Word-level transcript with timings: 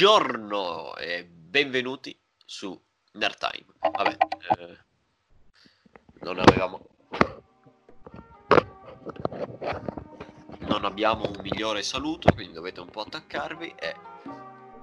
Buongiorno 0.00 0.96
e 0.96 1.26
benvenuti 1.26 2.18
su 2.46 2.74
Nerd 3.12 3.36
Time. 3.36 3.66
Vabbè, 3.80 4.16
eh, 4.58 4.78
non 6.20 6.38
avevamo. 6.38 6.80
Non 10.60 10.86
abbiamo 10.86 11.26
un 11.26 11.38
migliore 11.42 11.82
saluto, 11.82 12.32
quindi 12.32 12.54
dovete 12.54 12.80
un 12.80 12.88
po' 12.88 13.02
attaccarvi 13.02 13.74
e. 13.78 13.94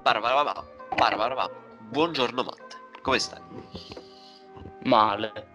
Barbarabà, 0.03 0.63
barbarabà. 0.95 1.49
Buongiorno 1.79 2.43
Matte, 2.43 2.75
come 3.01 3.17
stai? 3.17 3.41
Male. 4.83 5.47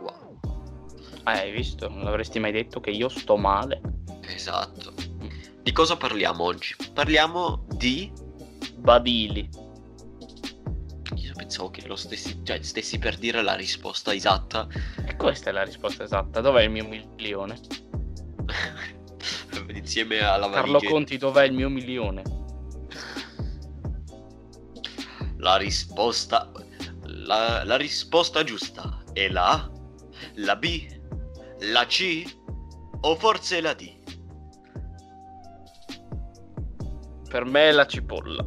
Wow, 0.00 0.38
Eh, 1.24 1.30
hai 1.30 1.50
visto? 1.50 1.88
Non 1.88 2.02
l'avresti 2.04 2.38
mai 2.38 2.52
detto 2.52 2.78
che 2.80 2.90
io 2.90 3.08
sto 3.08 3.38
male. 3.38 3.80
esatto. 4.20 4.92
Di 5.62 5.72
cosa 5.72 5.96
parliamo 5.96 6.44
oggi? 6.44 6.76
Parliamo 6.92 7.64
di. 7.68 8.28
Badili. 8.82 9.48
Io 11.14 11.32
pensavo 11.34 11.70
che 11.70 11.86
lo 11.86 11.94
stessi, 11.94 12.40
cioè, 12.42 12.60
stessi 12.62 12.98
per 12.98 13.16
dire 13.16 13.40
la 13.42 13.54
risposta 13.54 14.12
esatta. 14.12 14.66
E 15.06 15.14
questa 15.14 15.50
è 15.50 15.52
la 15.52 15.62
risposta 15.62 16.02
esatta. 16.02 16.40
Dov'è 16.40 16.62
il 16.62 16.70
mio 16.70 16.86
milione? 16.88 17.60
Insieme 19.72 20.18
alla 20.18 20.50
Carlo 20.50 20.72
valigia. 20.72 20.92
Conti, 20.92 21.16
dov'è 21.16 21.44
il 21.44 21.52
mio 21.52 21.68
milione? 21.68 22.22
La 25.38 25.56
risposta. 25.56 26.50
La, 27.04 27.62
la 27.64 27.76
risposta 27.76 28.42
giusta 28.42 29.04
è 29.12 29.28
la 29.28 29.50
A, 29.50 29.70
la 30.36 30.56
B, 30.56 30.88
la 31.60 31.86
C 31.86 32.24
o 33.00 33.14
forse 33.14 33.60
la 33.60 33.74
D? 33.74 34.00
Per 37.28 37.44
me 37.44 37.68
è 37.68 37.72
la 37.72 37.86
cipolla. 37.86 38.44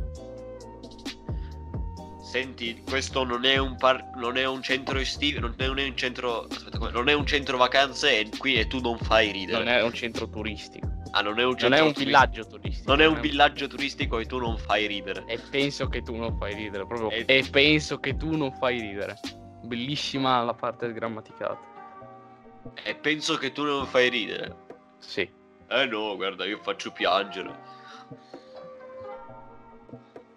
Senti, 2.35 2.83
questo 2.85 3.23
non 3.23 3.45
è 3.45 3.55
un 3.55 3.77
par- 3.77 4.09
non 4.17 4.35
è 4.35 4.45
un 4.45 4.61
centro 4.61 4.99
estivo, 4.99 5.39
non 5.39 5.55
è 5.57 5.67
un 5.69 5.95
centro. 5.95 6.41
Aspetta, 6.51 6.89
non 6.89 7.07
è 7.07 7.13
un 7.13 7.25
centro 7.25 7.55
vacanze 7.55 8.19
e 8.19 8.29
qui 8.37 8.55
e 8.55 8.67
tu 8.67 8.81
non 8.81 8.97
fai 8.97 9.31
ridere. 9.31 9.63
Non 9.63 9.67
è 9.73 9.81
un 9.81 9.93
centro 9.93 10.27
turistico. 10.27 10.85
ah, 11.11 11.21
non 11.21 11.39
è 11.39 11.45
un 11.45 11.55
Non 11.57 11.71
è 11.71 11.79
un 11.79 11.93
turistico. 11.93 12.03
villaggio 12.03 12.45
turistico. 12.47 12.91
Non 12.91 12.99
è 13.01 13.05
un 13.05 13.21
villaggio 13.21 13.67
turistico 13.67 14.19
e 14.19 14.25
tu 14.25 14.37
non 14.39 14.57
fai 14.57 14.85
ridere. 14.85 15.23
E 15.27 15.39
penso 15.49 15.87
che 15.87 16.01
tu 16.01 16.13
non 16.17 16.37
fai 16.37 16.55
ridere. 16.55 16.85
Proprio. 16.85 17.09
E- 17.09 17.23
E 17.25 17.47
penso 17.49 18.01
che 18.01 18.17
tu 18.17 18.35
non 18.35 18.51
fai 18.51 18.81
ridere. 18.81 19.17
Bellissima 19.63 20.43
la 20.43 20.53
parte 20.53 20.91
grammaticata. 20.91 21.57
E 22.83 22.95
penso 22.95 23.37
che 23.37 23.53
tu 23.53 23.63
non 23.63 23.85
fai 23.87 24.09
ridere. 24.09 24.53
Sì. 24.99 25.21
Eh 25.69 25.85
no, 25.85 26.13
guarda, 26.17 26.43
io 26.43 26.59
faccio 26.61 26.91
piangere. 26.91 27.74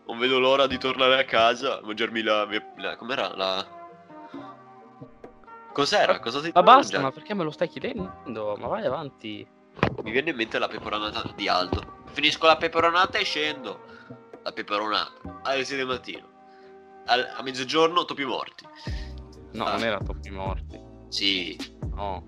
Non 0.08 0.18
vedo 0.18 0.38
l'ora 0.38 0.66
di 0.66 0.78
tornare 0.78 1.18
a 1.20 1.24
casa, 1.24 1.80
mangiarmi 1.84 2.22
la 2.22 2.46
mia... 2.46 2.64
la- 2.76 2.96
com'era? 2.96 3.34
La... 3.36 3.66
Cos'era? 5.72 6.18
Cosa 6.18 6.40
ti 6.40 6.50
Ma 6.54 6.62
basta, 6.62 6.80
mangiare? 6.98 7.02
ma 7.02 7.10
perché 7.12 7.34
me 7.34 7.44
lo 7.44 7.50
stai 7.50 7.68
chiedendo? 7.68 8.56
Ma 8.58 8.66
vai 8.66 8.84
avanti. 8.84 9.46
Mi 10.02 10.10
viene 10.10 10.30
in 10.30 10.36
mente 10.36 10.58
la 10.58 10.66
peperonata 10.66 11.22
di 11.36 11.46
Aldo. 11.46 12.02
Finisco 12.06 12.46
la 12.46 12.56
peperonata 12.56 13.18
e 13.18 13.24
scendo. 13.24 13.84
La 14.42 14.52
peperonata. 14.52 15.40
Alle 15.42 15.64
6 15.64 15.76
del 15.76 15.86
mattino. 15.86 16.26
Al- 17.06 17.34
a 17.36 17.42
mezzogiorno 17.42 18.04
topi 18.04 18.24
morti. 18.24 18.66
No, 19.52 19.64
Ah. 19.66 19.72
non 19.72 19.84
era 19.84 19.98
troppi 20.00 20.30
morti. 20.30 20.80
Sì, 21.08 21.56
No, 21.94 22.22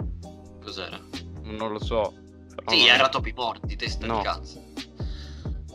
cos'era? 0.63 0.99
non 1.43 1.73
lo 1.73 1.83
so. 1.83 2.13
Sì, 2.67 2.79
non- 2.87 2.95
era 2.95 3.09
topi 3.09 3.33
morti, 3.35 3.75
testa 3.77 4.07
No. 4.07 4.19
di 4.19 4.23
cazzo. 4.23 4.63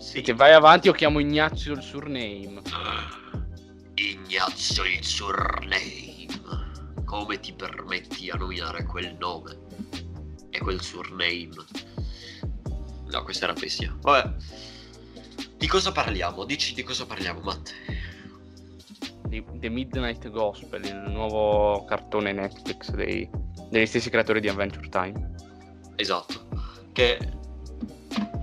Sì. 0.06 0.22
Che 0.22 0.34
vai 0.36 0.54
avanti 0.54 0.88
o 0.88 0.94
chiamo 0.94 1.18
Ignazio 1.18 1.74
il 1.74 1.82
surname. 1.82 2.62
Ignazio 3.96 4.84
il 4.84 5.04
surname. 5.04 6.28
Come 7.04 7.40
ti 7.40 7.52
permetti 7.54 8.30
a 8.30 8.36
nominare 8.36 8.86
quel 8.86 9.18
nome? 9.20 9.58
E 10.52 10.60
quel 10.60 10.80
surname? 10.80 11.50
No, 13.08 13.24
questa 13.24 13.46
era 13.46 13.54
bestia. 13.54 13.98
Vabbè. 14.00 14.32
Di 15.58 15.68
cosa 15.68 15.92
parliamo? 15.92 16.46
Dici 16.46 16.76
di 16.76 16.84
cosa 16.84 17.08
parliamo, 17.08 17.40
Matte. 17.40 17.72
Di 19.28 19.44
The 19.56 19.70
Midnight 19.70 20.30
Gospel, 20.30 20.86
il 20.86 21.04
nuovo 21.08 21.84
cartone 21.86 22.32
Netflix 22.32 22.92
dei- 22.92 23.28
degli 23.72 23.88
stessi 23.88 24.12
creatori 24.12 24.40
di 24.40 24.50
Adventure 24.50 24.88
Time. 24.88 25.34
Esatto. 25.96 26.48
Che... 26.94 27.34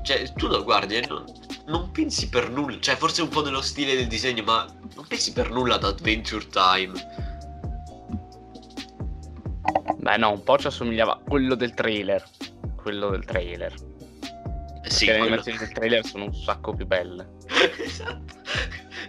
Cioè, 0.03 0.33
tu 0.33 0.49
lo 0.49 0.65
guardi 0.65 0.97
e 0.97 1.07
non, 1.07 1.25
non 1.67 1.91
pensi 1.93 2.29
per 2.29 2.51
nulla. 2.51 2.79
Cioè, 2.81 2.97
forse 2.97 3.23
un 3.23 3.29
po' 3.29 3.43
dello 3.43 3.61
stile 3.61 3.95
del 3.95 4.07
disegno, 4.07 4.43
ma 4.43 4.67
non 4.95 5.07
pensi 5.07 5.33
per 5.33 5.51
nulla 5.51 5.77
ad 5.77 5.85
Adventure 5.85 6.47
Time. 6.49 6.93
Beh, 9.97 10.17
no, 10.17 10.31
un 10.33 10.43
po' 10.43 10.59
ci 10.59 10.67
assomigliava 10.67 11.13
a 11.13 11.19
quello 11.19 11.55
del 11.55 11.75
trailer. 11.75 12.25
Quello 12.77 13.11
del 13.11 13.25
trailer. 13.25 13.73
Eh 14.85 14.91
sì, 14.91 15.07
Perché 15.07 15.13
le 15.13 15.19
quello- 15.19 15.25
animazioni 15.27 15.59
del 15.59 15.73
trailer 15.73 16.05
sono 16.05 16.25
un 16.25 16.35
sacco 16.35 16.75
più 16.75 16.87
belle. 16.87 17.29
esatto. 17.79 18.35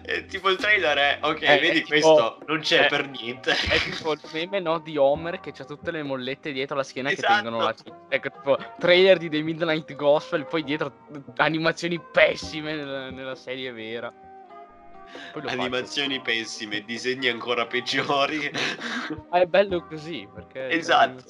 Eh, 0.06 0.26
tipo 0.26 0.50
il 0.50 0.58
trailer 0.58 0.98
è 0.98 1.18
ok, 1.22 1.42
Eh, 1.42 1.60
vedi 1.60 1.68
è 1.68 1.72
tipo- 1.84 1.88
questo 1.88 2.38
non 2.46 2.60
c'è 2.60 2.84
eh, 2.84 2.88
per 2.88 3.08
niente. 3.08 3.52
È 3.52 3.80
tipo 3.90 4.12
il 4.12 4.20
meme 4.34 4.60
no, 4.60 4.80
di 4.80 4.98
Homer 4.98 5.40
che 5.40 5.52
c'ha 5.54 5.64
tutte 5.64 5.92
le 5.92 6.04
mollette 6.04 6.52
dietro 6.52 6.76
la 6.76 6.84
schiena 6.84 7.10
Esatto. 7.10 7.28
che 7.28 7.34
tengono 7.42 7.64
la 7.64 7.74
Ecco, 8.10 8.30
tipo 8.30 8.58
trailer 8.80 9.18
di 9.18 9.30
The 9.30 9.42
Midnight 9.42 9.96
Gospel, 9.96 10.46
poi 10.46 10.64
dietro 10.64 10.92
animazioni 11.38 12.00
pessime 12.12 12.76
nella, 12.76 13.10
nella 13.12 13.36
serie 13.36 13.72
vera. 13.72 14.12
Lo 15.34 15.42
faccio. 15.42 15.54
Animazioni 15.54 16.20
pessime, 16.22 16.84
disegni 16.84 17.30
ancora 17.30 17.66
peggiori. 17.66 18.52
Ma 19.30 19.40
è 19.40 19.46
bello 19.46 19.86
così, 19.86 20.28
perché... 20.34 20.70
Esatto. 20.70 21.24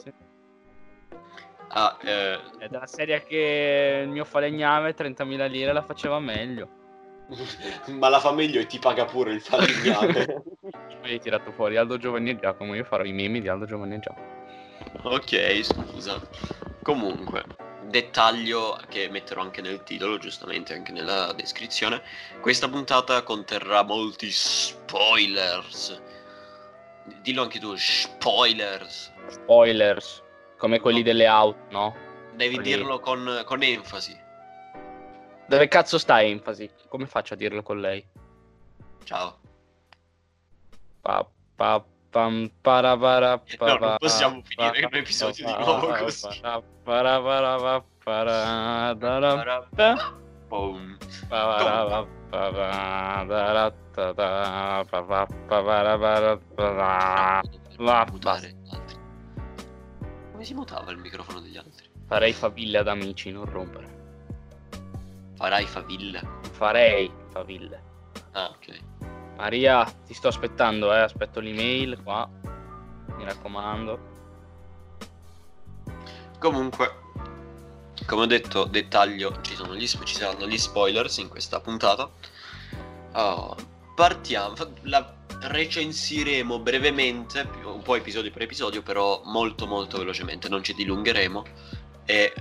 ah, 1.67 1.97
eh, 2.01 2.39
È 2.59 2.67
della 2.69 2.87
serie 2.87 3.23
che 3.23 4.01
il 4.03 4.09
mio 4.09 4.23
falegname 4.25 4.95
30.000 4.95 5.49
lire 5.49 5.73
la 5.73 5.83
faceva 5.83 6.19
meglio. 6.19 6.81
ma 7.97 8.09
la 8.09 8.19
fa 8.19 8.31
meglio 8.31 8.59
e 8.59 8.65
ti 8.65 8.79
paga 8.79 9.05
pure 9.05 9.33
il 9.33 9.41
falegname. 9.41 10.43
Poi 11.01 11.11
hai 11.11 11.19
tirato 11.19 11.51
fuori 11.51 11.75
Aldo 11.77 11.97
Giovanni 11.97 12.29
e 12.31 12.39
Giacomo, 12.39 12.75
io 12.75 12.83
farò 12.83 13.03
i 13.03 13.11
meme 13.11 13.41
di 13.41 13.47
Aldo 13.47 13.65
Giovanni 13.65 13.95
e 13.95 13.99
Giacomo. 13.99 14.27
ok, 15.03 15.59
scusa. 15.63 16.19
Comunque, 16.81 17.43
dettaglio 17.87 18.77
che 18.89 19.09
metterò 19.09 19.41
anche 19.41 19.61
nel 19.61 19.83
titolo, 19.83 20.17
giustamente 20.17 20.73
anche 20.73 20.91
nella 20.91 21.33
descrizione. 21.33 22.01
Questa 22.41 22.69
puntata 22.69 23.21
conterrà 23.23 23.83
molti 23.83 24.29
spoilers. 24.31 26.01
Dillo 27.21 27.41
anche 27.41 27.59
tu, 27.59 27.73
spoilers. 27.75 29.11
Spoilers, 29.27 30.21
come 30.57 30.79
quelli 30.79 31.03
delle 31.03 31.25
auto, 31.27 31.59
no? 31.71 31.95
Devi 32.35 32.55
Quelli- 32.55 32.69
dirlo 32.75 32.99
con, 32.99 33.43
con 33.45 33.61
enfasi. 33.61 34.17
Dove 35.47 35.67
cazzo 35.67 35.97
sta 35.97 36.23
enfasi? 36.23 36.69
Come 36.87 37.05
faccio 37.05 37.33
a 37.33 37.37
dirlo 37.37 37.61
con 37.61 37.79
lei? 37.79 38.03
Ciao. 39.03 39.39
Pa, 41.01 41.27
pa, 41.55 41.83
pam, 42.09 42.49
para, 42.61 42.97
para, 42.97 43.37
pa, 43.37 43.65
No, 43.65 43.77
non 43.77 43.95
possiamo 43.97 44.41
finire 44.43 44.81
pa, 44.81 44.89
l'episodio 44.95 45.45
pa, 45.45 45.51
di 45.51 45.63
nuovo 45.63 45.87
così. 45.87 46.39
para, 46.39 46.61
para, 46.83 47.21
para, 47.21 47.57
pa, 47.57 47.83
para, 48.03 48.95
Boom. 50.47 50.97
para, 51.27 52.05
para, 52.29 53.73
para. 56.55 57.41
Come 60.31 60.45
si 60.45 60.53
mutava 60.53 60.91
il 60.91 60.97
microfono 60.97 61.39
degli 61.39 61.57
altri? 61.57 61.89
Farei 62.05 62.33
faville 62.33 62.77
ad 62.77 62.87
amici, 62.87 63.31
non 63.31 63.45
rompere. 63.45 63.92
Farai 65.43 65.65
favilla. 65.65 66.21
Farei 66.53 67.11
faville. 67.29 67.83
Ah, 68.31 68.47
ok. 68.47 68.79
Maria, 69.35 69.83
ti 69.83 70.13
sto 70.13 70.29
aspettando, 70.29 70.93
eh. 70.93 70.99
Aspetto 70.99 71.41
l'email 71.41 72.01
qua. 72.01 72.29
Mi 73.17 73.25
raccomando. 73.25 73.99
Comunque, 76.39 76.95
come 78.05 78.21
ho 78.21 78.25
detto, 78.25 78.63
dettaglio, 78.63 79.41
ci, 79.41 79.55
sono 79.55 79.75
gli, 79.75 79.85
ci 79.85 80.15
saranno 80.15 80.47
gli 80.47 80.57
spoilers 80.57 81.17
in 81.17 81.27
questa 81.27 81.59
puntata. 81.59 82.09
Oh, 83.11 83.57
partiamo, 83.95 84.55
la 84.83 85.13
recensiremo 85.41 86.57
brevemente, 86.59 87.49
un 87.65 87.81
po' 87.81 87.95
episodio 87.95 88.31
per 88.31 88.43
episodio, 88.43 88.81
però 88.81 89.21
molto 89.25 89.67
molto 89.67 89.97
velocemente, 89.97 90.47
non 90.47 90.63
ci 90.63 90.73
dilungheremo. 90.73 91.43
E 92.05 92.33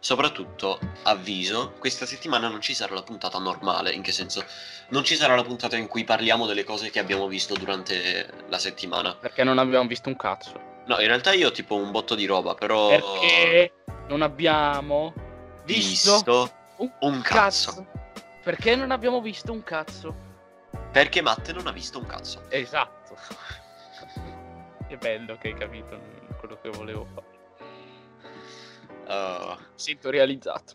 soprattutto, 0.00 0.78
avviso, 1.04 1.74
questa 1.78 2.06
settimana 2.06 2.48
non 2.48 2.60
ci 2.60 2.74
sarà 2.74 2.94
la 2.94 3.02
puntata 3.02 3.38
normale, 3.38 3.92
in 3.92 4.02
che 4.02 4.12
senso? 4.12 4.44
Non 4.88 5.04
ci 5.04 5.16
sarà 5.16 5.34
la 5.34 5.42
puntata 5.42 5.76
in 5.76 5.86
cui 5.86 6.04
parliamo 6.04 6.46
delle 6.46 6.64
cose 6.64 6.90
che 6.90 6.98
abbiamo 6.98 7.26
visto 7.26 7.54
durante 7.54 8.28
la 8.48 8.58
settimana. 8.58 9.14
Perché 9.14 9.44
non 9.44 9.58
abbiamo 9.58 9.86
visto 9.86 10.08
un 10.08 10.16
cazzo. 10.16 10.66
No, 10.86 11.00
in 11.00 11.06
realtà 11.06 11.32
io 11.32 11.48
ho 11.48 11.52
tipo 11.52 11.74
un 11.74 11.90
botto 11.90 12.14
di 12.14 12.24
roba, 12.26 12.54
però... 12.54 12.88
Perché 12.88 13.72
non 14.08 14.22
abbiamo 14.22 15.12
visto, 15.64 16.12
visto 16.14 16.52
un, 16.76 16.90
un 17.00 17.20
cazzo. 17.20 17.86
Perché 18.42 18.74
non 18.76 18.90
abbiamo 18.90 19.20
visto 19.20 19.52
un 19.52 19.62
cazzo? 19.62 20.26
Perché 20.90 21.20
Matte 21.20 21.52
non 21.52 21.66
ha 21.66 21.72
visto 21.72 21.98
un 21.98 22.06
cazzo. 22.06 22.44
Esatto. 22.48 23.16
Che 24.88 24.96
bello 24.96 25.36
che 25.36 25.48
hai 25.48 25.54
capito 25.54 26.00
quello 26.38 26.58
che 26.62 26.70
volevo 26.70 27.06
fare. 27.12 27.37
Uh, 29.08 29.56
Sento 29.74 30.10
realizzato. 30.10 30.74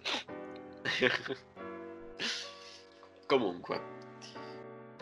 Comunque, 3.27 3.81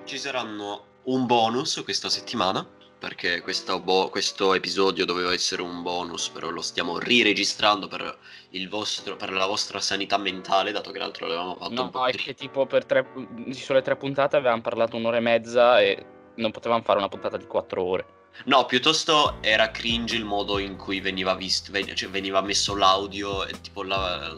ci 0.04 0.18
saranno 0.18 0.86
un 1.04 1.26
bonus 1.26 1.82
questa 1.84 2.10
settimana. 2.10 2.80
Perché 3.02 3.42
questo, 3.42 3.80
bo- 3.82 4.10
questo 4.10 4.54
episodio 4.54 5.06
doveva 5.06 5.34
essere 5.34 5.64
un 5.64 5.82
bonus, 5.82 6.30
però 6.30 6.52
lo 6.52 6.62
stiamo 6.62 7.00
riregistrando 7.00 7.88
per, 7.88 8.16
il 8.52 8.70
vostro, 8.70 9.16
per 9.16 9.32
la 9.32 9.48
vostra 9.48 9.80
sanità 9.80 10.20
mentale, 10.20 10.72
dato 10.72 10.92
che 10.92 11.00
l'altro 11.00 11.26
l'avevamo 11.26 11.56
fatto 11.56 11.74
No, 11.74 11.82
un 11.82 11.90
po' 11.90 12.06
è 12.06 12.12
prima. 12.12 12.26
che 12.26 12.36
tipo 12.36 12.68
per 12.68 12.86
tre, 12.86 13.08
sulle 13.54 13.82
tre 13.82 13.96
puntate 13.96 14.36
avevamo 14.36 14.62
parlato 14.62 14.98
un'ora 14.98 15.18
e 15.18 15.20
mezza 15.20 15.82
e 15.82 16.06
non 16.36 16.52
potevamo 16.52 16.84
fare 16.84 17.00
una 17.00 17.08
puntata 17.08 17.38
di 17.38 17.48
quattro 17.48 17.84
ore. 17.84 18.06
No, 18.46 18.66
piuttosto 18.66 19.38
era 19.42 19.70
cringe 19.72 20.16
il 20.16 20.26
modo 20.26 20.58
in 20.58 20.76
cui 20.78 21.00
veniva 21.00 21.36
visto, 21.36 21.72
ven- 21.72 21.96
cioè 21.96 22.10
veniva 22.10 22.42
messo 22.42 22.76
l'audio 22.76 23.46
e 23.46 23.60
tipo 23.62 23.84
la- 23.84 24.36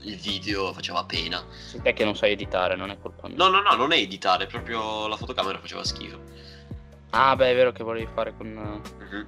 il 0.00 0.16
video 0.16 0.72
faceva 0.72 1.04
pena. 1.04 1.42
Te 1.82 1.92
che 1.92 2.04
non 2.04 2.16
sai 2.16 2.32
editare, 2.32 2.76
non 2.76 2.90
è 2.90 2.98
colpa 3.00 3.28
mia. 3.28 3.36
No, 3.36 3.48
no, 3.48 3.60
no, 3.60 3.74
non 3.74 3.92
è 3.92 3.96
editare, 3.96 4.46
proprio 4.46 5.06
la 5.08 5.16
fotocamera 5.16 5.58
faceva 5.58 5.84
schifo. 5.84 6.20
Ah, 7.10 7.36
beh, 7.36 7.50
è 7.50 7.54
vero 7.54 7.72
che 7.72 7.82
volevi 7.84 8.08
fare 8.12 8.34
con... 8.36 8.46
Mhm. 8.98 9.26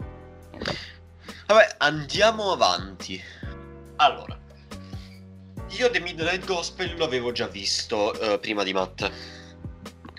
Vabbè, 1.46 1.74
andiamo 1.78 2.52
avanti. 2.52 3.22
Allora, 3.96 4.36
io 5.68 5.90
The 5.90 6.00
Midnight 6.00 6.44
Gospel 6.44 6.96
l'avevo 6.96 7.32
già 7.32 7.46
visto 7.46 8.18
eh, 8.18 8.38
prima 8.38 8.62
di 8.62 8.72
Matt. 8.72 9.10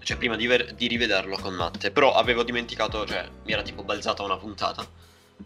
Cioè, 0.08 0.16
prima 0.16 0.38
di, 0.38 0.48
ver- 0.48 0.74
di 0.74 0.88
rivederlo 0.88 1.38
con 1.38 1.54
Matt. 1.54 1.90
Però 1.90 2.14
avevo 2.14 2.44
dimenticato, 2.44 3.06
cioè, 3.06 3.28
mi 3.44 3.52
era 3.52 3.62
tipo 3.62 3.84
balzata 3.84 4.24
una 4.24 4.38
puntata. 4.38 4.82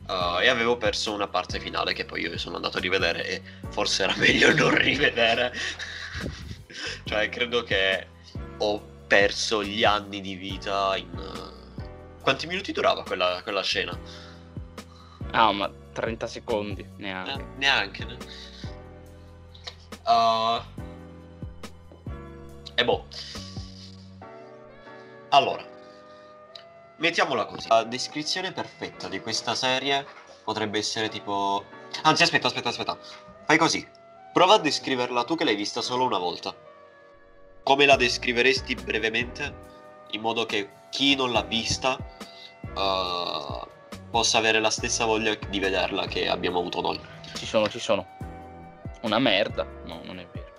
eh, 0.08 0.44
e 0.44 0.48
avevo 0.50 0.78
perso 0.78 1.12
una 1.14 1.28
parte 1.28 1.60
finale 1.60 1.94
che 1.94 2.06
poi 2.06 2.22
io 2.22 2.38
sono 2.38 2.58
andato 2.58 2.78
a 2.78 2.80
rivedere 2.80 3.26
e 3.26 3.42
forse 3.70 4.04
era 4.04 4.14
meglio 4.22 4.54
non 4.54 4.76
rivedere. 4.78 5.52
cioè, 7.06 7.28
credo 7.30 7.64
che 7.64 8.06
ho 8.60 8.80
perso 9.08 9.64
gli 9.64 9.84
anni 9.84 10.22
di 10.22 10.36
vita 10.36 10.96
in... 10.96 11.10
eh, 11.18 12.20
Quanti 12.22 12.46
minuti 12.46 12.72
durava 12.72 13.02
quella, 13.02 13.40
quella 13.42 13.64
scena? 13.64 13.98
Ah, 15.32 15.52
ma 15.52 15.72
30 15.94 16.28
secondi, 16.28 16.82
Eh, 16.82 16.88
neanche. 16.98 17.46
neanche. 17.58 18.06
ne- 18.06 18.18
Uh, 20.06 20.62
e 22.76 22.84
boh. 22.86 23.06
Allora, 25.34 25.64
mettiamola 26.98 27.46
così. 27.46 27.70
La 27.70 27.84
descrizione 27.84 28.52
perfetta 28.52 29.08
di 29.08 29.22
questa 29.22 29.56
serie 29.56 30.06
potrebbe 30.44 30.78
essere 30.78 31.08
tipo... 31.08 31.64
Anzi, 32.04 32.24
aspetta, 32.24 32.48
aspetta, 32.48 32.68
aspetta. 32.68 32.98
Fai 33.46 33.58
così. 33.58 33.88
Prova 34.34 34.56
a 34.56 34.60
descriverla 34.60 35.24
tu 35.24 35.36
che 35.36 35.46
l'hai 35.46 35.56
vista 35.56 35.80
solo 35.80 36.04
una 36.04 36.18
volta. 36.18 36.54
Come 37.64 37.86
la 37.86 37.96
descriveresti 37.96 38.76
brevemente? 38.76 39.70
In 40.12 40.20
modo 40.20 40.46
che 40.46 40.70
chi 40.90 41.16
non 41.16 41.32
l'ha 41.32 41.44
vista 41.44 41.98
uh, 42.76 43.68
possa 44.10 44.38
avere 44.38 44.60
la 44.60 44.70
stessa 44.70 45.06
voglia 45.06 45.34
di 45.48 45.60
vederla 45.60 46.08
che 46.08 46.28
abbiamo 46.28 46.60
avuto 46.60 46.82
noi. 46.82 47.00
Ci 47.36 47.46
sono, 47.46 47.70
ci 47.70 47.80
sono. 47.80 48.06
Una 49.04 49.20
merda. 49.20 49.64
No, 49.86 50.02
non 50.04 50.20
è 50.20 50.28
vero. 50.30 50.52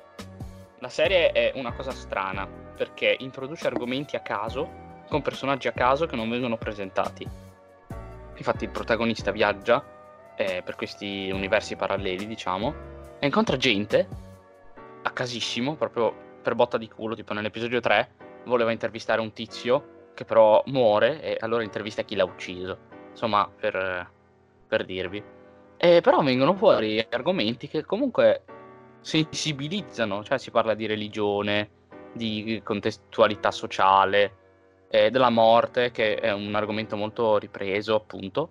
La 0.79 0.89
serie 0.89 1.31
è 1.33 1.53
una 1.57 1.75
cosa 1.75 1.91
strana 1.91 2.62
perché 2.77 3.17
introduce 3.21 3.67
argomenti 3.67 4.17
a 4.17 4.21
caso 4.21 4.91
con 5.09 5.23
personaggi 5.23 5.69
a 5.69 5.73
caso 5.73 6.07
che 6.07 6.17
non 6.17 6.31
vengono 6.31 6.57
presentati. 6.57 7.29
Infatti 8.37 8.65
il 8.65 8.71
protagonista 8.71 9.31
viaggia 9.31 9.85
eh, 10.37 10.63
per 10.65 10.75
questi 10.75 11.31
universi 11.31 11.77
paralleli, 11.77 12.27
diciamo, 12.27 12.75
e 13.19 13.27
incontra 13.27 13.57
gente 13.57 14.09
a 15.03 15.11
casissimo, 15.11 15.75
proprio 15.75 16.15
per 16.43 16.55
botta 16.55 16.79
di 16.79 16.89
culo, 16.89 17.15
tipo 17.15 17.35
nell'episodio 17.35 17.81
3 17.81 18.15
voleva 18.45 18.73
intervistare 18.73 19.21
un 19.21 19.33
tizio 19.33 20.11
che 20.15 20.25
però 20.25 20.63
muore 20.67 21.23
e 21.23 21.37
allora 21.41 21.63
intervista 21.63 22.03
chi 22.03 22.17
l'ha 22.17 22.25
ucciso. 22.25 22.79
Insomma, 23.11 23.49
per, 23.49 24.11
per 24.67 24.85
dirvi. 24.85 25.23
E 25.77 26.01
però 26.01 26.23
vengono 26.23 26.55
fuori 26.55 27.05
argomenti 27.11 27.69
che 27.69 27.85
comunque 27.85 28.45
sensibilizzano, 29.01 30.23
cioè 30.25 30.39
si 30.39 30.51
parla 30.51 30.75
di 30.75 30.87
religione, 30.87 31.69
di 32.13 32.61
contestualità 32.65 33.51
sociale, 33.51 34.37
eh, 34.89 35.11
della 35.11 35.31
morte, 35.31 35.91
che 35.91 36.17
è 36.17 36.33
un 36.33 36.55
argomento 36.55 36.97
molto 36.97 37.39
ripreso, 37.39 37.95
appunto, 37.95 38.51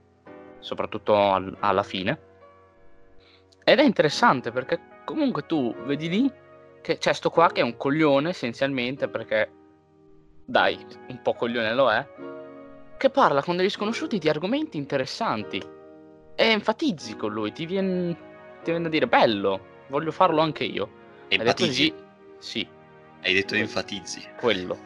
soprattutto 0.60 1.16
al- 1.16 1.56
alla 1.60 1.84
fine. 1.84 2.19
Ed 3.63 3.80
è 3.80 3.84
interessante 3.84 4.52
perché 4.52 4.80
comunque 5.06 5.46
tu 5.46 5.74
vedi 5.86 6.10
lì 6.10 6.31
che 6.81 6.98
c'è 6.98 7.13
sto 7.13 7.30
qua 7.30 7.52
che 7.52 7.62
è 7.62 7.63
un 7.63 7.78
coglione 7.78 8.30
essenzialmente 8.30 9.08
perché, 9.08 9.52
dai, 10.44 10.84
un 11.10 11.22
po' 11.22 11.34
coglione 11.34 11.74
lo 11.75 11.92
è, 11.92 12.08
che 12.98 13.10
parla 13.10 13.44
con 13.44 13.56
degli 13.56 13.69
sconosciuti 13.69 14.18
di 14.18 14.30
argomenti 14.30 14.78
interessanti 14.78 15.62
e 16.36 16.46
enfatizzi 16.46 17.16
con 17.16 17.31
lui, 17.31 17.52
ti 17.52 17.68
viene, 17.68 18.13
ti 18.63 18.72
viene 18.72 18.84
da 18.84 18.90
dire 18.90 19.08
bello, 19.08 19.60
voglio 19.90 20.12
farlo 20.12 20.42
anche 20.42 20.63
io. 20.63 21.00
Enfatizzi. 21.28 21.94
sì, 22.40 22.68
Hai 23.24 23.34
detto 23.34 23.56
enfatizzi. 23.56 24.28
quello. 24.40 24.78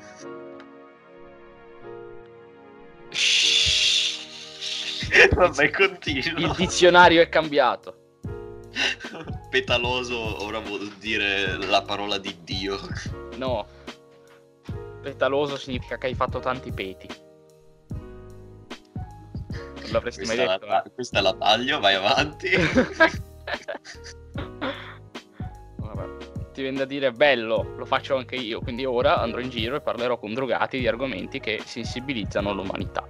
Vabbè, 5.33 5.69
continua. 5.71 6.39
Il 6.39 6.53
dizionario 6.57 7.21
è 7.21 7.29
cambiato. 7.29 8.19
Petaloso 9.49 10.43
ora 10.43 10.59
vuol 10.59 10.89
dire 10.97 11.57
la 11.65 11.81
parola 11.81 12.17
di 12.17 12.35
Dio. 12.43 12.77
No. 13.37 13.65
Petaloso 15.01 15.57
significa 15.57 15.97
che 15.97 16.07
hai 16.07 16.15
fatto 16.15 16.39
tanti 16.39 16.71
peti. 16.71 17.07
Non 17.89 19.91
l'avresti 19.91 20.25
mai 20.25 20.35
Questa, 20.35 20.53
detto. 20.53 20.65
la, 20.65 20.83
eh? 20.83 20.91
questa 20.91 21.21
la 21.21 21.33
taglio, 21.35 21.79
vai 21.79 21.93
avanti. 21.93 22.49
Ti 26.55 26.61
viene 26.61 26.77
da 26.77 26.85
dire 26.85 27.11
bello, 27.11 27.73
lo 27.75 27.83
faccio 27.83 28.15
anche 28.15 28.37
io, 28.37 28.61
quindi 28.61 28.85
ora 28.85 29.19
andrò 29.19 29.41
in 29.41 29.49
giro 29.49 29.75
e 29.75 29.81
parlerò 29.81 30.17
con 30.17 30.33
drogati 30.33 30.79
di 30.79 30.87
argomenti 30.87 31.41
che 31.41 31.61
sensibilizzano 31.65 32.53
l'umanità. 32.53 33.05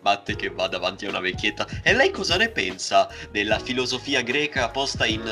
Batte 0.00 0.34
che 0.34 0.50
va 0.50 0.66
davanti 0.66 1.06
a 1.06 1.10
una 1.10 1.20
vecchietta. 1.20 1.64
E 1.84 1.94
lei 1.94 2.10
cosa 2.10 2.36
ne 2.36 2.48
pensa 2.48 3.08
della 3.30 3.60
filosofia 3.60 4.22
greca 4.22 4.68
posta 4.70 5.06
in, 5.06 5.22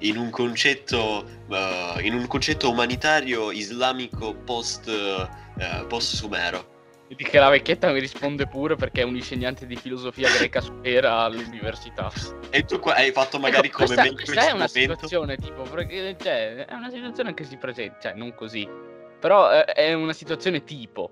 in 0.00 0.18
un 0.18 0.28
concetto 0.28 1.24
eh, 1.50 1.94
in 2.02 2.12
un 2.12 2.26
concetto 2.26 2.68
umanitario 2.68 3.50
islamico 3.50 4.34
post 4.34 4.86
eh, 4.88 5.86
post 5.88 6.16
sumero? 6.16 6.79
Vedi 7.10 7.24
che 7.24 7.40
la 7.40 7.48
vecchietta 7.48 7.90
mi 7.90 7.98
risponde 7.98 8.46
pure 8.46 8.76
perché 8.76 9.00
è 9.00 9.04
un 9.04 9.16
insegnante 9.16 9.66
di 9.66 9.74
filosofia 9.74 10.30
greca 10.30 10.62
era 10.82 11.22
all'università. 11.22 12.08
E 12.50 12.62
tu 12.64 12.78
qua 12.78 12.94
hai 12.94 13.10
fatto 13.10 13.40
magari 13.40 13.66
Ecco, 13.66 13.78
come 13.84 13.94
questa, 13.94 14.02
me 14.04 14.12
questa 14.14 14.40
è 14.42 14.52
una 14.52 14.52
momento? 14.52 14.68
situazione 14.78 15.36
tipo 15.36 15.62
perché 15.62 16.16
cioè, 16.20 16.66
è 16.66 16.72
una 16.72 16.88
situazione 16.88 17.34
che 17.34 17.42
si 17.42 17.56
presenta 17.56 17.98
cioè 17.98 18.14
non 18.14 18.32
così 18.36 18.68
però 19.18 19.52
eh, 19.52 19.64
è 19.64 19.92
una 19.92 20.12
situazione 20.12 20.62
tipo 20.62 21.10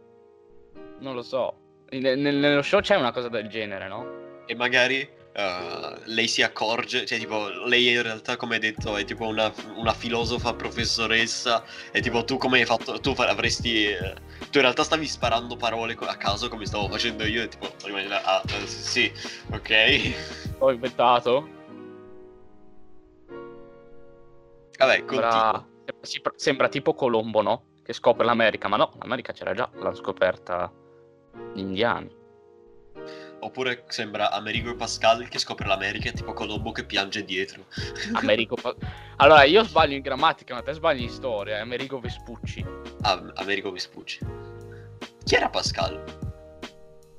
non 1.01 1.17
lo 1.17 1.23
so 1.23 1.57
nel- 1.91 2.17
nello 2.17 2.63
show 2.63 2.79
c'è 2.81 2.95
una 2.95 3.11
cosa 3.11 3.29
del 3.29 3.49
genere 3.49 3.89
no? 3.89 4.07
E 4.47 4.55
magari 4.55 5.01
eh, 5.39 5.95
lei 6.07 6.27
si 6.27 6.43
accorge, 6.43 7.07
cioè 7.07 7.19
tipo 7.19 7.49
lei 7.67 7.93
in 7.93 8.03
realtà 8.03 8.37
come 8.37 8.55
hai 8.55 8.61
detto 8.61 8.97
è 8.97 9.05
tipo 9.05 9.27
una, 9.27 9.53
una 9.77 9.93
filosofa 9.93 10.55
professoressa 10.55 11.63
e 11.93 12.01
tipo 12.01 12.25
tu 12.25 12.39
come 12.39 12.59
hai 12.59 12.65
fatto, 12.65 12.99
tu 12.99 13.15
avresti, 13.17 13.87
eh, 13.87 14.15
tu 14.51 14.59
in 14.59 14.63
realtà 14.63 14.83
stavi 14.83 15.07
sparando 15.07 15.57
parole 15.57 15.97
a 15.99 16.17
caso 16.17 16.49
come 16.49 16.67
stavo 16.67 16.89
facendo 16.89 17.25
io 17.25 17.43
e 17.43 17.49
tipo 17.49 17.71
rimani 17.85 18.09
là, 18.09 18.23
ah 18.23 18.43
eh, 18.47 18.67
sì, 18.67 19.13
ok, 19.53 20.57
ho 20.59 20.73
inventato 20.73 21.49
vabbè 24.79 25.05
sembra, 25.07 25.29
continua. 25.29 26.33
sembra 26.37 26.69
tipo 26.69 26.95
Colombo 26.95 27.43
no? 27.43 27.65
che 27.83 27.93
scopre 27.93 28.25
l'America 28.25 28.69
ma 28.69 28.77
no 28.77 28.93
l'America 28.99 29.33
c'era 29.33 29.55
già 29.55 29.69
l'hanno 29.75 29.95
scoperta 29.95 30.73
gli 31.53 31.59
indiani 31.59 32.18
Oppure 33.41 33.85
sembra 33.89 34.31
Amerigo 34.33 34.75
Pascal 34.75 35.29
che 35.29 35.39
scopre 35.39 35.67
l'America 35.69 36.09
e 36.09 36.13
tipo 36.13 36.33
Colombo 36.33 36.73
che 36.73 36.85
piange 36.85 37.25
dietro. 37.25 37.67
Amerigo 38.15 38.57
Pa- 38.57 38.75
allora 39.17 39.45
io 39.45 39.63
sbaglio 39.65 39.95
in 39.95 40.03
grammatica 40.03 40.55
ma 40.55 40.63
te 40.63 40.73
sbagli 40.73 41.03
in 41.03 41.11
storia 41.11 41.57
è 41.57 41.61
Amerigo 41.61 42.01
Vespucci 42.01 42.65
Ah, 43.03 43.23
Amerigo 43.37 43.71
Vespucci. 43.71 44.19
Chi 45.25 45.35
era 45.35 45.49
Pascal? 45.49 46.03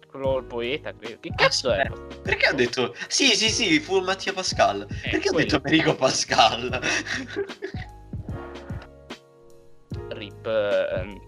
quello 0.09 0.37
il 0.37 0.45
poeta 0.45 0.91
credo. 0.91 1.19
che 1.19 1.31
cazzo 1.35 1.71
è? 1.71 1.87
Perché 2.23 2.47
ha 2.47 2.53
detto... 2.53 2.95
Sì, 3.07 3.35
sì, 3.35 3.47
sì, 3.49 3.79
fu 3.79 3.99
Mattia 4.01 4.33
Pascal. 4.33 4.87
Eh, 5.03 5.09
Perché 5.11 5.29
ha 5.29 5.33
detto 5.33 5.57
Amerigo 5.57 5.93
Pascal? 5.95 6.79
Rip 10.09 10.45
ehm, 10.47 11.19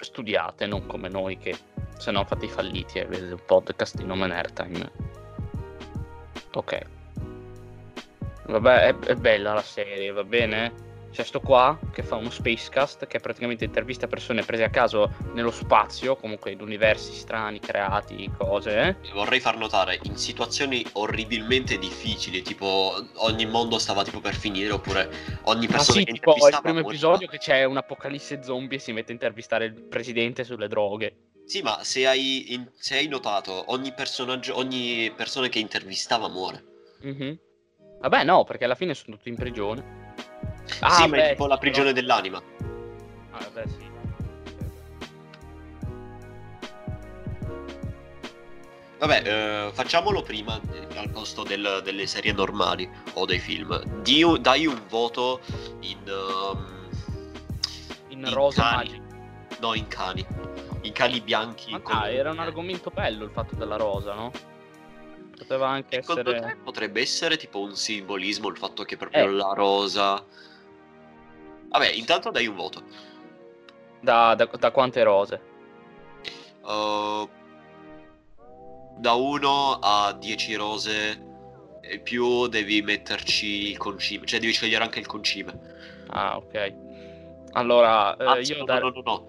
studiate, 0.00 0.66
non 0.66 0.86
come 0.86 1.08
noi 1.08 1.36
che 1.36 1.56
se 1.98 2.10
no 2.10 2.24
fate 2.24 2.46
i 2.46 2.48
falliti 2.48 2.98
e 2.98 3.04
vedete 3.04 3.32
un 3.32 3.44
podcast 3.44 3.96
di 3.96 4.04
nome 4.04 4.26
Nerdtime. 4.26 4.90
Ok. 6.54 6.80
Vabbè, 8.46 8.86
è, 8.86 8.98
è 8.98 9.14
bella 9.14 9.52
la 9.52 9.62
serie, 9.62 10.10
va 10.10 10.24
bene? 10.24 10.86
C'è 11.10 11.24
sto 11.24 11.40
qua 11.40 11.78
che 11.92 12.02
fa 12.02 12.16
uno 12.16 12.30
spacecast 12.30 13.06
che 13.06 13.18
praticamente 13.18 13.64
intervista 13.64 14.06
persone 14.06 14.42
prese 14.42 14.64
a 14.64 14.70
caso 14.70 15.10
nello 15.32 15.50
spazio, 15.50 16.16
comunque 16.16 16.52
in 16.52 16.60
universi 16.60 17.12
strani, 17.12 17.60
creati, 17.60 18.30
cose. 18.36 18.78
Eh? 18.78 19.12
Vorrei 19.12 19.40
far 19.40 19.56
notare 19.56 19.98
in 20.02 20.16
situazioni 20.16 20.84
orribilmente 20.92 21.78
difficili, 21.78 22.42
tipo 22.42 22.94
ogni 23.16 23.46
mondo 23.46 23.78
stava 23.78 24.04
tipo 24.04 24.20
per 24.20 24.34
finire, 24.34 24.70
oppure 24.70 25.10
ogni 25.44 25.66
persona 25.66 25.98
ah, 25.98 26.00
sì, 26.00 26.04
che 26.04 26.12
tipo 26.12 26.30
il 26.30 26.36
intervistava 26.36 26.60
primo 26.60 26.80
moriva. 26.80 26.90
episodio 26.90 27.26
che 27.26 27.38
c'è 27.38 27.64
un'apocalisse 27.64 28.42
zombie 28.42 28.76
e 28.76 28.80
si 28.80 28.92
mette 28.92 29.10
a 29.10 29.14
intervistare 29.14 29.64
il 29.64 29.72
presidente 29.72 30.44
sulle 30.44 30.68
droghe. 30.68 31.16
Sì, 31.48 31.62
ma 31.62 31.82
se 31.82 32.06
hai, 32.06 32.52
in- 32.52 32.70
se 32.76 32.96
hai 32.98 33.08
notato, 33.08 33.64
ogni 33.72 33.94
personaggio, 33.94 34.54
ogni 34.58 35.10
persona 35.16 35.48
che 35.48 35.58
intervistava 35.58 36.28
muore. 36.28 36.62
Mhm. 37.00 37.38
Vabbè, 38.00 38.22
no, 38.24 38.44
perché 38.44 38.64
alla 38.66 38.74
fine 38.74 38.92
sono 38.92 39.16
tutti 39.16 39.30
in 39.30 39.34
prigione. 39.34 39.82
Ah, 40.80 40.90
sì, 40.90 41.06
ma 41.08 41.16
è 41.16 41.20
beh, 41.20 41.28
tipo 41.30 41.46
la 41.46 41.56
prigione 41.56 41.92
però- 41.92 42.00
dell'anima. 42.02 42.42
Ah, 43.30 43.38
vabbè, 43.38 43.64
sì. 43.66 43.86
Vabbè, 48.98 49.22
eh, 49.24 49.70
facciamolo 49.72 50.22
prima 50.22 50.60
eh, 50.72 50.98
al 50.98 51.08
posto 51.10 51.44
del- 51.44 51.80
delle 51.84 52.06
serie 52.06 52.32
normali 52.32 52.88
o 53.14 53.24
dei 53.26 53.38
film. 53.38 53.80
Di 54.02 54.24
dai 54.40 54.66
un 54.66 54.82
voto 54.88 55.40
in... 55.80 55.98
ehm, 56.04 56.76
In 58.08 58.18
In 58.26 58.32
rosa 58.34 58.62
cani. 58.62 58.74
magico. 58.98 59.04
no, 59.60 59.74
in 59.74 59.86
cani. 59.86 60.26
In 60.88 60.94
cani 60.94 61.20
bianchi. 61.20 61.70
Ma 61.70 61.78
dai, 61.86 62.16
era 62.16 62.30
un 62.30 62.38
argomento 62.38 62.88
bello 62.90 63.24
il 63.24 63.30
fatto 63.30 63.54
della 63.54 63.76
rosa, 63.76 64.14
no? 64.14 64.32
Poteva 65.36 65.68
anche 65.68 66.00
Secondo 66.02 66.34
essere... 66.34 66.56
potrebbe 66.64 67.00
essere 67.02 67.36
tipo 67.36 67.60
un 67.60 67.76
simbolismo 67.76 68.48
il 68.48 68.56
fatto 68.56 68.84
che 68.84 68.96
proprio 68.96 69.24
Eh. 69.24 69.30
la 69.30 69.52
rosa... 69.54 70.24
Vabbè, 71.68 71.90
intanto 71.90 72.30
dai 72.30 72.46
un 72.46 72.56
voto. 72.56 72.82
Da, 74.00 74.34
da- 74.34 74.46
da 74.46 74.70
quante 74.70 75.02
rose? 75.02 75.40
Uh, 76.62 77.28
da 78.96 79.12
1 79.12 79.78
a 79.80 80.12
10 80.12 80.54
rose 80.54 81.26
e 81.82 81.98
più 82.00 82.46
devi 82.46 82.80
metterci 82.80 83.70
il 83.70 83.76
concime, 83.76 84.24
cioè 84.24 84.40
devi 84.40 84.52
scegliere 84.52 84.82
anche 84.84 84.98
il 85.00 85.06
concime. 85.06 86.06
Ah, 86.08 86.36
ok. 86.38 86.74
Allora, 87.52 88.16
eh, 88.16 88.24
Anzi, 88.24 88.52
io 88.52 88.58
no, 88.58 88.64
dar- 88.64 88.82
no, 88.82 88.90
no, 88.90 89.02
no. 89.04 89.28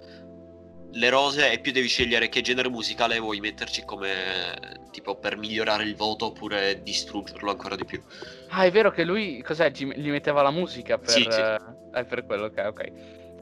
Le 0.91 1.10
rose 1.10 1.51
e 1.51 1.60
più 1.60 1.72
devi 1.72 1.88
scegliere 1.88 2.29
che 2.29 2.41
genere 2.41 2.69
musicale 2.69 3.19
vuoi 3.19 3.39
metterci 3.39 3.86
come 3.86 4.88
tipo 4.91 5.15
per 5.17 5.38
migliorare 5.38 5.84
il 5.84 5.96
voto 5.96 6.27
oppure 6.27 6.81
distruggerlo 6.81 7.51
ancora 7.51 7.75
di 7.75 7.86
più. 7.86 8.01
Ah, 8.50 8.63
è 8.63 8.72
vero 8.72 8.89
che 8.91 9.03
lui, 9.03 9.41
cos'è, 9.43 9.72
gli 9.72 10.10
metteva 10.10 10.41
la 10.41 10.51
musica 10.51 10.98
per... 10.98 11.10
Sì, 11.10 11.27
sì. 11.29 11.39
eh, 11.39 12.05
per 12.05 12.25
quello, 12.25 12.46
ok, 12.46 12.63
ok. 12.67 12.91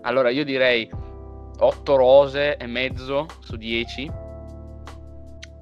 Allora, 0.02 0.30
io 0.30 0.44
direi 0.44 0.90
8 1.60 1.96
rose 1.96 2.58
e 2.58 2.66
mezzo 2.66 3.26
su 3.40 3.56
10. 3.56 4.12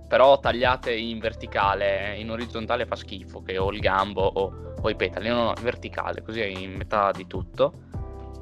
Però 0.08 0.40
tagliate 0.40 0.94
in 0.94 1.20
verticale, 1.20 2.16
in 2.18 2.30
orizzontale 2.30 2.86
fa 2.86 2.96
schifo, 2.96 3.42
che 3.42 3.58
ho 3.58 3.72
il 3.72 3.80
gambo 3.80 4.22
o, 4.24 4.74
o 4.82 4.90
i 4.90 4.96
petali. 4.96 5.30
No, 5.30 5.44
no, 5.44 5.54
verticale, 5.62 6.22
così 6.22 6.42
è 6.42 6.46
in 6.46 6.74
metà 6.74 7.12
di 7.12 7.28
tutto. 7.28 7.74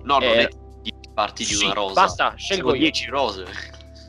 No, 0.04 0.20
non 0.20 0.24
Eh, 0.24 0.32
è 0.32 0.48
10 0.48 0.62
parti 1.13 1.46
di 1.46 1.53
sì, 1.53 1.65
una 1.65 1.74
rosa. 1.74 1.93
basta, 1.93 2.34
scelgo 2.36 2.70
Sono 2.70 2.75
io. 2.75 2.82
10 2.82 3.10
rose. 3.10 3.46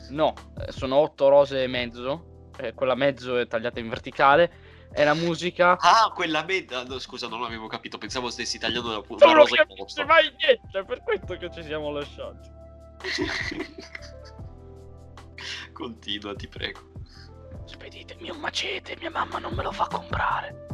No, 0.09 0.33
eh, 0.59 0.71
sono 0.71 0.95
8 0.97 1.27
rose 1.29 1.63
e 1.63 1.67
mezzo. 1.67 2.49
eh, 2.57 2.73
quella 2.73 2.95
mezzo 2.95 3.37
è 3.37 3.47
tagliata 3.47 3.79
in 3.79 3.89
verticale. 3.89 4.63
E 4.97 5.03
la 5.03 5.13
musica... 5.13 5.75
Ah, 5.77 6.09
quella 6.13 6.43
meta. 6.45 6.83
No, 6.83 6.97
scusa, 6.99 7.27
non 7.27 7.41
l'avevo 7.41 7.67
capito. 7.67 7.97
Pensavo 7.97 8.29
stessi 8.29 8.57
tagliando 8.57 8.87
una, 8.89 9.01
una 9.05 9.25
non 9.25 9.35
rosa 9.35 9.55
capisci 9.55 9.81
opposta. 9.81 10.05
mai 10.05 10.33
niente, 10.37 10.79
è 10.79 10.85
per 10.85 11.03
questo 11.03 11.35
che 11.37 11.51
ci 11.51 11.63
siamo 11.63 11.91
lasciati. 11.91 12.49
Continua, 15.73 16.33
ti 16.35 16.47
prego. 16.47 16.79
Speditemi 17.65 18.29
un 18.29 18.37
macete, 18.37 18.95
mia 18.99 19.09
mamma 19.09 19.39
non 19.39 19.53
me 19.53 19.63
lo 19.63 19.71
fa 19.71 19.87
comprare. 19.87 20.65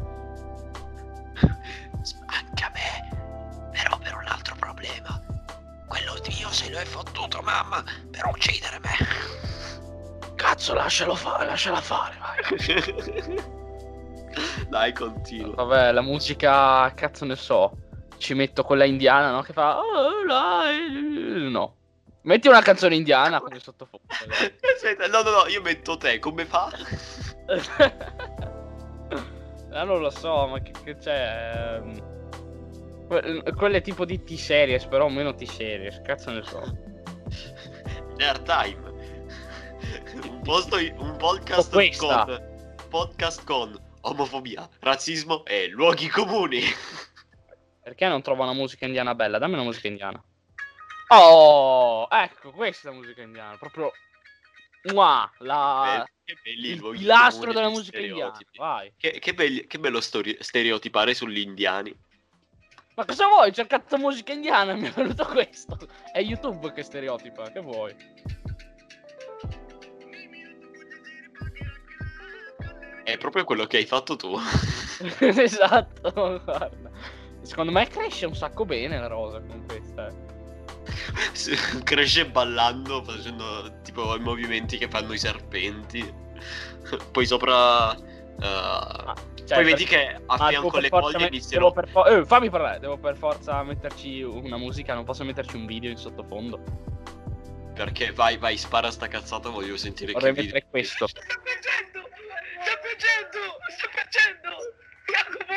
Anche 2.28 2.64
a 2.64 2.72
me. 2.74 3.70
Però 3.72 3.98
per 3.98 4.16
un 4.16 4.28
altro 4.28 4.56
problema. 4.56 5.20
Quello 5.92 6.18
Dio 6.22 6.48
se 6.52 6.70
lo 6.72 6.78
è 6.78 6.86
fottuto, 6.86 7.42
mamma, 7.42 7.84
per 8.10 8.26
uccidere 8.28 8.80
me. 8.80 8.96
Cazzo, 10.36 10.74
lascialo 10.74 11.16
fare, 11.16 11.46
lasciala 11.46 11.82
fare, 11.82 12.16
vai. 12.18 13.44
Dai, 14.70 14.94
continua. 14.94 15.54
Vabbè, 15.54 15.92
la 15.92 16.00
musica, 16.00 16.90
cazzo 16.94 17.26
ne 17.26 17.36
so. 17.36 17.76
Ci 18.16 18.34
metto 18.36 18.64
quella 18.64 18.86
indiana, 18.86 19.32
no? 19.32 19.42
Che 19.42 19.52
fa... 19.52 19.80
"Oh, 19.80 20.24
No. 21.50 21.76
Metti 22.22 22.48
una 22.48 22.62
canzone 22.62 22.96
indiana 22.96 23.42
come 23.42 23.60
sottofondo. 23.60 24.06
Aspetta, 24.74 25.08
no, 25.08 25.24
no, 25.24 25.30
no, 25.30 25.48
io 25.48 25.62
metto 25.62 25.98
te, 25.98 26.20
come 26.20 26.46
fa? 26.46 26.72
Ah, 29.74 29.86
non 29.86 30.02
lo 30.02 30.10
so, 30.10 30.48
ma 30.48 30.60
che, 30.60 30.72
che 30.84 30.98
c'è? 30.98 31.78
ehm, 31.78 32.11
que- 33.20 33.54
Quelle 33.54 33.82
tipo 33.82 34.06
di 34.06 34.24
T-series, 34.24 34.86
però 34.86 35.10
meno 35.10 35.36
T-series, 35.36 36.00
cazzo 36.02 36.32
ne 36.32 36.44
so. 36.44 36.62
Nerd 38.16 38.44
Time. 38.46 38.90
Un, 40.24 40.42
posto, 40.44 40.78
un 40.78 41.16
podcast 41.18 41.72
con 41.98 42.50
podcast 42.90 43.44
con 43.44 43.78
omofobia, 44.02 44.68
razzismo 44.80 45.44
e 45.46 45.68
luoghi 45.68 46.08
comuni. 46.08 46.62
Perché 47.84 48.08
non 48.08 48.22
trovo 48.22 48.44
una 48.44 48.54
musica 48.54 48.86
indiana 48.86 49.16
bella? 49.16 49.38
Dammi 49.38 49.54
una 49.56 49.64
musica 49.64 49.88
indiana. 49.88 50.22
Oh, 51.10 52.08
ecco, 52.10 52.52
questa 52.52 52.92
musica 52.92 53.22
indiana, 53.22 53.58
proprio... 53.58 53.92
Mua, 54.94 55.30
la... 55.40 56.06
Eh, 56.26 56.34
i 56.56 56.70
il 56.70 56.80
pilastro 56.98 57.52
della 57.52 57.70
musica 57.70 58.00
indiana. 58.00 58.38
Che, 58.98 59.20
che 59.20 59.34
belli- 59.34 59.68
che 59.68 59.80
bello 59.80 60.00
stori- 60.00 60.38
stereotipare 60.40 61.14
sugli 61.14 61.40
indiani. 61.40 61.94
Ma 62.96 63.06
cosa 63.06 63.28
vuoi? 63.28 63.50
Ho 63.50 63.54
cercato 63.54 63.98
musica 63.98 64.34
indiana, 64.34 64.74
mi 64.76 64.88
è 64.88 64.92
venuto 64.92 65.26
questo. 65.26 65.78
È 66.12 66.20
YouTube 66.20 66.72
che 66.74 66.84
stereotipa, 66.84 67.50
che 67.52 67.60
vuoi? 67.62 67.96
È 73.04 73.18
proprio 73.18 73.44
quello 73.44 73.66
che 73.66 73.78
hai 73.78 73.86
fatto 73.86 74.16
tu. 74.16 74.38
esatto, 75.20 76.12
guarda. 76.44 76.90
Secondo 77.42 77.72
me 77.72 77.88
cresce 77.88 78.26
un 78.28 78.36
sacco 78.36 78.66
bene 78.66 79.00
la 79.00 79.08
rosa 79.08 79.42
con 79.42 79.66
questa. 79.66 80.08
eh. 80.08 80.30
Cresce 81.84 82.28
ballando, 82.30 83.04
facendo 83.04 83.82
tipo 83.82 84.16
i 84.16 84.20
movimenti 84.20 84.78
che 84.78 84.88
fanno 84.88 85.14
i 85.14 85.18
serpenti. 85.18 86.14
Poi 87.12 87.26
sopra. 87.26 87.96
Eh, 88.42 89.14
Cioè, 89.46 89.58
poi 89.58 89.64
vedi 89.64 89.86
che 89.86 90.08
a 90.26 90.34
Ah, 90.34 90.50
devo 90.50 90.70
fianco 90.70 90.70
per 90.90 90.94
alle 90.94 91.18
met- 91.30 91.48
devo 91.50 91.72
per 91.72 91.90
fo- 91.90 92.06
eh, 92.06 92.26
fammi 92.26 92.50
parlare, 92.50 92.80
devo 92.80 92.98
per 92.98 93.16
forza 93.18 93.62
metterci 93.64 94.22
una 94.22 94.58
musica, 94.58 94.94
non 94.94 95.04
posso 95.04 95.24
metterci 95.24 95.56
un 95.56 95.66
video 95.66 95.92
in 95.92 95.98
sottofondo. 95.98 96.90
Perché 97.74 98.12
vai, 98.12 98.38
vai, 98.38 98.58
spara 98.58 98.92
sta 98.92 99.08
cazzata, 99.08 99.50
voglio 99.50 99.78
sentire 99.78 100.12
Vorrei 100.12 100.34
che 100.34 100.42
video. 100.42 100.56
mettere 100.56 100.70
questo. 100.70 101.08
Sta 101.08 101.22
piangendo! 101.42 102.10
Sta 102.62 102.78
piangendo! 102.78 103.58
Sta 103.70 103.88
piangendo! 103.90 104.50
Jacopo! 105.08 105.54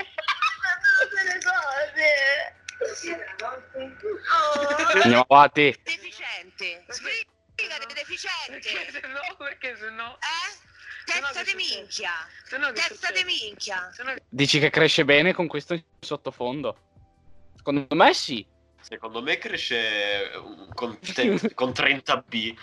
tutte 1.01 1.23
le 1.25 1.39
cose! 1.43 2.53
Andiamo 5.03 5.25
avanti. 5.29 5.77
Deficiente. 5.83 6.85
Spiegate, 6.89 7.95
deficiente. 7.95 8.61
Perché 8.61 8.91
se 8.91 9.01
no, 9.07 9.21
perché 9.37 9.77
se 9.77 9.91
no... 9.91 10.17
Eh? 10.19 10.73
Testa 11.05 11.43
di 11.43 11.55
minchia. 11.55 12.11
Testa 12.73 13.13
di 13.13 13.25
minchia. 13.25 13.91
Dici 14.29 14.59
che 14.59 14.71
cresce 14.71 15.05
bene 15.05 15.33
con 15.33 15.47
questo 15.47 15.79
sottofondo? 16.01 16.77
Secondo 17.57 17.95
me 17.95 18.15
sì. 18.15 18.47
Secondo 18.81 19.23
me 19.23 19.39
cresce 19.39 20.31
um, 20.37 20.69
con, 20.75 20.99
te- 20.99 21.53
con 21.55 21.71
30b. 21.71 22.55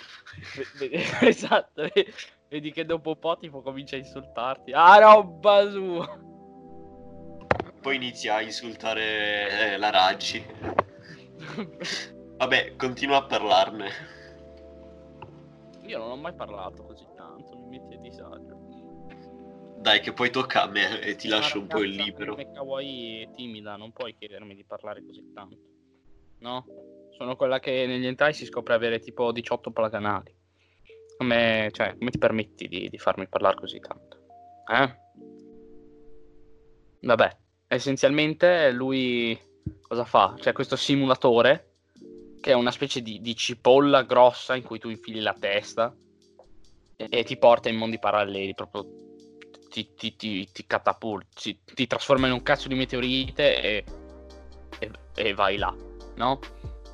V- 0.56 0.78
v- 0.78 1.24
esatto. 1.24 1.90
ve- 1.94 2.14
Vedi 2.48 2.72
che 2.74 2.86
dopo 2.86 3.12
un 3.12 3.20
po' 3.20 3.38
tipo 3.38 3.62
comincia 3.62 3.96
a 3.96 4.00
insultarti. 4.00 4.74
Ah, 4.74 5.00
roba 5.00 5.70
sua. 5.72 6.20
Poi 7.82 7.96
inizia 7.96 8.36
a 8.36 8.42
insultare 8.42 9.74
eh, 9.74 9.78
la 9.78 9.90
Raggi. 9.90 10.46
Vabbè, 12.38 12.76
continua 12.76 13.18
a 13.18 13.24
parlarne. 13.24 13.90
Io 15.86 15.98
non 15.98 16.12
ho 16.12 16.16
mai 16.18 16.34
parlato 16.34 16.84
così 16.84 17.06
disagio. 18.12 18.60
Dai, 19.80 20.00
che 20.00 20.14
poi 20.14 20.30
tocca 20.30 20.64
a 20.64 20.68
me 20.68 21.02
e 21.02 21.16
ti 21.16 21.28
lascio 21.28 21.60
un 21.60 21.66
po' 21.66 21.82
il 21.82 21.92
libero. 21.92 22.34
come 22.34 22.52
kawaii 22.52 23.22
e 23.22 23.30
timida, 23.32 23.78
non 23.78 23.92
puoi 23.92 24.14
chiedermi 24.16 24.54
di 24.54 24.64
parlare 24.64 25.04
così 25.04 25.32
tanto. 25.34 25.58
No? 26.40 26.66
Sono 27.18 27.36
quella 27.36 27.60
che 27.60 27.88
negli 27.88 28.06
hentai 28.06 28.34
si 28.34 28.46
scopre 28.46 28.76
avere 28.76 29.00
tipo 29.00 29.32
18 29.32 29.72
palacanali. 29.72 30.36
Come, 31.18 31.70
cioè, 31.72 31.96
come 31.98 32.12
ti 32.12 32.18
permetti 32.20 32.68
di, 32.68 32.90
di 32.90 32.98
farmi 33.00 33.28
parlare 33.28 33.56
così 33.56 33.80
tanto? 33.80 34.18
Eh? 34.72 34.96
Vabbè, 37.02 37.38
essenzialmente 37.68 38.72
lui 38.72 39.40
cosa 39.82 40.06
fa? 40.06 40.36
C'è 40.38 40.52
questo 40.52 40.76
simulatore 40.76 41.70
che 42.40 42.52
è 42.52 42.56
una 42.56 42.72
specie 42.72 43.02
di, 43.02 43.20
di 43.22 43.36
cipolla 43.36 44.04
grossa 44.04 44.56
in 44.56 44.64
cui 44.64 44.80
tu 44.80 44.90
infili 44.90 45.20
la 45.20 45.36
testa 45.40 45.94
e, 47.10 47.24
ti 47.24 47.38
porta 47.38 47.70
in 47.70 47.78
mondi 47.78 48.00
paralleli, 48.00 48.54
proprio 48.54 48.86
ti, 49.70 49.94
ti, 49.96 50.16
ti, 50.16 50.50
ti 50.52 50.66
catapulti, 50.66 51.60
ti 51.74 51.88
trasforma 51.88 52.28
in 52.28 52.34
un 52.34 52.44
cazzo 52.44 52.68
di 52.68 52.76
meteorite 52.76 53.62
e, 53.62 53.84
e, 54.80 54.92
e 55.16 55.34
vai 55.34 55.58
là, 55.58 55.74
no? 56.16 56.40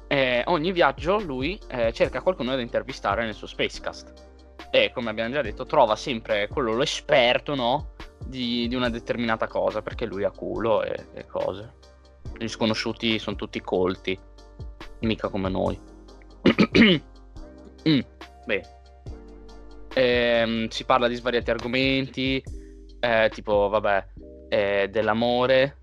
E 0.07 0.43
ogni 0.45 0.71
viaggio 0.71 1.19
lui 1.19 1.59
eh, 1.69 1.91
cerca 1.91 2.21
qualcuno 2.21 2.55
da 2.55 2.61
intervistare 2.61 3.25
nel 3.25 3.33
suo 3.33 3.47
Spacecast 3.47 4.25
e 4.69 4.91
come 4.93 5.09
abbiamo 5.09 5.31
già 5.33 5.41
detto 5.41 5.65
trova 5.65 5.95
sempre 5.95 6.47
quello 6.47 6.75
l'esperto, 6.75 7.55
no? 7.55 7.93
Di, 8.23 8.67
di 8.67 8.75
una 8.75 8.89
determinata 8.89 9.47
cosa 9.47 9.81
perché 9.81 10.05
lui 10.05 10.23
ha 10.23 10.31
culo 10.31 10.83
e, 10.83 11.07
e 11.13 11.25
cose. 11.25 11.73
Gli 12.37 12.47
sconosciuti 12.47 13.17
sono 13.19 13.35
tutti 13.35 13.61
colti, 13.61 14.17
mica 14.99 15.29
come 15.29 15.49
noi. 15.49 15.79
mm, 17.89 17.99
beh. 18.45 18.76
Ehm, 19.97 20.67
si 20.67 20.83
parla 20.83 21.07
di 21.07 21.15
svariati 21.15 21.49
argomenti, 21.49 22.43
eh, 22.99 23.31
tipo, 23.33 23.67
vabbè, 23.67 24.07
eh, 24.47 24.89
dell'amore, 24.91 25.81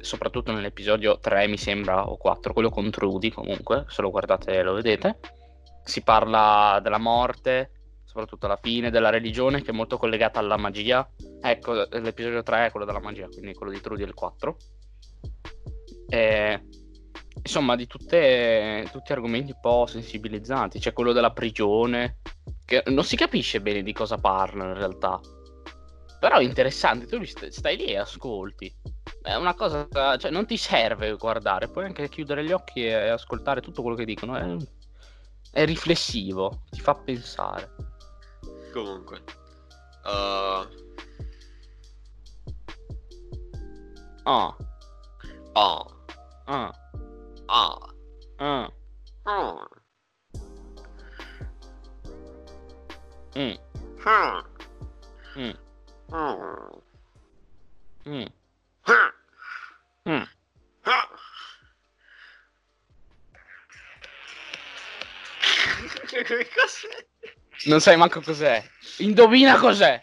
soprattutto 0.00 0.50
nell'episodio 0.50 1.20
3 1.20 1.46
mi 1.46 1.56
sembra, 1.56 2.08
o 2.08 2.16
4, 2.16 2.52
quello 2.52 2.68
con 2.68 2.90
Trudy 2.90 3.30
comunque, 3.30 3.84
se 3.86 4.02
lo 4.02 4.10
guardate 4.10 4.60
lo 4.64 4.72
vedete. 4.72 5.20
Si 5.84 6.02
parla 6.02 6.80
della 6.82 6.98
morte, 6.98 7.70
soprattutto 8.02 8.46
alla 8.46 8.58
fine, 8.60 8.90
della 8.90 9.08
religione 9.08 9.62
che 9.62 9.70
è 9.70 9.74
molto 9.74 9.98
collegata 9.98 10.40
alla 10.40 10.56
magia. 10.56 11.08
Ecco, 11.40 11.86
l'episodio 11.90 12.42
3 12.42 12.66
è 12.66 12.70
quello 12.72 12.86
della 12.86 13.00
magia, 13.00 13.28
quindi 13.28 13.54
quello 13.54 13.70
di 13.70 13.80
Trudy 13.80 14.02
è 14.02 14.06
il 14.06 14.14
4. 14.14 14.56
E, 16.08 16.60
insomma, 17.42 17.76
di 17.76 17.86
tutte, 17.86 18.86
tutti 18.90 19.12
argomenti 19.12 19.52
un 19.52 19.60
po' 19.60 19.86
sensibilizzanti. 19.86 20.78
C'è 20.78 20.92
quello 20.92 21.12
della 21.12 21.32
prigione, 21.32 22.18
che 22.64 22.82
non 22.86 23.04
si 23.04 23.16
capisce 23.16 23.60
bene 23.60 23.82
di 23.82 23.92
cosa 23.92 24.16
parla 24.16 24.64
in 24.64 24.74
realtà. 24.74 25.20
Però 26.20 26.36
è 26.38 26.42
interessante, 26.42 27.06
tu 27.06 27.22
stai 27.24 27.76
lì 27.76 27.86
e 27.86 27.98
ascolti. 27.98 28.74
È 29.22 29.34
una 29.34 29.54
cosa, 29.54 29.86
cioè 30.18 30.30
non 30.30 30.46
ti 30.46 30.56
serve 30.56 31.14
guardare, 31.16 31.68
puoi 31.68 31.84
anche 31.84 32.08
chiudere 32.08 32.44
gli 32.44 32.52
occhi 32.52 32.84
e 32.84 33.08
ascoltare 33.08 33.60
tutto 33.60 33.82
quello 33.82 33.96
che 33.96 34.04
dicono. 34.04 34.36
È, 34.36 34.56
è 35.52 35.64
riflessivo, 35.64 36.64
ti 36.70 36.80
fa 36.80 36.94
pensare. 36.94 37.70
Comunque. 38.72 39.22
Uh... 40.04 40.86
Ah. 44.24 44.56
Ah. 45.54 45.86
Ah. 46.44 46.87
Ah. 47.48 47.88
Non 67.64 67.80
sai 67.80 67.96
manco 67.96 68.20
cos'è. 68.20 68.62
Indovina 68.98 69.58
cos'è. 69.58 70.00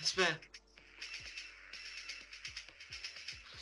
Aspetta. 0.00 0.53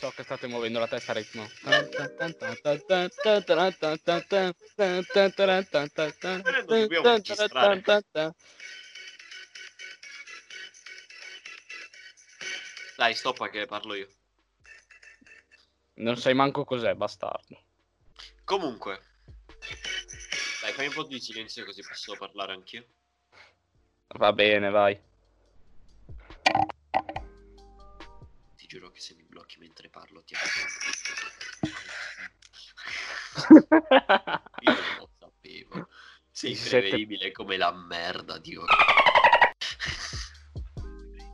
So 0.03 0.11
che 0.11 0.25
state 0.25 0.49
muovendo 0.49 0.81
la 0.81 0.88
testa 0.88 1.12
a 1.12 1.15
ritmo. 1.15 1.49
Dai, 12.97 13.15
stoppa 13.15 13.49
che 13.49 13.67
parlo 13.67 13.95
io. 13.95 14.09
Non 15.99 16.17
sai 16.17 16.35
manco 16.35 16.65
cos'è, 16.65 16.95
bastardo. 16.95 17.62
Comunque. 18.43 19.01
Dai, 20.62 20.73
fai 20.73 20.88
un 20.88 20.95
po' 20.95 21.05
di 21.05 21.21
silenzio 21.21 21.65
così 21.65 21.81
posso 21.87 22.17
parlare 22.17 22.55
anch'io. 22.55 22.85
Va 24.17 24.33
bene, 24.33 24.69
vai. 24.69 25.01
Giuro 28.73 28.91
che 28.91 29.01
se 29.01 29.15
mi 29.15 29.23
blocchi 29.25 29.59
mentre 29.59 29.91
parlo 29.91 30.23
ti 30.25 30.35
Io 34.61 34.73
non 34.73 34.97
lo 34.97 35.11
sapevo. 35.19 35.89
Sei 36.31 36.53
imprevedibile 36.53 37.33
come 37.33 37.59
la 37.59 37.71
merda, 37.71 38.39
Dio. 38.39 38.65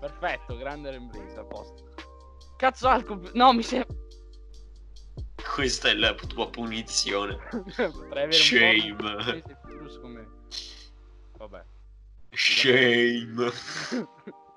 Perfetto, 0.01 0.57
grande 0.57 0.91
Rembrandts 0.91 1.37
a 1.37 1.45
posto. 1.45 1.95
Cazzo, 2.57 2.89
al 2.89 3.05
comp- 3.05 3.31
No, 3.35 3.53
mi 3.53 3.63
sembra. 3.63 3.95
Questa 5.55 5.91
è 5.91 5.95
la 5.95 6.15
tua 6.15 6.51
punizione. 6.51 7.39
Shame. 8.31 8.97
Vabbè. 11.37 11.65
Shame. 12.33 13.53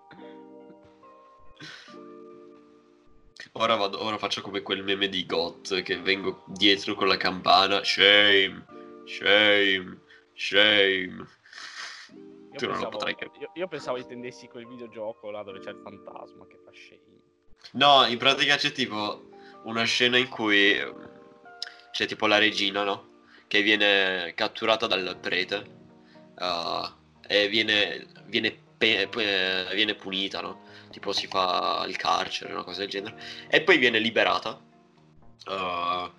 Ora, 3.54 3.76
vado, 3.76 4.02
ora 4.02 4.18
faccio 4.18 4.42
come 4.42 4.62
quel 4.62 4.82
meme 4.82 5.10
di 5.10 5.26
Got 5.26 5.82
che 5.82 5.98
vengo 6.00 6.44
dietro 6.48 6.96
con 6.96 7.08
la 7.08 7.18
campana. 7.18 7.84
Shame, 7.84 8.66
shame, 9.06 10.00
shame. 10.34 11.28
Io 12.54 12.58
Tu 12.58 12.66
non 12.66 12.76
lo 12.76 12.80
pensavo, 12.80 12.90
potrai 12.90 13.16
capire. 13.16 13.44
io, 13.44 13.52
io 13.54 13.68
pensavo 13.68 13.98
intendessi 13.98 14.48
quel 14.48 14.66
videogioco 14.68 15.30
là 15.32 15.44
dove 15.44 15.60
c'è 15.60 15.72
il 15.72 15.82
fantasma 15.84 16.48
che 16.48 16.60
fa 16.64 16.72
shame. 16.72 17.20
No, 17.74 18.06
in 18.06 18.18
pratica 18.18 18.56
c'è 18.56 18.72
tipo 18.72 19.30
una 19.64 19.84
scena 19.84 20.18
in 20.18 20.30
cui 20.30 20.74
ehm, 20.74 21.10
c'è 21.92 22.06
tipo 22.06 22.28
la 22.28 22.38
regina, 22.38 22.84
no? 22.84 23.10
Che 23.48 23.62
viene 23.62 24.34
catturata 24.34 24.88
dal 24.88 25.18
prete 25.20 25.56
uh, 26.38 26.88
e 27.28 27.50
viene, 27.50 28.08
viene, 28.28 28.58
pe- 28.78 29.10
pe- 29.10 29.68
viene 29.74 29.96
punita, 29.96 30.40
no? 30.40 30.70
Tipo 30.92 31.14
si 31.14 31.28
fa 31.28 31.84
il 31.88 31.96
carcere, 31.96 32.54
una 32.54 32.64
cosa 32.64 32.82
del 32.82 32.90
genere. 32.90 33.18
E 33.50 33.62
poi 33.62 33.78
viene 33.78 34.00
liberata. 34.00 34.60
uh, 35.48 36.12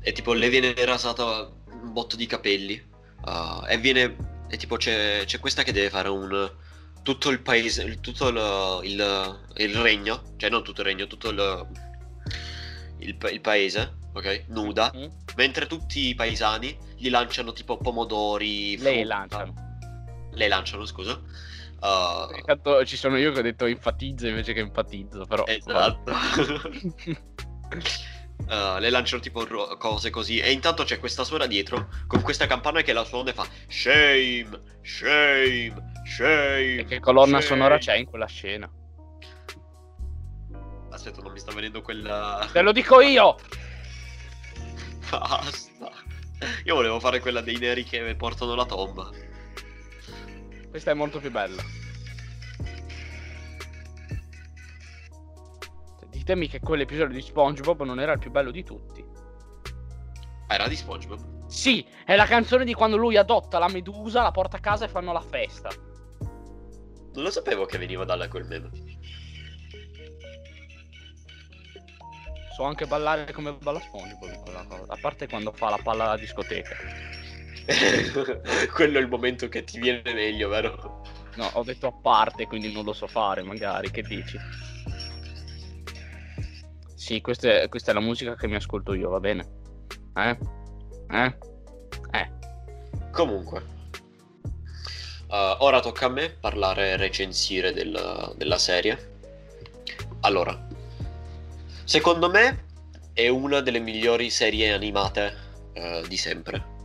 e 0.00 0.12
tipo 0.12 0.32
le 0.32 0.48
viene 0.48 0.74
rasata 0.84 1.52
un 1.66 1.92
botto 1.92 2.16
di 2.16 2.26
capelli. 2.26 2.82
uh, 3.24 3.64
e 3.68 3.78
viene... 3.78 4.36
E 4.48 4.56
tipo 4.56 4.76
c'è, 4.76 5.24
c'è 5.26 5.38
questa 5.38 5.62
che 5.62 5.72
deve 5.72 5.90
fare 5.90 6.08
un... 6.08 6.50
Tutto 7.02 7.30
il 7.30 7.40
paese, 7.40 8.00
tutto 8.00 8.28
il, 8.28 8.80
il, 8.90 9.40
il 9.56 9.74
regno, 9.76 10.34
cioè 10.36 10.50
non 10.50 10.62
tutto 10.62 10.82
il 10.82 10.86
regno, 10.88 11.06
tutto 11.06 11.30
il, 11.30 11.66
il, 12.98 13.16
il 13.30 13.40
paese, 13.40 13.94
ok? 14.12 14.44
Nuda. 14.48 14.92
Mm? 14.94 15.06
Mentre 15.36 15.66
tutti 15.66 16.08
i 16.08 16.14
paesani 16.14 16.76
gli 16.96 17.08
lanciano 17.08 17.52
tipo 17.54 17.78
pomodori. 17.78 18.76
Lei 18.78 18.98
frutta. 19.00 19.16
lanciano. 19.16 19.54
Le 20.32 20.48
lanciano, 20.48 20.84
scusa. 20.84 21.18
Uh, 21.80 22.34
Intanto 22.36 22.84
ci 22.84 22.96
sono 22.96 23.16
io 23.18 23.30
che 23.30 23.38
ho 23.38 23.42
detto 23.42 23.64
enfatizzo 23.66 24.26
invece 24.26 24.52
che 24.52 24.60
enfatizzo, 24.60 25.24
però. 25.26 25.44
esatto. 25.46 26.12
Uh, 28.48 28.78
le 28.80 28.90
lanciano 28.90 29.22
tipo 29.22 29.44
ro- 29.44 29.76
cose 29.76 30.10
così. 30.10 30.40
E 30.40 30.50
intanto 30.50 30.82
c'è 30.82 30.98
questa 30.98 31.22
suora 31.22 31.46
dietro 31.46 31.88
con 32.08 32.20
questa 32.22 32.46
campana 32.46 32.82
che 32.82 32.92
la 32.92 33.04
suona 33.04 33.30
e 33.30 33.32
fa 33.32 33.46
Shame, 33.68 34.60
shame, 34.82 35.92
shame. 36.04 36.76
E 36.78 36.84
che 36.84 36.98
colonna 36.98 37.40
shame." 37.40 37.42
sonora 37.42 37.78
c'è 37.78 37.94
in 37.94 38.06
quella 38.06 38.26
scena? 38.26 38.68
Aspetta, 40.90 41.22
non 41.22 41.30
mi 41.32 41.38
sta 41.38 41.52
venendo 41.52 41.80
quella. 41.80 42.48
Te 42.52 42.60
lo 42.62 42.72
dico 42.72 43.00
io! 43.00 43.36
Basta. 45.10 45.90
Io 46.64 46.74
volevo 46.74 46.98
fare 47.00 47.20
quella 47.20 47.40
dei 47.40 47.56
neri 47.56 47.84
che 47.84 48.14
portano 48.16 48.54
la 48.54 48.64
tomba. 48.64 49.10
Questa 50.70 50.90
è 50.90 50.94
molto 50.94 51.18
più 51.18 51.30
bella. 51.30 51.62
Cioè, 55.98 56.08
Ditemi 56.08 56.48
che 56.48 56.60
quell'episodio 56.60 57.14
di 57.14 57.22
SpongeBob 57.22 57.82
non 57.84 58.00
era 58.00 58.12
il 58.12 58.18
più 58.18 58.30
bello 58.30 58.50
di 58.50 58.62
tutti. 58.62 59.04
Era 60.48 60.68
di 60.68 60.76
SpongeBob. 60.76 61.46
Sì, 61.46 61.86
è 62.04 62.16
la 62.16 62.26
canzone 62.26 62.64
di 62.64 62.74
quando 62.74 62.96
lui 62.96 63.16
adotta 63.16 63.58
la 63.58 63.68
medusa, 63.68 64.22
la 64.22 64.30
porta 64.30 64.58
a 64.58 64.60
casa 64.60 64.84
e 64.84 64.88
fanno 64.88 65.12
la 65.12 65.20
festa. 65.20 65.70
Non 67.14 67.24
lo 67.24 67.30
sapevo 67.30 67.64
che 67.64 67.78
veniva 67.78 68.04
da 68.04 68.28
quel 68.28 68.44
meme. 68.44 68.70
so 72.58 72.64
anche 72.64 72.86
ballare 72.86 73.30
come 73.32 73.52
balla 73.52 73.78
SpongeBob 73.78 74.32
in 74.32 74.40
quella 74.40 74.64
cosa. 74.64 74.92
A 74.92 74.98
parte 75.00 75.28
quando 75.28 75.52
fa 75.52 75.70
la 75.70 75.78
palla 75.80 76.06
alla 76.06 76.16
discoteca. 76.16 76.74
Quello 78.72 78.98
è 78.98 79.00
il 79.00 79.08
momento 79.08 79.48
che 79.48 79.64
ti 79.64 79.78
viene 79.78 80.02
meglio, 80.14 80.48
vero? 80.48 81.02
No, 81.36 81.50
ho 81.52 81.62
detto 81.62 81.86
a 81.86 81.92
parte, 81.92 82.46
quindi 82.46 82.72
non 82.72 82.84
lo 82.84 82.92
so 82.92 83.06
fare, 83.06 83.42
magari. 83.42 83.90
Che 83.90 84.02
dici? 84.02 84.38
Sì, 86.94 87.20
questa 87.20 87.62
è, 87.62 87.68
questa 87.68 87.90
è 87.90 87.94
la 87.94 88.00
musica 88.00 88.34
che 88.34 88.48
mi 88.48 88.56
ascolto 88.56 88.92
io, 88.94 89.08
va 89.10 89.20
bene? 89.20 89.48
Eh? 90.16 90.38
Eh? 91.10 91.38
Eh. 92.10 92.30
Comunque. 93.12 93.76
Uh, 95.28 95.56
ora 95.58 95.80
tocca 95.80 96.06
a 96.06 96.08
me 96.08 96.30
parlare 96.30 96.90
e 96.90 96.96
recensire 96.96 97.72
del- 97.72 98.34
della 98.36 98.58
serie. 98.58 99.16
Allora, 100.20 100.66
secondo 101.84 102.30
me 102.30 102.64
è 103.12 103.28
una 103.28 103.60
delle 103.60 103.78
migliori 103.78 104.30
serie 104.30 104.72
animate 104.72 105.34
eh, 105.74 106.02
di 106.08 106.16
sempre. 106.16 106.77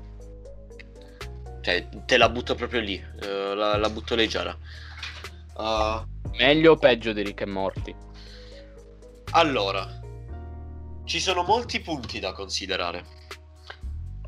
Cioè, 1.64 1.88
te 2.06 2.18
la 2.18 2.28
butto 2.28 2.56
proprio 2.56 2.82
lì, 2.82 3.02
eh, 3.22 3.56
la, 3.56 3.78
la 3.78 3.90
butto 3.90 4.16
leggera. 4.16 4.54
Uh, 5.56 6.04
Meglio 6.38 6.74
o 6.74 6.78
peggio 6.78 7.14
di 7.14 7.24
Rick 7.24 7.42
e 7.42 7.46
Morty? 7.46 7.96
allora, 9.32 9.88
ci 11.06 11.22
sono 11.22 11.44
molti 11.44 11.80
punti 11.80 12.20
da 12.20 12.34
considerare. 12.34 13.06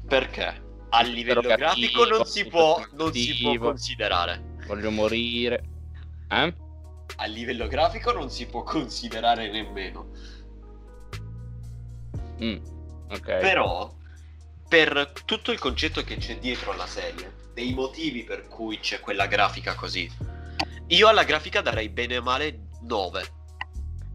Perché? 0.08 0.64
A 0.90 1.02
livello 1.02 1.42
Interrogativo, 1.42 2.04
grafico 2.06 2.06
non 2.06 2.26
si 2.26 2.46
può, 2.46 2.82
non 2.94 3.12
si 3.12 3.38
può 3.42 3.58
considerare. 3.58 4.56
Voglio 4.68 4.92
morire. 4.92 5.64
Eh? 6.30 6.54
A 7.18 7.26
livello 7.26 7.68
grafico 7.68 8.14
non 8.14 8.30
si 8.30 8.46
può 8.46 8.64
considerare 8.64 9.52
nemmeno. 9.52 10.08
Mm, 12.42 12.58
ok. 13.10 13.40
Però, 13.40 13.94
per 14.68 15.12
tutto 15.26 15.52
il 15.52 15.60
concetto 15.60 16.04
che 16.04 16.18
c'è 16.18 16.38
dietro 16.38 16.72
alla 16.72 16.88
serie, 16.88 17.34
dei 17.54 17.74
motivi 17.74 18.24
per 18.24 18.48
cui 18.48 18.80
c'è 18.80 19.00
quella 19.00 19.28
grafica 19.28 19.76
così, 19.76 20.10
io 20.88 21.08
alla 21.08 21.24
grafica 21.24 21.62
darei 21.62 21.90
bene 21.90 22.18
o 22.18 22.22
male 22.22 22.68
9. 22.82 23.24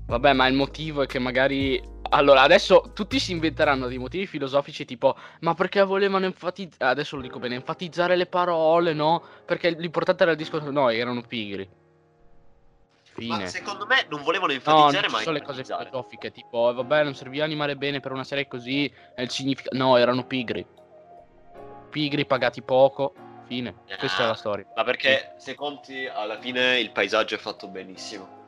Vabbè, 0.07 0.33
ma 0.33 0.47
il 0.47 0.55
motivo 0.55 1.03
è 1.03 1.07
che 1.07 1.19
magari. 1.19 1.81
Allora, 2.13 2.43
adesso 2.43 2.91
tutti 2.93 3.21
si 3.21 3.31
inventeranno 3.31 3.87
dei 3.87 3.99
motivi 3.99 4.27
filosofici 4.27 4.85
tipo, 4.85 5.17
ma 5.41 5.55
perché 5.55 5.83
volevano 5.85 6.27
enfatizzare, 6.27 6.91
adesso 6.91 7.15
lo 7.15 7.23
dico 7.23 7.39
bene, 7.39 7.55
enfatizzare 7.55 8.17
le 8.17 8.27
parole, 8.27 8.93
no? 8.93 9.23
Perché 9.47 9.71
l'importante 9.71 10.25
era 10.25 10.33
il 10.33 10.39
discorso, 10.39 10.71
no, 10.73 10.91
erano 10.91 11.23
pigri. 11.23 11.69
Ma 13.17 13.37
Fine. 13.37 13.49
secondo 13.49 13.87
me 13.87 14.07
non 14.09 14.23
volevano 14.23 14.53
No, 14.53 14.59
enfatizzare, 14.59 15.03
non 15.03 15.11
ma 15.11 15.19
ci 15.19 15.25
sono 15.25 15.37
le 15.37 15.43
cose 15.43 15.65
filosofiche, 15.65 16.31
tipo, 16.31 16.73
vabbè, 16.73 17.05
non 17.05 17.15
serviva 17.15 17.45
animare 17.45 17.77
bene 17.77 18.01
per 18.01 18.13
una 18.13 18.25
serie 18.25 18.47
così, 18.47 18.91
e 19.15 19.23
il 19.23 19.31
significato... 19.31 19.77
No, 19.77 19.97
erano 19.97 20.25
pigri. 20.25 20.65
Pigri, 21.91 22.25
pagati 22.25 22.63
poco, 22.63 23.15
fine. 23.47 23.75
Questa 23.99 24.23
è 24.23 24.27
la 24.27 24.35
storia. 24.35 24.65
Ma 24.77 24.85
perché 24.85 25.35
se 25.39 25.55
conti 25.55 26.07
alla 26.07 26.39
fine 26.39 26.79
il 26.79 26.93
paesaggio 26.93 27.35
è 27.35 27.39
fatto 27.39 27.67
benissimo. 27.67 28.39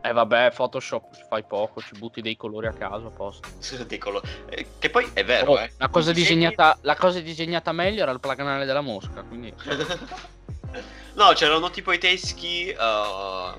Eh 0.00 0.12
vabbè, 0.12 0.52
Photoshop 0.54 1.14
fai 1.28 1.42
poco, 1.42 1.80
ci 1.80 1.98
butti 1.98 2.22
dei 2.22 2.36
colori 2.36 2.66
a 2.68 2.72
caso, 2.72 3.08
a 3.08 3.10
posto. 3.10 3.48
Colo- 3.98 4.22
eh, 4.48 4.66
che 4.78 4.88
poi 4.88 5.10
è 5.12 5.24
vero, 5.24 5.52
Oh, 5.52 5.58
eh. 5.60 5.70
la, 5.78 5.88
cosa 5.88 6.12
disegnata, 6.12 6.78
la 6.82 6.94
cosa 6.94 7.20
disegnata 7.20 7.72
meglio 7.72 8.02
era 8.02 8.12
il 8.12 8.20
placanale 8.20 8.64
della 8.64 8.80
mosca, 8.80 9.22
quindi... 9.22 9.52
no, 11.14 11.32
c'erano 11.34 11.70
tipo 11.70 11.92
i 11.92 11.98
teschi 11.98 12.74
uh, 12.76 13.58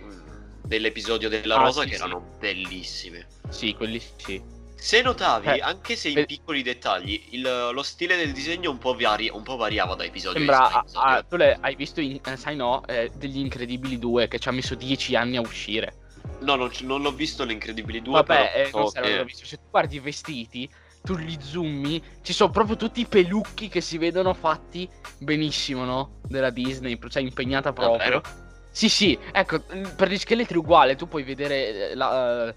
dell'episodio 0.64 1.30
della 1.30 1.56
Ah, 1.56 1.64
Rosa 1.64 1.82
sì, 1.84 1.90
che 1.90 1.96
sì. 1.96 2.02
erano 2.02 2.36
bellissimi. 2.40 3.26
Sì, 3.50 3.74
quelli 3.74 4.02
sì. 4.18 4.56
Se 4.80 5.02
notavi, 5.02 5.48
Eh, 5.48 5.60
anche 5.60 5.96
se 5.96 6.10
in 6.10 6.14
per- 6.16 6.26
piccoli 6.28 6.62
dettagli, 6.62 7.30
il- 7.32 7.70
lo 7.74 7.82
stile 7.82 8.16
del 8.16 8.32
disegno 8.32 8.70
un 8.70 8.78
po', 8.78 8.94
vari- 8.96 9.30
un 9.34 9.42
po' 9.42 9.56
variava 9.56 9.96
da 9.96 10.04
episodio 10.04 10.38
Sembra, 10.38 10.70
a 10.72 10.80
episodio. 10.82 11.10
ah, 11.10 11.24
tu 11.24 11.36
le, 11.36 11.58
hai 11.60 11.76
visto, 11.76 12.00
in- 12.00 12.20
eh, 12.24 12.38
sai 12.38 12.56
no, 12.56 12.86
eh, 12.86 13.10
degli 13.16 13.40
Incredibili 13.40 13.98
2 13.98 14.28
che 14.28 14.38
ci 14.38 14.50
ha 14.50 14.52
messo 14.52 14.76
10 14.76 15.16
anni 15.16 15.38
a 15.38 15.42
uscire. 15.42 15.96
No, 16.42 16.54
non, 16.56 16.70
non 16.82 17.02
l'ho 17.02 17.12
visto 17.12 17.44
l'Incredibili 17.44 18.04
2, 18.04 18.14
Vabbè, 18.22 18.52
però 18.72 18.84
eh, 18.84 18.90
so 18.92 19.00
non 19.00 19.04
che- 19.04 19.26
visto. 19.26 19.46
Se 19.48 19.56
tu 19.58 19.64
guardi 19.72 19.96
i 19.96 20.00
vestiti, 20.00 20.70
tu 21.08 21.15
li 21.15 21.38
zoomi, 21.39 22.04
ci 22.22 22.34
sono 22.34 22.52
proprio 22.52 22.76
tutti 22.76 23.00
i 23.00 23.06
pelucchi 23.06 23.70
che 23.70 23.80
si 23.80 23.98
vedono 23.98 24.34
fatti 24.34 24.89
benissimo, 25.20 25.86
no? 25.86 26.20
Della 26.24 26.50
Disney, 26.50 27.00
cioè 27.08 27.24
impegnata 27.24 27.72
proprio. 27.72 27.98
Davvero? 27.98 28.22
Sì, 28.70 28.89
sì, 28.89 29.17
ecco, 29.32 29.62
per 29.62 30.10
gli 30.10 30.17
scheletri 30.17 30.58
uguale, 30.58 30.98
tu 30.98 31.08
puoi 31.08 31.24
vedere 31.24 31.91
eh, 31.91 31.96
la, 31.96 32.50
eh, 32.50 32.56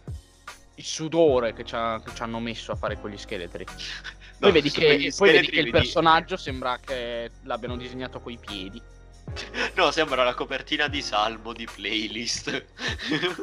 il 0.74 0.84
sudore 0.84 1.52
che 1.52 1.64
ci, 1.64 1.76
ha- 1.76 2.02
che 2.04 2.12
ci 2.12 2.22
hanno 2.22 2.40
messo 2.40 2.72
a 2.72 2.74
fare 2.74 2.98
quegli 2.98 3.16
scheletri. 3.16 3.64
Poi, 3.64 3.74
No, 4.38 4.50
vedi, 4.50 4.70
che, 4.70 5.12
poi 5.16 5.30
vedi 5.30 5.46
che 5.46 5.60
il 5.60 5.70
personaggio 5.70 6.36
sembra 6.36 6.76
che 6.84 7.30
l'abbiano 7.44 7.76
disegnato 7.76 8.18
coi 8.18 8.36
piedi. 8.36 8.82
No, 9.76 9.92
sembra 9.92 10.24
la 10.24 10.34
copertina 10.34 10.88
di 10.88 11.00
Salmo 11.02 11.52
di 11.52 11.68
playlist. 11.72 12.64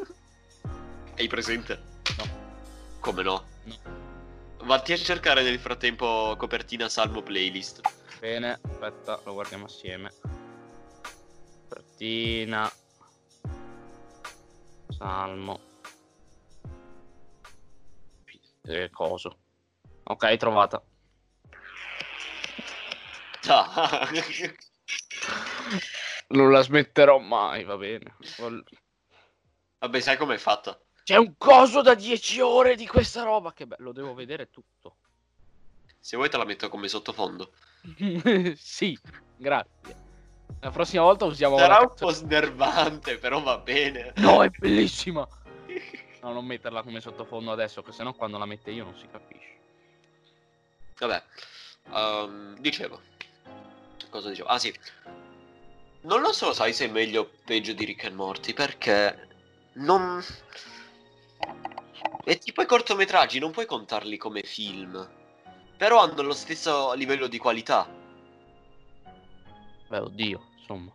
Hai 1.16 1.28
presente? 1.28 1.82
No. 2.18 2.26
Come 3.00 3.24
no? 3.24 3.44
No. 3.64 3.97
Vatti 4.68 4.92
a 4.92 4.98
cercare 4.98 5.44
nel 5.44 5.60
frattempo 5.60 6.36
copertina 6.38 6.90
Salmo 6.90 7.22
playlist. 7.22 7.80
Bene, 8.20 8.60
aspetta, 8.62 9.18
lo 9.24 9.32
guardiamo 9.32 9.64
assieme. 9.64 10.12
Copertina. 11.70 12.70
Salmo. 14.90 15.62
Eh, 18.64 18.90
coso. 18.90 19.38
Ok, 20.04 20.36
trovata. 20.36 20.84
Ah. 23.48 24.10
Non 26.28 26.52
la 26.52 26.62
smetterò 26.62 27.20
mai, 27.20 27.64
va 27.64 27.78
bene. 27.78 28.18
Vabbè, 29.80 30.00
sai 30.02 30.18
com'è 30.18 30.38
fatta? 30.38 30.78
C'è 31.08 31.16
un 31.16 31.36
coso 31.38 31.82
da 31.82 31.96
10 31.96 32.42
ore 32.42 32.76
di 32.76 32.86
questa 32.86 33.24
roba. 33.24 33.54
Che 33.54 33.66
bello, 33.66 33.82
lo 33.82 33.92
devo 33.94 34.14
vedere 34.14 34.50
tutto. 34.50 34.98
Se 35.98 36.18
vuoi 36.18 36.30
te 36.30 36.36
la 36.36 36.44
metto 36.44 36.68
come 36.68 36.90
sottofondo. 36.90 37.54
sì, 38.58 39.00
grazie. 39.38 39.96
La 40.60 40.70
prossima 40.70 41.04
volta 41.04 41.24
usiamo 41.24 41.58
Sarà 41.60 41.80
un 41.80 41.94
po' 41.96 42.10
snervante, 42.10 43.20
però 43.20 43.42
va 43.42 43.58
bene. 43.58 44.12
No, 44.18 44.44
è 44.44 44.50
bellissima. 44.50 45.26
No, 46.20 46.34
non 46.34 46.46
metterla 46.46 46.82
come 46.82 47.00
sottofondo 47.00 47.52
adesso, 47.52 47.82
che 47.84 47.94
sennò 47.94 48.12
quando 48.12 48.38
la 48.38 48.46
mette 48.46 48.72
io 48.72 48.84
non 48.84 48.98
si 48.98 49.08
capisce. 49.10 49.58
Vabbè, 50.98 51.24
ehm, 51.94 52.58
dicevo. 52.60 53.00
Cosa 54.10 54.28
dicevo? 54.28 54.50
Ah 54.50 54.60
sì. 54.60 54.78
Non 56.02 56.20
lo 56.20 56.34
so, 56.34 56.52
sai 56.52 56.74
se 56.74 56.86
è 56.86 56.90
meglio 56.90 57.22
o 57.22 57.30
peggio 57.46 57.72
di 57.72 57.86
Rick 57.86 58.04
and 58.06 58.16
Morty, 58.16 58.52
perché 58.52 59.28
non... 59.74 60.22
È 62.24 62.38
tipo 62.40 62.62
i 62.62 62.66
cortometraggi, 62.66 63.40
non 63.40 63.52
puoi 63.52 63.66
contarli 63.66 64.18
come 64.18 64.44
film. 64.44 65.08
Però 65.78 66.02
hanno 66.02 66.22
lo 66.22 66.34
stesso 66.34 66.94
livello 66.94 67.28
di 67.28 67.38
qualità. 67.38 67.88
Beh, 69.88 70.00
oddio, 70.00 70.42
insomma. 70.58 70.94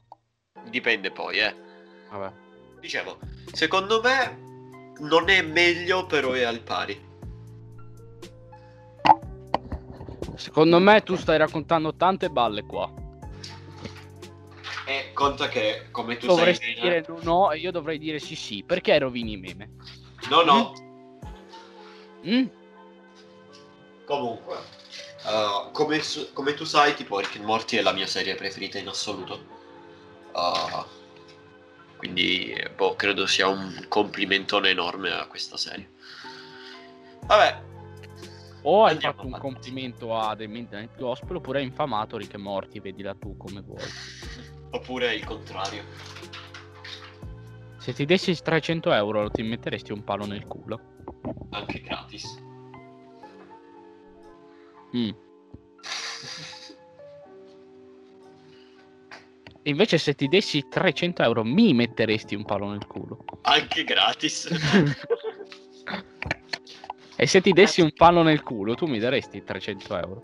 Dipende 0.68 1.10
poi, 1.10 1.38
eh. 1.38 1.54
Vabbè. 2.10 2.32
Dicevo, 2.80 3.18
secondo 3.52 4.00
me 4.02 4.94
non 4.98 5.28
è 5.28 5.40
meglio, 5.40 6.04
però 6.06 6.32
è 6.32 6.42
al 6.42 6.60
pari. 6.60 7.10
Secondo 10.34 10.80
me 10.80 11.02
tu 11.02 11.16
stai 11.16 11.38
raccontando 11.38 11.94
tante 11.94 12.28
balle 12.28 12.64
qua. 12.64 12.92
E 14.84 15.12
conta 15.14 15.48
che, 15.48 15.86
come 15.90 16.16
tu 16.16 16.26
Dovresti 16.26 16.64
sai 16.64 16.74
bene... 16.74 17.00
dire 17.00 17.04
no, 17.08 17.18
no 17.22 17.52
e 17.52 17.58
io 17.58 17.70
dovrei 17.70 17.98
dire 17.98 18.18
sì 18.18 18.34
sì. 18.34 18.64
Perché 18.66 18.98
rovini 18.98 19.32
i 19.32 19.36
meme? 19.36 19.70
No, 20.30 20.42
no, 20.42 20.72
Mm? 22.24 22.46
Comunque, 24.04 24.54
uh, 25.24 25.70
come, 25.72 26.00
su- 26.02 26.32
come 26.32 26.54
tu 26.54 26.64
sai, 26.64 26.94
tipo 26.94 27.18
Rick 27.18 27.36
and 27.36 27.44
Morty 27.44 27.76
è 27.78 27.82
la 27.82 27.92
mia 27.92 28.06
serie 28.06 28.36
preferita 28.36 28.78
in 28.78 28.86
assoluto. 28.86 29.44
Uh, 30.32 30.84
quindi, 31.96 32.54
boh, 32.76 32.94
credo 32.94 33.26
sia 33.26 33.48
un 33.48 33.86
complimentone 33.88 34.70
enorme 34.70 35.10
a 35.10 35.26
questa 35.26 35.56
serie. 35.56 35.90
Vabbè, 37.26 37.60
O 38.62 38.84
hai 38.84 39.00
fatto 39.00 39.22
un 39.26 39.34
avanti. 39.34 39.40
complimento 39.40 40.16
a 40.16 40.36
The 40.36 40.46
Midnight 40.46 40.96
Gospel 40.96 41.36
oppure 41.36 41.58
hai 41.58 41.64
infamato 41.66 42.16
Rick 42.16 42.34
e 42.34 42.38
Morty, 42.38 42.80
vedila 42.80 43.14
tu 43.14 43.36
come 43.36 43.60
vuoi. 43.62 43.82
oppure 44.70 45.12
il 45.14 45.24
contrario. 45.24 45.82
Se 47.82 47.92
ti 47.92 48.04
dessi 48.04 48.32
300 48.40 48.92
euro 48.94 49.28
ti 49.28 49.42
metteresti 49.42 49.90
un 49.90 50.04
palo 50.04 50.24
nel 50.24 50.44
culo. 50.44 50.80
Anche 51.50 51.80
gratis. 51.80 52.40
Mm. 54.96 55.10
Invece 59.64 59.98
se 59.98 60.14
ti 60.14 60.28
dessi 60.28 60.68
300 60.68 61.24
euro 61.24 61.42
mi 61.42 61.74
metteresti 61.74 62.36
un 62.36 62.44
palo 62.44 62.70
nel 62.70 62.86
culo. 62.86 63.24
Anche 63.42 63.82
gratis. 63.82 64.48
E 67.14 67.26
se 67.26 67.40
ti 67.40 67.52
dessi 67.52 67.80
un 67.80 67.92
palo 67.92 68.22
nel 68.22 68.42
culo, 68.42 68.74
tu 68.74 68.86
mi 68.86 68.98
daresti 68.98 69.44
300 69.44 69.96
euro. 69.98 70.22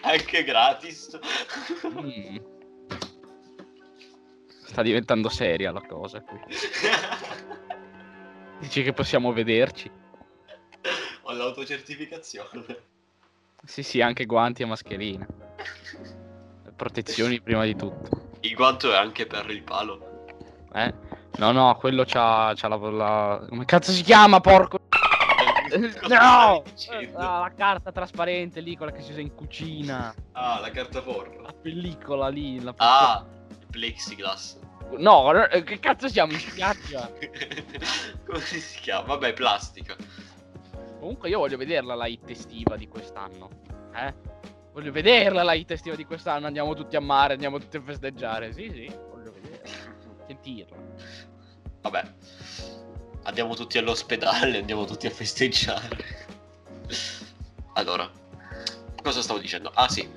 Anche 0.00 0.42
gratis. 0.42 1.16
Mm. 1.86 2.55
Sta 4.66 4.82
diventando 4.82 5.28
seria 5.28 5.70
la 5.70 5.80
cosa 5.80 6.20
qui. 6.20 6.38
Dici 8.58 8.82
che 8.82 8.92
possiamo 8.92 9.32
vederci? 9.32 9.90
Ho 11.22 11.32
l'autocertificazione. 11.32 12.64
Sì, 13.64 13.82
sì, 13.82 14.00
anche 14.00 14.26
guanti 14.26 14.62
e 14.62 14.66
mascherine. 14.66 15.26
Protezioni 16.74 17.40
prima 17.40 17.64
di 17.64 17.76
tutto. 17.76 18.24
Il 18.40 18.54
guanto 18.54 18.92
è 18.92 18.96
anche 18.96 19.26
per 19.26 19.48
il 19.50 19.62
palo. 19.62 20.24
Eh? 20.72 20.92
No, 21.38 21.52
no, 21.52 21.74
quello 21.76 22.04
c'ha, 22.04 22.52
c'ha 22.54 22.68
la, 22.68 22.76
la- 22.76 23.46
Come 23.48 23.64
cazzo 23.64 23.92
si 23.92 24.02
chiama, 24.02 24.40
porco? 24.40 24.78
No! 26.08 26.62
Ah, 27.14 27.40
la 27.40 27.52
carta 27.56 27.90
trasparente 27.92 28.60
lì, 28.60 28.76
quella 28.76 28.92
che 28.92 29.02
si 29.02 29.10
usa 29.10 29.20
in 29.20 29.34
cucina. 29.34 30.14
Ah, 30.32 30.60
la 30.60 30.70
carta 30.70 31.02
forno. 31.02 31.42
La 31.42 31.52
pellicola 31.52 32.28
lì. 32.28 32.60
La 32.60 32.72
Ah, 32.76 33.24
plexiglass. 33.76 34.58
No, 34.96 35.32
no, 35.32 35.48
eh, 35.48 35.62
che 35.62 35.78
cazzo 35.78 36.08
siamo 36.08 36.32
in 36.32 36.38
spiaggia? 36.38 37.10
Come 38.24 38.40
si 38.40 38.80
chiama? 38.80 39.08
Vabbè, 39.08 39.34
plastica. 39.34 39.94
Comunque 40.98 41.28
io 41.28 41.38
voglio 41.38 41.58
vederla 41.58 41.94
la 41.94 42.06
hit 42.06 42.30
estiva 42.30 42.76
di 42.76 42.88
quest'anno. 42.88 43.50
Eh? 43.94 44.14
Voglio 44.72 44.92
vederla 44.92 45.42
la 45.42 45.52
hit 45.52 45.72
estiva 45.72 45.94
di 45.94 46.04
quest'anno. 46.04 46.46
Andiamo 46.46 46.74
tutti 46.74 46.96
a 46.96 47.00
mare, 47.00 47.34
andiamo 47.34 47.58
tutti 47.58 47.76
a 47.76 47.82
festeggiare. 47.82 48.52
Sì, 48.52 48.70
sì, 48.72 48.92
voglio 49.10 49.32
vederla. 49.32 49.68
Sentirla. 50.26 50.76
Vabbè. 51.82 52.02
Andiamo 53.24 53.54
tutti 53.54 53.76
all'ospedale, 53.76 54.58
andiamo 54.58 54.84
tutti 54.84 55.06
a 55.06 55.10
festeggiare. 55.10 56.24
Allora, 57.74 58.08
cosa 59.02 59.20
stavo 59.20 59.40
dicendo? 59.40 59.70
Ah 59.74 59.88
sì. 59.88 60.08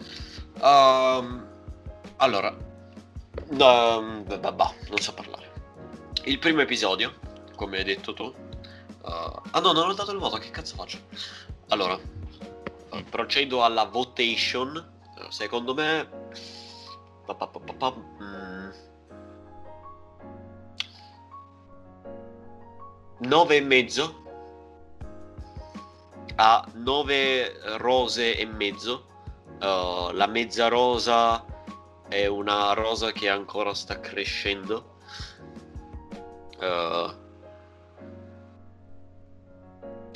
Ehm, 0.61 1.47
allora, 2.17 2.55
um, 3.47 4.23
bah, 4.23 4.73
non 4.89 4.99
so 4.99 5.13
parlare. 5.13 5.51
Il 6.25 6.39
primo 6.39 6.61
episodio, 6.61 7.13
come 7.55 7.77
hai 7.77 7.83
detto 7.83 8.13
tu. 8.13 8.33
eh, 9.05 9.41
ah 9.51 9.59
no, 9.59 9.71
non 9.71 9.89
ho 9.89 9.93
dato 9.93 10.11
il 10.11 10.19
voto, 10.19 10.37
che 10.37 10.49
cazzo 10.51 10.75
faccio? 10.75 10.99
Allora, 11.69 11.97
eh, 12.91 13.03
procedo 13.03 13.63
alla 13.63 13.85
votation. 13.85 14.75
Eh, 15.17 15.27
Secondo 15.29 15.73
me... 15.73 16.07
pa, 17.25 17.33
pa, 17.35 17.47
pa, 17.47 17.93
mm, 17.93 18.69
9 23.19 23.55
e 23.55 23.61
mezzo 23.61 24.23
a 26.35 26.65
9 26.73 27.77
rose 27.77 28.37
e 28.37 28.45
mezzo. 28.45 29.07
Uh, 29.59 30.11
la 30.13 30.25
mezza 30.27 30.69
rosa 30.69 31.43
è 32.09 32.25
una 32.25 32.73
rosa 32.73 33.11
che 33.11 33.29
ancora 33.29 33.73
sta 33.73 33.99
crescendo. 33.99 34.97
Uh, 36.59 37.15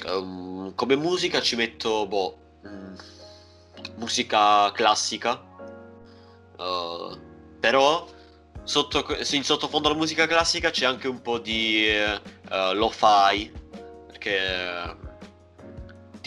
um, 0.10 0.76
come 0.76 0.96
musica 0.98 1.40
ci 1.40 1.56
metto 1.56 2.06
boh, 2.08 2.38
mm, 2.68 2.96
musica 3.96 4.72
classica. 4.72 5.42
Uh, 6.58 7.18
però 7.60 8.06
sotto, 8.64 9.06
in 9.32 9.44
sottofondo 9.44 9.88
alla 9.88 9.98
musica 9.98 10.28
classica 10.28 10.70
c'è 10.72 10.86
anche 10.86 11.08
un 11.08 11.22
po' 11.22 11.38
di 11.38 11.88
eh, 11.88 12.20
lo-fi 12.74 13.52
perché 14.08 14.96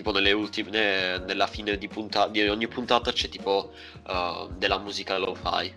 tipo 0.07 0.13
nelle 0.13 0.31
ultime 0.33 1.19
nella 1.19 1.47
fine 1.49 1.77
di, 1.77 1.89
punta- 1.89 2.29
di 2.29 2.47
ogni 2.49 2.69
puntata 2.69 3.11
c'è 3.11 3.29
tipo 3.29 3.73
eh, 4.07 4.49
della 4.57 4.79
musica 4.79 5.19
lo-fi 5.19 5.75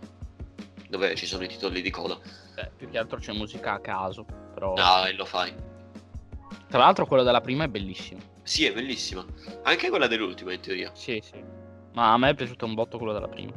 dove 0.88 1.16
ci 1.16 1.26
sono 1.26 1.44
i 1.44 1.48
titoli 1.48 1.82
di 1.82 1.90
coda 1.90 2.16
Beh, 2.54 2.70
più 2.78 2.90
che 2.92 2.98
altro 3.00 3.18
c'è 3.20 3.32
musica 3.32 3.74
a 3.74 3.80
caso. 3.80 4.26
Però. 4.54 4.74
ah 4.76 5.08
il 5.10 5.16
lo-fi 5.16 5.52
Tra 6.68 6.78
l'altro, 6.80 7.06
quello 7.08 7.24
della 7.24 7.42
prima 7.42 7.64
è 7.64 7.68
bellissimo. 7.68 8.20
sì 8.44 8.66
è 8.66 8.74
bellissima 8.74 9.26
anche 9.64 9.90
quella 9.90 10.06
dell'ultima 10.08 10.54
in 10.54 10.60
teoria 10.60 10.92
Sì, 10.94 11.20
sì. 11.24 11.44
Ma 11.94 12.14
a 12.14 12.18
me 12.18 12.30
è 12.30 12.36
piaciuto 12.36 12.66
un 12.66 12.76
botto 12.76 12.98
quello 12.98 13.14
della 13.14 13.28
prima. 13.28 13.54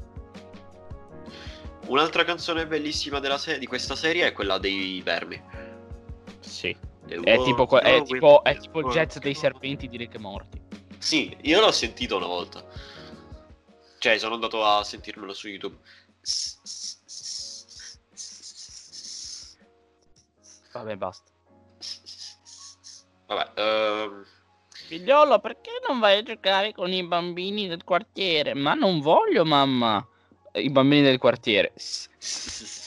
un'altra 1.88 2.24
canzone 2.24 2.66
bellissima 2.66 3.18
della 3.18 3.36
se- 3.36 3.58
di 3.58 3.66
questa 3.66 3.94
serie 3.94 4.26
è 4.26 4.32
quella 4.32 4.56
dei 4.56 5.02
vermi 5.04 5.38
Sì. 6.40 6.74
È 7.04 7.42
tipo, 7.42 7.66
è 7.80 8.02
tipo, 8.04 8.42
è 8.42 8.56
tipo 8.56 8.78
il 8.80 8.86
jazz 8.86 9.18
dei 9.18 9.34
serpenti 9.34 9.86
di 9.88 9.96
Rick 9.98 10.14
e 10.14 10.18
Morty. 10.18 10.61
Sì, 11.02 11.36
io 11.42 11.60
l'ho 11.60 11.72
sentito 11.72 12.16
una 12.16 12.26
volta. 12.26 12.64
Cioè, 13.98 14.18
sono 14.18 14.34
andato 14.34 14.64
a 14.64 14.84
sentirmelo 14.84 15.34
su 15.34 15.48
YouTube. 15.48 15.76
Vabbè, 20.72 20.96
basta. 20.96 21.30
Vabbè, 23.26 23.60
ehm, 23.60 24.24
Figliolo, 24.86 25.40
perché 25.40 25.70
non 25.88 25.98
vai 25.98 26.18
a 26.18 26.22
giocare 26.22 26.72
con 26.72 26.92
i 26.92 27.04
bambini 27.04 27.66
del 27.66 27.82
quartiere? 27.82 28.54
Ma 28.54 28.74
non 28.74 29.00
voglio, 29.00 29.44
mamma. 29.44 30.06
I 30.52 30.70
bambini 30.70 31.02
del 31.02 31.18
quartiere. 31.18 31.72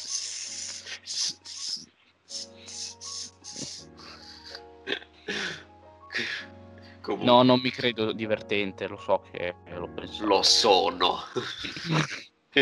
Comunque, 7.06 7.28
No, 7.28 7.44
non 7.44 7.60
mi 7.60 7.70
credo 7.70 8.12
divertente, 8.14 8.88
lo 8.88 8.98
so 8.98 9.22
che 9.32 9.54
lo 9.76 9.88
penso. 9.94 10.26
lo 10.26 10.42
sono. 10.42 11.20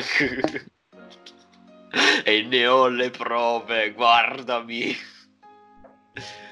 e 2.26 2.42
ne 2.44 2.68
ho 2.68 2.90
le 2.90 3.10
prove, 3.10 3.94
guardami. 3.94 4.94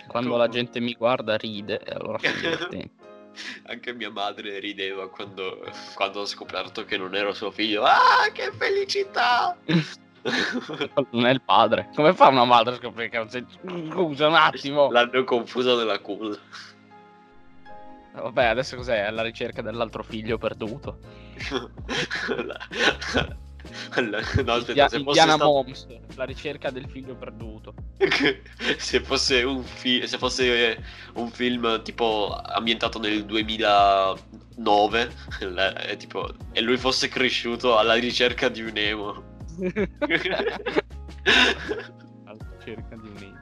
Quando 0.08 0.38
la 0.38 0.48
gente 0.48 0.80
mi 0.80 0.94
guarda 0.94 1.36
ride, 1.36 1.82
allora 1.86 2.18
sono 2.20 2.34
divertente. 2.34 3.00
Anche 3.68 3.94
mia 3.94 4.10
madre 4.10 4.60
rideva 4.60 5.10
quando, 5.10 5.62
quando 5.94 6.22
ho 6.22 6.26
scoperto 6.26 6.86
che 6.86 6.96
non 6.96 7.14
ero 7.14 7.34
suo 7.34 7.52
figlio. 7.52 7.84
Ah, 7.84 8.30
che 8.32 8.54
felicità! 8.54 9.58
non 11.12 11.26
è 11.26 11.32
il 11.32 11.42
padre. 11.42 11.90
Come 11.94 12.14
fa 12.14 12.30
una 12.30 12.46
madre 12.46 12.76
a 12.76 12.78
scoprire 12.78 13.10
che 13.10 13.18
è 13.18 13.20
un 13.20 13.90
Scusa 13.92 14.28
un 14.28 14.36
attimo. 14.36 14.90
L'hanno 14.92 15.26
confusa 15.26 15.76
della 15.76 16.00
culla. 16.00 16.38
Vabbè, 18.14 18.46
adesso 18.46 18.76
cos'è? 18.76 19.00
Alla 19.00 19.22
ricerca 19.24 19.62
dell'altro 19.62 20.04
figlio 20.04 20.38
perduto. 20.38 21.00
No, 24.02 24.18
aspetta, 24.54 24.90
se 24.90 25.04
fosse 25.04 25.22
stato- 25.22 25.46
Moms, 25.46 25.86
la 26.16 26.24
ricerca 26.24 26.72
del 26.72 26.90
figlio 26.90 27.16
perduto. 27.16 27.76
se 28.78 29.02
fosse 29.02 29.44
un 29.44 29.64
fi- 29.64 30.06
se 30.08 30.18
fosse 30.18 30.84
un 31.14 31.30
film 31.30 31.82
tipo 31.84 32.36
ambientato 32.44 32.98
nel 33.00 33.24
2009 33.24 35.12
la- 35.54 35.74
è 35.76 35.96
tipo, 35.96 36.28
e 36.52 36.60
lui 36.62 36.78
fosse 36.78 37.08
cresciuto 37.08 37.78
alla 37.78 37.94
ricerca 37.94 38.50
di 38.50 38.62
un 38.64 38.76
emo 38.78 39.24
Alla 42.26 42.48
ricerca 42.58 42.96
di 42.96 43.08
un 43.08 43.18
emo. 43.22 43.40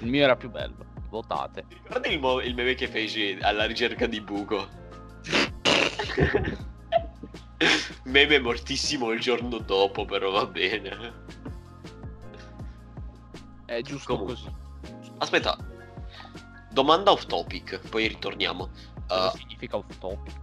Il 0.00 0.08
mio 0.08 0.22
era 0.24 0.36
più 0.36 0.48
bello. 0.50 0.88
Votate. 1.10 1.66
ricordi 1.68 2.12
il, 2.12 2.20
mo- 2.20 2.40
il 2.40 2.54
meme 2.54 2.74
che 2.74 2.86
feci 2.88 3.36
alla 3.40 3.64
ricerca 3.66 4.06
di 4.06 4.20
buco 4.20 4.68
meme 8.04 8.38
mortissimo 8.38 9.10
il 9.10 9.20
giorno 9.20 9.58
dopo 9.58 10.04
però 10.04 10.30
va 10.30 10.46
bene 10.46 11.12
È 13.66 13.80
giusto 13.82 14.16
Comunque. 14.16 14.34
così. 14.34 14.52
aspetta 15.18 15.56
domanda 16.70 17.10
off 17.10 17.26
topic 17.26 17.88
poi 17.88 18.06
ritorniamo 18.08 18.70
Cosa 19.06 19.32
Uh, 19.32 19.36
significa 19.36 19.76
off 19.76 19.98
topic? 19.98 20.38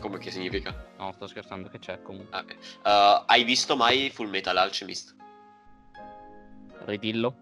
come 0.00 0.18
che 0.18 0.30
significa? 0.30 0.88
No, 0.98 1.10
sto 1.12 1.26
scherzando 1.26 1.68
che 1.68 1.78
c'è 1.78 2.00
comunque. 2.02 2.36
Ah, 2.36 2.40
ok. 2.42 2.56
Uh, 2.84 3.24
hai 3.26 3.44
visto 3.44 3.76
mai 3.76 4.08
Full 4.10 4.28
Metal 4.30 4.56
Alchemist? 4.56 5.14
Ridillo? 6.84 7.34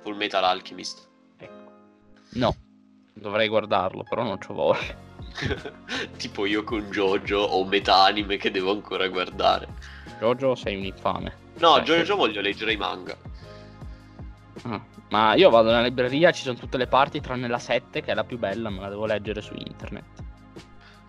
Full 0.00 0.16
Metal 0.16 0.42
Alchemist. 0.44 1.08
No. 2.34 2.54
Dovrei 3.14 3.48
guardarlo, 3.48 4.04
però 4.08 4.22
non 4.22 4.38
c'ho 4.38 4.54
voglia. 4.54 5.10
tipo 6.16 6.46
io 6.46 6.62
con 6.64 6.90
Jojo 6.90 7.38
ho 7.38 7.64
metà 7.64 8.04
anime 8.04 8.36
che 8.36 8.50
devo 8.50 8.72
ancora 8.72 9.08
guardare. 9.08 9.68
Jojo 10.18 10.54
sei 10.54 10.76
un 10.76 10.84
infame. 10.84 11.36
No, 11.58 11.78
Eh, 11.78 11.82
Jojo 11.82 12.16
voglio 12.16 12.40
leggere 12.40 12.72
i 12.72 12.76
manga. 12.76 13.16
Ah, 14.62 14.80
Ma 15.10 15.34
io 15.34 15.50
vado 15.50 15.68
nella 15.70 15.82
libreria, 15.82 16.30
ci 16.32 16.42
sono 16.42 16.58
tutte 16.58 16.76
le 16.76 16.86
parti 16.86 17.20
tranne 17.20 17.48
la 17.48 17.58
7 17.58 18.00
che 18.02 18.12
è 18.12 18.14
la 18.14 18.24
più 18.24 18.38
bella, 18.38 18.70
me 18.70 18.80
la 18.80 18.88
devo 18.88 19.06
leggere 19.06 19.40
su 19.40 19.54
internet. 19.54 20.04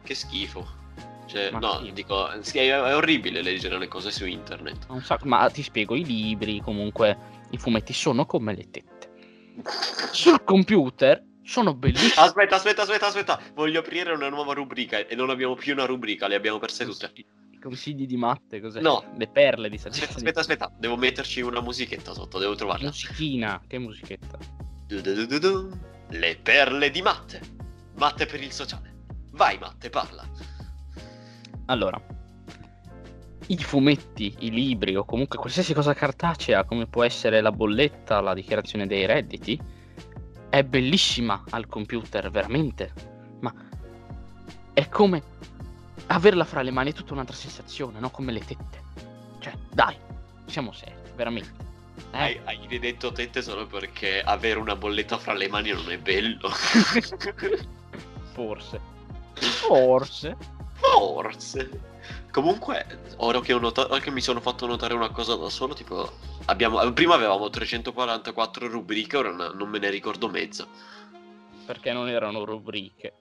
Che 0.03 0.13
schifo. 0.15 0.81
Cioè, 1.25 1.51
Ma 1.51 1.59
no, 1.59 1.79
sì. 1.83 1.93
dico, 1.93 2.29
sì, 2.41 2.59
è, 2.59 2.69
è 2.73 2.95
orribile 2.95 3.41
leggere 3.41 3.77
le 3.77 3.88
cose 3.88 4.12
su 4.12 4.25
internet. 4.25 4.86
Un 4.89 5.01
sacco- 5.01 5.25
ma 5.27 5.49
ti 5.49 5.63
spiego, 5.63 5.95
i 5.95 6.03
libri, 6.05 6.59
comunque, 6.62 7.17
i 7.51 7.57
fumetti 7.57 7.93
sono 7.93 8.25
come 8.25 8.53
le 8.53 8.69
tette. 8.69 8.91
Sul 10.11 10.43
computer 10.43 11.23
Sono 11.43 11.73
bellissimi. 11.73 12.11
Aspetta, 12.15 12.55
aspetta, 12.55 12.81
aspetta, 12.83 13.07
aspetta. 13.07 13.39
Voglio 13.53 13.79
aprire 13.79 14.13
una 14.13 14.29
nuova 14.29 14.53
rubrica 14.53 15.05
e 15.05 15.13
non 15.15 15.29
abbiamo 15.29 15.55
più 15.55 15.73
una 15.73 15.85
rubrica, 15.85 16.27
le 16.27 16.35
abbiamo 16.35 16.57
perse 16.57 16.85
tutte. 16.85 17.11
I 17.51 17.59
consigli 17.59 18.05
di 18.05 18.15
matte, 18.17 18.61
cos'è? 18.61 18.79
No. 18.81 19.03
Le 19.17 19.27
perle 19.27 19.69
di 19.69 19.75
Aspetta, 19.75 19.95
saggezza. 19.95 20.17
aspetta, 20.17 20.39
aspetta. 20.39 20.71
Devo 20.77 20.95
metterci 20.97 21.41
una 21.41 21.61
musichetta 21.61 22.13
sotto, 22.13 22.39
devo 22.39 22.55
trovarla. 22.55 22.87
Musichina, 22.87 23.61
che 23.67 23.77
musichetta. 23.77 24.37
Du-du-du-du-du. 24.87 25.69
Le 26.09 26.37
perle 26.41 26.89
di 26.89 27.01
Matte. 27.01 27.41
Matte 27.95 28.25
per 28.25 28.41
il 28.41 28.51
sociale. 28.51 28.91
Vai 29.31 29.57
Matte, 29.57 29.89
parla. 29.89 30.23
Allora, 31.67 32.01
i 33.47 33.58
fumetti, 33.58 34.36
i 34.39 34.51
libri 34.51 34.95
o 34.95 35.03
comunque 35.03 35.38
qualsiasi 35.38 35.73
cosa 35.73 35.93
cartacea, 35.93 36.63
come 36.63 36.88
può 36.88 37.03
essere 37.03 37.41
la 37.41 37.51
bolletta, 37.51 38.21
la 38.21 38.34
dichiarazione 38.34 38.88
dei 38.88 39.06
redditi, 39.06 39.60
è 40.49 40.63
bellissima 40.63 41.43
al 41.49 41.67
computer, 41.67 42.29
veramente. 42.29 42.93
Ma 43.39 43.53
è 44.73 44.88
come 44.88 45.21
averla 46.08 46.45
fra 46.45 46.62
le 46.62 46.71
mani, 46.71 46.91
è 46.91 46.93
tutta 46.93 47.13
un'altra 47.13 47.36
sensazione, 47.36 47.99
no? 47.99 48.10
Come 48.10 48.32
le 48.32 48.39
tette. 48.39 48.82
Cioè, 49.39 49.53
dai, 49.71 49.95
siamo 50.45 50.71
seri, 50.71 50.95
veramente. 51.15 51.62
Eh? 52.12 52.17
Hai, 52.17 52.39
hai 52.45 52.79
detto 52.79 53.12
tette 53.12 53.41
solo 53.41 53.67
perché 53.67 54.21
avere 54.21 54.60
una 54.60 54.75
bolletta 54.75 55.17
fra 55.17 55.34
le 55.34 55.47
mani 55.49 55.71
non 55.71 55.91
è 55.91 55.97
bello. 55.97 56.49
Forse. 58.34 58.79
Forse. 59.34 60.38
Forse. 60.73 61.91
Comunque, 62.33 62.87
ora 63.17 63.39
che, 63.41 63.53
ho 63.53 63.59
nota- 63.59 63.85
ora 63.91 63.99
che 63.99 64.09
mi 64.09 64.19
sono 64.19 64.39
fatto 64.41 64.65
notare 64.65 64.95
una 64.95 65.11
cosa 65.11 65.35
da 65.35 65.49
solo, 65.51 65.75
tipo, 65.75 66.13
abbiamo, 66.45 66.91
prima 66.91 67.13
avevamo 67.13 67.47
344 67.51 68.67
rubriche, 68.67 69.17
ora 69.17 69.29
no- 69.29 69.51
non 69.53 69.69
me 69.69 69.77
ne 69.77 69.91
ricordo 69.91 70.27
mezza. 70.27 70.65
Perché 71.63 71.93
non 71.93 72.09
erano 72.09 72.43
rubriche. 72.43 73.13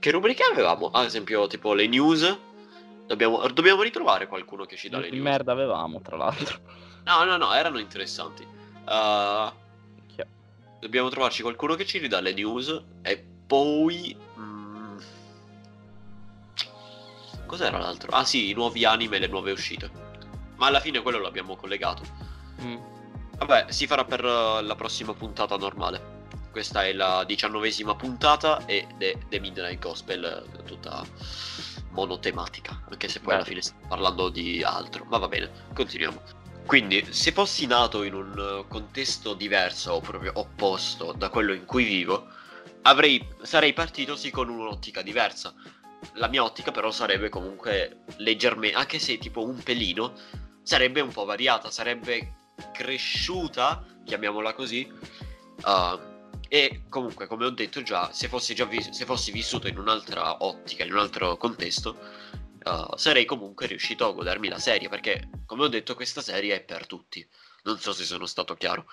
Che 0.00 0.10
rubriche 0.10 0.42
avevamo? 0.42 0.90
Ad 0.90 1.04
esempio, 1.04 1.46
tipo 1.46 1.72
le 1.72 1.86
news. 1.86 2.36
Dobbiamo, 3.06 3.46
dobbiamo 3.46 3.82
ritrovare 3.82 4.26
qualcuno 4.26 4.64
che 4.64 4.74
ci 4.76 4.88
dà 4.88 4.98
le 4.98 5.04
Che 5.04 5.10
news. 5.12 5.22
merda 5.22 5.52
avevamo, 5.52 6.00
tra 6.00 6.16
l'altro. 6.16 6.58
No, 7.04 7.22
no, 7.22 7.36
no, 7.36 7.54
erano 7.54 7.78
interessanti. 7.78 8.44
Uh, 8.86 9.52
dobbiamo 10.80 11.08
trovarci 11.10 11.42
qualcuno 11.42 11.76
che 11.76 11.86
ci 11.86 11.98
ridà 11.98 12.18
le 12.18 12.32
news 12.32 12.82
e 13.02 13.24
poi... 13.46 14.16
cos'era 17.46 17.78
l'altro? 17.78 18.10
Ah 18.12 18.24
sì, 18.24 18.50
i 18.50 18.52
nuovi 18.52 18.84
anime 18.84 19.16
e 19.16 19.20
le 19.20 19.26
nuove 19.26 19.52
uscite. 19.52 19.90
Ma 20.56 20.66
alla 20.66 20.80
fine 20.80 21.02
quello 21.02 21.18
l'abbiamo 21.18 21.56
collegato. 21.56 22.02
Mm. 22.62 22.76
Vabbè, 23.38 23.66
si 23.70 23.86
farà 23.86 24.04
per 24.04 24.24
eh, 24.24 24.62
la 24.62 24.74
prossima 24.74 25.12
puntata 25.12 25.56
normale. 25.56 26.12
Questa 26.50 26.84
è 26.84 26.92
la 26.92 27.24
diciannovesima 27.24 27.96
puntata 27.96 28.64
ed 28.66 29.02
è 29.02 29.18
The 29.28 29.40
Midnight 29.40 29.80
Gospel, 29.80 30.24
eh, 30.24 30.62
tutta 30.64 31.04
monotematica, 31.90 32.84
anche 32.90 33.08
se 33.08 33.18
poi 33.18 33.28
Beh. 33.28 33.34
alla 33.34 33.44
fine 33.44 33.60
stiamo 33.60 33.86
parlando 33.88 34.28
di 34.28 34.62
altro. 34.62 35.04
Ma 35.08 35.18
va 35.18 35.28
bene, 35.28 35.50
continuiamo. 35.74 36.22
Quindi, 36.66 37.06
se 37.10 37.32
fossi 37.32 37.66
nato 37.66 38.04
in 38.04 38.14
un 38.14 38.38
eh, 38.38 38.68
contesto 38.68 39.34
diverso 39.34 39.92
o 39.92 40.00
proprio 40.00 40.32
opposto 40.34 41.12
da 41.12 41.28
quello 41.28 41.52
in 41.52 41.64
cui 41.64 41.84
vivo, 41.84 42.28
avrei, 42.82 43.26
sarei 43.42 43.72
partito 43.72 44.16
sì 44.16 44.30
con 44.30 44.48
un'ottica 44.48 45.02
diversa. 45.02 45.52
La 46.14 46.28
mia 46.28 46.42
ottica 46.44 46.70
però 46.70 46.90
sarebbe 46.90 47.28
comunque 47.28 48.04
leggermente, 48.18 48.76
anche 48.76 48.98
se 48.98 49.18
tipo 49.18 49.44
un 49.44 49.62
pelino, 49.62 50.14
sarebbe 50.62 51.00
un 51.00 51.12
po' 51.12 51.24
variata, 51.24 51.70
sarebbe 51.70 52.36
cresciuta, 52.72 53.84
chiamiamola 54.04 54.52
così. 54.54 54.90
uh, 55.64 56.12
e 56.48 56.82
comunque, 56.88 57.26
come 57.26 57.46
ho 57.46 57.50
detto 57.50 57.82
già, 57.82 58.12
se 58.12 58.28
fossi, 58.28 58.54
già 58.54 58.64
vis- 58.64 58.90
se 58.90 59.04
fossi 59.04 59.32
vissuto 59.32 59.66
in 59.66 59.78
un'altra 59.78 60.44
ottica, 60.44 60.84
in 60.84 60.92
un 60.92 60.98
altro 60.98 61.36
contesto, 61.36 61.98
uh, 62.64 62.96
sarei 62.96 63.24
comunque 63.24 63.66
riuscito 63.66 64.06
a 64.06 64.12
godermi 64.12 64.48
la 64.48 64.58
serie. 64.58 64.88
Perché, 64.88 65.28
come 65.46 65.64
ho 65.64 65.68
detto, 65.68 65.94
questa 65.94 66.20
serie 66.20 66.54
è 66.54 66.60
per 66.62 66.86
tutti. 66.86 67.26
Non 67.64 67.78
so 67.78 67.92
se 67.92 68.04
sono 68.04 68.26
stato 68.26 68.54
chiaro. 68.54 68.86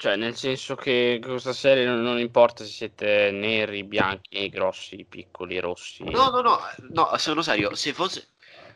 Cioè, 0.00 0.16
nel 0.16 0.34
senso 0.34 0.76
che 0.76 1.20
questa 1.22 1.52
serie 1.52 1.84
non, 1.84 2.00
non 2.00 2.18
importa 2.18 2.64
se 2.64 2.70
siete 2.70 3.30
neri, 3.30 3.84
bianchi, 3.84 4.48
grossi, 4.48 5.04
piccoli, 5.06 5.58
rossi. 5.58 6.04
No, 6.04 6.30
no, 6.30 6.40
no, 6.40 6.58
no, 6.88 7.10
sono 7.18 7.42
serio. 7.42 7.74
Se 7.74 7.92
fosse. 7.92 8.28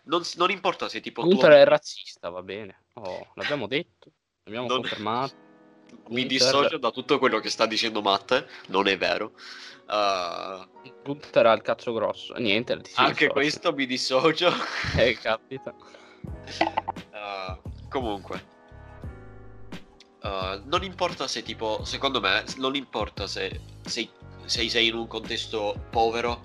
Non, 0.02 0.20
non 0.36 0.50
importa 0.50 0.86
se 0.86 1.00
tipo 1.00 1.22
tu. 1.22 1.28
Gunther 1.28 1.52
è 1.52 1.64
razzista, 1.64 2.28
va 2.28 2.42
bene. 2.42 2.82
Oh, 2.96 3.28
l'abbiamo 3.36 3.66
detto, 3.66 4.10
l'abbiamo 4.42 4.66
Non- 4.66 4.80
confermato. 4.82 5.34
Mi 6.08 6.26
Gunther- 6.26 6.26
dissocio 6.26 6.76
da 6.76 6.90
tutto 6.90 7.18
quello 7.18 7.38
che 7.40 7.48
sta 7.48 7.64
dicendo 7.64 8.02
Matt. 8.02 8.44
Non 8.66 8.86
è 8.86 8.98
vero. 8.98 9.32
Uh, 9.88 10.90
Gunther 11.04 11.46
ha 11.46 11.54
il 11.54 11.62
cazzo 11.62 11.94
grosso. 11.94 12.34
Niente, 12.34 12.78
anche 12.96 13.28
questo 13.28 13.72
mi 13.72 13.86
dissocio. 13.86 14.52
Eh, 14.98 15.16
capita. 15.16 15.74
Uh, 17.12 17.88
comunque, 17.88 18.44
Uh, 20.24 20.58
non 20.64 20.82
importa 20.82 21.28
se 21.28 21.42
tipo, 21.42 21.84
secondo 21.84 22.18
me, 22.18 22.44
non 22.56 22.74
importa 22.74 23.26
se 23.26 23.60
sei, 23.82 24.08
se 24.46 24.66
sei 24.70 24.86
in 24.86 24.94
un 24.94 25.06
contesto 25.06 25.78
povero 25.90 26.40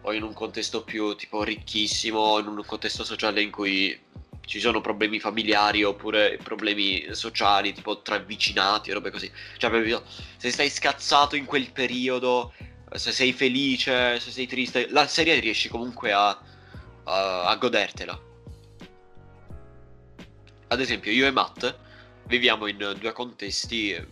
o 0.00 0.14
in 0.14 0.22
un 0.22 0.32
contesto 0.32 0.82
più 0.82 1.14
tipo 1.14 1.42
ricchissimo, 1.42 2.18
o 2.18 2.38
in 2.38 2.46
un 2.46 2.64
contesto 2.64 3.04
sociale 3.04 3.42
in 3.42 3.50
cui 3.50 4.00
ci 4.46 4.60
sono 4.60 4.80
problemi 4.80 5.20
familiari 5.20 5.84
oppure 5.84 6.38
problemi 6.42 7.06
sociali, 7.14 7.74
tipo 7.74 8.00
tra 8.00 8.16
vicinati 8.16 8.90
o 8.90 8.94
robe 8.94 9.10
così. 9.10 9.30
Cioè, 9.58 10.02
se 10.38 10.50
stai 10.50 10.70
scazzato 10.70 11.36
in 11.36 11.44
quel 11.44 11.70
periodo, 11.70 12.54
se 12.92 13.12
sei 13.12 13.34
felice, 13.34 14.18
se 14.20 14.30
sei 14.30 14.46
triste, 14.46 14.88
la 14.88 15.06
serie 15.06 15.38
riesci 15.38 15.68
comunque 15.68 16.12
a, 16.12 16.28
a, 17.04 17.44
a 17.44 17.56
godertela. 17.56 18.18
Ad 20.68 20.80
esempio, 20.80 21.12
io 21.12 21.26
e 21.26 21.30
Matt 21.30 21.90
viviamo 22.26 22.66
in 22.66 22.96
due 22.98 23.12
contesti 23.12 23.90
eh, 23.92 24.06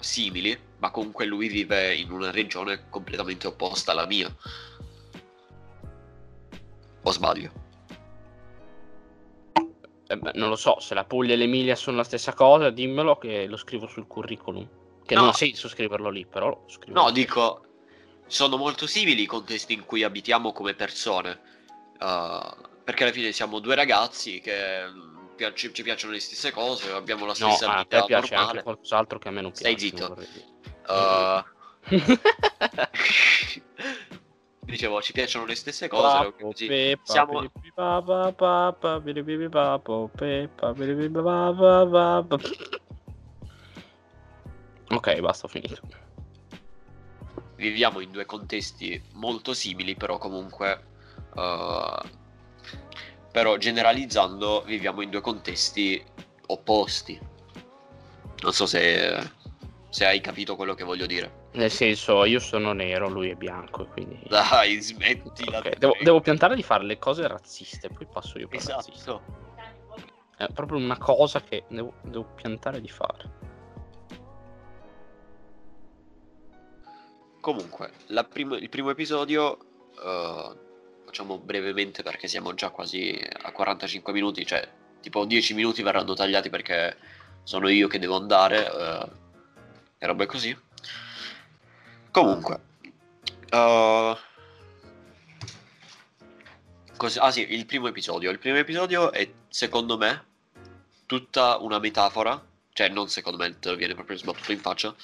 simili, 0.00 0.58
ma 0.78 0.90
comunque 0.90 1.24
lui 1.26 1.48
vive 1.48 1.94
in 1.94 2.10
una 2.10 2.30
regione 2.30 2.88
completamente 2.88 3.46
opposta 3.46 3.92
alla 3.92 4.06
mia. 4.06 4.34
O 7.04 7.10
sbaglio? 7.10 7.50
Eh 10.08 10.16
beh, 10.18 10.32
non 10.34 10.48
lo 10.50 10.56
so, 10.56 10.78
se 10.80 10.94
la 10.94 11.04
Puglia 11.04 11.34
e 11.34 11.36
l'Emilia 11.36 11.74
sono 11.74 11.96
la 11.96 12.04
stessa 12.04 12.34
cosa, 12.34 12.70
dimmelo 12.70 13.16
che 13.16 13.46
lo 13.46 13.56
scrivo 13.56 13.86
sul 13.86 14.06
curriculum. 14.06 14.68
Che 15.04 15.14
No. 15.14 15.22
non 15.22 15.30
ha 15.30 15.34
senso 15.34 15.68
scriverlo 15.68 16.10
lì, 16.10 16.26
però 16.26 16.48
lo 16.48 16.64
scrivo. 16.68 17.00
No, 17.00 17.10
dico, 17.10 17.64
sono 18.26 18.56
molto 18.56 18.86
simili 18.86 19.22
i 19.22 19.26
contesti 19.26 19.72
in 19.72 19.84
cui 19.84 20.02
abitiamo 20.02 20.52
come 20.52 20.74
persone. 20.74 21.40
uh, 22.00 22.70
perché 22.84 23.04
alla 23.04 23.12
fine 23.12 23.30
siamo 23.30 23.60
due 23.60 23.76
ragazzi 23.76 24.40
che 24.40 24.82
piace- 25.50 25.72
ci 25.72 25.82
piacciono 25.82 26.12
le 26.12 26.20
stesse 26.20 26.50
cose, 26.52 26.90
abbiamo 26.92 27.22
la 27.26 27.34
No, 27.38 27.50
stessa 27.50 27.72
a 27.72 27.78
vita 27.82 28.00
te 28.00 28.06
piace 28.06 28.30
normale. 28.34 28.50
anche 28.50 28.62
qualcos'altro 28.62 29.18
che 29.18 29.28
a 29.28 29.30
me 29.32 29.40
non 29.40 29.52
Stai 29.54 29.74
piace. 29.74 29.96
zitto. 29.96 30.08
vorrei 30.08 30.28
dire. 30.32 30.46
Uh, 30.86 31.42
Dicevo, 34.64 35.02
ci 35.02 35.12
piacciono 35.12 35.44
le 35.44 35.54
stesse 35.56 35.88
cose. 35.88 36.16
Papo. 36.16 36.52
Peppa, 36.56 37.02
Siamo-. 37.04 37.50
Ok, 44.90 45.20
basta, 45.20 45.46
ho 45.46 45.48
finito. 45.48 45.80
viviamo 47.56 48.00
in 48.00 48.10
due 48.10 48.26
contesti 48.26 49.00
molto 49.12 49.54
simili, 49.54 49.94
però 49.94 50.18
comunque. 50.18 50.86
uh, 51.34 52.20
però 53.32 53.56
generalizzando, 53.56 54.62
viviamo 54.62 55.00
in 55.00 55.10
due 55.10 55.22
contesti 55.22 56.04
opposti. 56.46 57.18
Non 58.42 58.52
so 58.52 58.66
se, 58.66 59.18
se 59.88 60.04
hai 60.04 60.20
capito 60.20 60.54
quello 60.54 60.74
che 60.74 60.84
voglio 60.84 61.06
dire. 61.06 61.40
Nel 61.52 61.70
senso, 61.70 62.24
io 62.24 62.38
sono 62.38 62.72
nero, 62.72 63.08
lui 63.08 63.30
è 63.30 63.34
bianco, 63.34 63.86
quindi... 63.86 64.22
Dai, 64.28 64.80
smettila. 64.80 65.58
Ok, 65.58 65.70
ti 65.70 65.78
devo, 65.78 65.96
devo 66.02 66.20
piantare 66.20 66.54
di 66.54 66.62
fare 66.62 66.84
le 66.84 66.98
cose 66.98 67.26
razziste, 67.26 67.88
poi 67.88 68.06
passo 68.06 68.38
io 68.38 68.48
per 68.48 68.62
razzista. 68.64 68.92
Esatto. 68.92 69.40
È 70.36 70.46
proprio 70.52 70.78
una 70.78 70.98
cosa 70.98 71.40
che 71.40 71.64
devo, 71.68 71.94
devo 72.02 72.24
piantare 72.34 72.80
di 72.80 72.88
fare. 72.88 73.30
Comunque, 77.40 77.92
la 78.08 78.24
primo- 78.24 78.56
il 78.56 78.68
primo 78.68 78.90
episodio. 78.90 79.58
uh, 80.02 80.70
facciamo 81.12 81.36
brevemente 81.36 82.02
perché 82.02 82.26
siamo 82.26 82.54
già 82.54 82.70
quasi 82.70 83.22
a 83.42 83.52
45 83.52 84.14
minuti, 84.14 84.46
cioè 84.46 84.66
tipo 85.02 85.26
10 85.26 85.52
minuti 85.52 85.82
verranno 85.82 86.14
tagliati 86.14 86.48
perché 86.48 86.96
sono 87.42 87.68
io 87.68 87.86
che 87.86 87.98
devo 87.98 88.16
andare 88.16 88.60
uh, 88.60 89.10
e 89.98 90.06
robe 90.06 90.24
così. 90.24 90.56
Comunque, 92.10 92.60
uh, 93.50 94.16
cos- 96.96 97.18
ah 97.18 97.30
sì, 97.30 97.52
il 97.52 97.66
primo 97.66 97.88
episodio. 97.88 98.30
Il 98.30 98.38
primo 98.38 98.56
episodio 98.56 99.12
è 99.12 99.30
secondo 99.50 99.98
me 99.98 100.24
tutta 101.04 101.58
una 101.58 101.78
metafora 101.78 102.42
cioè 102.72 102.88
non 102.88 103.06
secondo 103.10 103.36
me 103.36 103.58
te 103.58 103.68
lo 103.68 103.76
viene 103.76 103.92
proprio 103.92 104.16
sbattuto 104.16 104.50
in 104.50 104.60
faccia, 104.60 104.94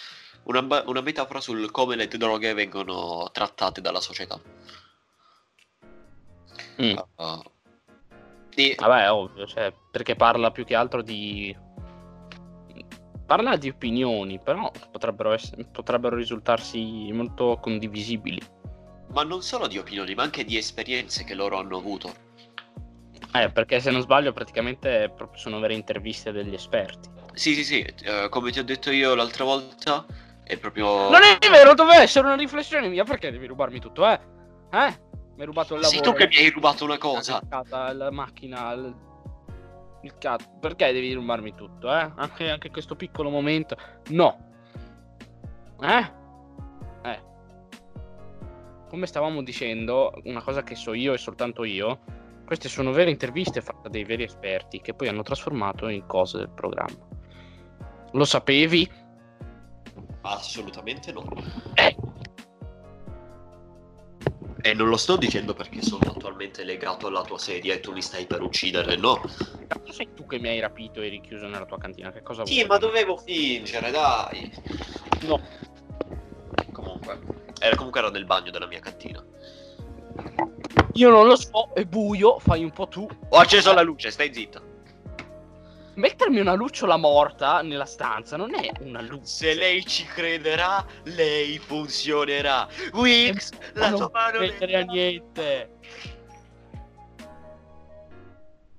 una, 0.45 0.83
una 0.87 1.03
metafora 1.03 1.39
sul 1.39 1.71
come 1.71 1.97
le 1.97 2.09
droghe 2.09 2.55
vengono 2.55 3.29
trattate 3.31 3.83
dalla 3.83 4.01
società. 4.01 4.41
Mm. 6.83 6.97
Uh, 7.17 7.43
e- 8.55 8.77
Vabbè, 8.79 9.11
ovvio, 9.13 9.47
cioè, 9.47 9.73
perché 9.91 10.15
parla 10.15 10.51
più 10.51 10.65
che 10.65 10.75
altro 10.75 11.03
di... 11.03 11.57
Parla 13.27 13.57
di 13.57 13.69
opinioni, 13.69 14.41
però 14.41 14.71
potrebbero, 14.91 15.33
ess- 15.33 15.55
potrebbero 15.71 16.17
risultarsi 16.17 17.11
molto 17.13 17.59
condivisibili. 17.61 18.41
ma 19.13 19.23
non 19.23 19.43
solo 19.43 19.67
di 19.67 19.79
opinioni, 19.79 20.15
ma 20.15 20.23
anche 20.23 20.45
di 20.45 20.57
esperienze 20.57 21.25
che 21.25 21.35
loro 21.35 21.59
hanno 21.59 21.77
avuto. 21.77 22.27
Eh, 23.35 23.51
perché 23.51 23.81
se 23.81 23.91
non 23.91 24.01
sbaglio 24.01 24.33
praticamente 24.33 25.13
sono 25.35 25.61
vere 25.61 25.75
interviste 25.75 26.33
degli 26.33 26.55
esperti. 26.55 27.09
Sì, 27.35 27.55
sì, 27.55 27.65
sì, 27.65 27.81
eh, 28.05 28.29
come 28.31 28.51
ti 28.51 28.59
ho 28.59 28.65
detto 28.65 28.91
io 28.91 29.15
l'altra 29.15 29.45
volta, 29.45 30.07
è 30.43 30.57
proprio... 30.57 31.11
Non 31.11 31.21
è 31.23 31.49
vero, 31.51 31.75
doveva 31.75 32.03
essere 32.03 32.27
una 32.27 32.37
riflessione 32.37 32.89
mia, 32.89 33.05
perché 33.05 33.31
devi 33.31 33.47
rubarmi 33.47 33.79
tutto, 33.79 34.09
eh? 34.09 34.19
Eh? 34.71 35.01
Mi 35.39 35.45
hai 35.45 35.51
rubato 35.51 35.75
il 35.75 35.81
lavoro. 35.83 36.03
Sei 36.03 36.13
tu 36.13 36.19
che 36.19 36.27
mi 36.27 36.37
hai 36.37 36.51
rubato 36.51 36.83
una 36.83 36.95
la 36.95 36.99
cosa. 36.99 37.39
giocata, 37.41 37.93
la 37.93 38.11
macchina, 38.11 38.73
il, 38.73 38.93
il 40.03 40.19
cazzo. 40.19 40.49
Perché 40.61 40.93
devi 40.93 41.13
rubarmi 41.13 41.55
tutto, 41.55 41.87
eh? 41.95 42.11
Anche, 42.17 42.51
anche 42.51 42.71
questo 42.73 42.97
piccolo 42.97 43.31
momento. 43.31 43.77
No. 44.09 44.37
Eh? 45.81 46.13
Eh. 47.05 47.23
Come 48.89 49.07
stavamo 49.07 49.41
dicendo, 49.45 50.13
una 50.25 50.43
cosa 50.43 50.65
che 50.65 50.75
so 50.75 50.93
io 50.93 51.13
e 51.13 51.19
soltanto 51.19 51.63
io, 51.63 52.01
queste 52.45 52.69
sono 52.69 52.91
vere 52.91 53.11
interviste 53.11 53.61
fatte 53.61 53.83
da 53.83 53.89
dei 53.91 54.03
veri 54.03 54.25
esperti 54.25 54.81
che 54.81 54.93
poi 54.93 55.07
hanno 55.07 55.23
trasformato 55.23 55.87
in 55.87 56.05
cose 56.07 56.39
del 56.39 56.51
programma. 56.51 57.07
Lo 58.11 58.25
sapevi? 58.25 58.91
Assolutamente 60.23 61.13
no. 61.13 61.25
Eh. 61.75 61.97
E 64.61 64.75
non 64.75 64.89
lo 64.89 64.97
sto 64.97 65.17
dicendo 65.17 65.55
perché 65.55 65.83
sono 65.83 66.11
attualmente 66.11 66.65
legato 66.65 67.07
alla 67.07 67.23
tua 67.23 67.39
sedia 67.39 67.75
e 67.75 67.81
tu 67.81 67.93
mi 67.93 68.03
stai 68.03 68.27
per 68.27 68.43
uccidere, 68.43 68.97
no. 68.97 69.23
Cazzo 69.67 69.93
sei 69.93 70.09
tu 70.15 70.27
che 70.27 70.39
mi 70.39 70.49
hai 70.49 70.61
rapito 70.61 71.01
e 71.01 71.09
richiuso 71.09 71.47
nella 71.47 71.65
tua 71.65 71.79
cantina? 71.79 72.11
Che 72.11 72.23
cosa 72.23 72.45
Sì, 72.45 72.55
vuoi? 72.57 72.67
ma 72.67 72.79
dovevo 72.79 73.17
fingere, 73.17 73.91
dai. 73.91 74.51
No. 75.23 75.41
Comunque, 76.73 77.19
era 77.61 77.77
comunque 77.77 78.01
era 78.01 78.11
nel 78.11 78.25
bagno 78.25 78.51
della 78.51 78.67
mia 78.67 78.81
cantina. 78.81 79.25
Io 80.95 81.11
non 81.11 81.27
lo 81.29 81.37
so, 81.37 81.71
è 81.75 81.85
buio, 81.85 82.39
fai 82.41 82.65
un 82.65 82.73
po' 82.73 82.89
tu. 82.89 83.07
Ho 83.29 83.37
acceso 83.37 83.73
la 83.73 83.83
luce, 83.83 84.11
stai 84.11 84.35
zitta. 84.35 84.61
Mettermi 85.99 86.39
una 86.39 86.55
lucciola 86.55 86.97
morta 86.97 87.61
nella 87.61 87.85
stanza 87.85 88.37
non 88.37 88.55
è 88.55 88.71
una 88.83 89.01
luce. 89.01 89.27
Se 89.27 89.55
lei 89.55 89.85
ci 89.85 90.05
crederà, 90.05 90.87
lei 91.03 91.59
funzionerà. 91.59 92.69
Wix, 92.93 93.51
la 93.75 93.89
non 93.89 93.99
tua 93.99 94.11
mano 94.13 94.39
credere 94.39 94.77
a 94.77 94.85
niente. 94.85 95.73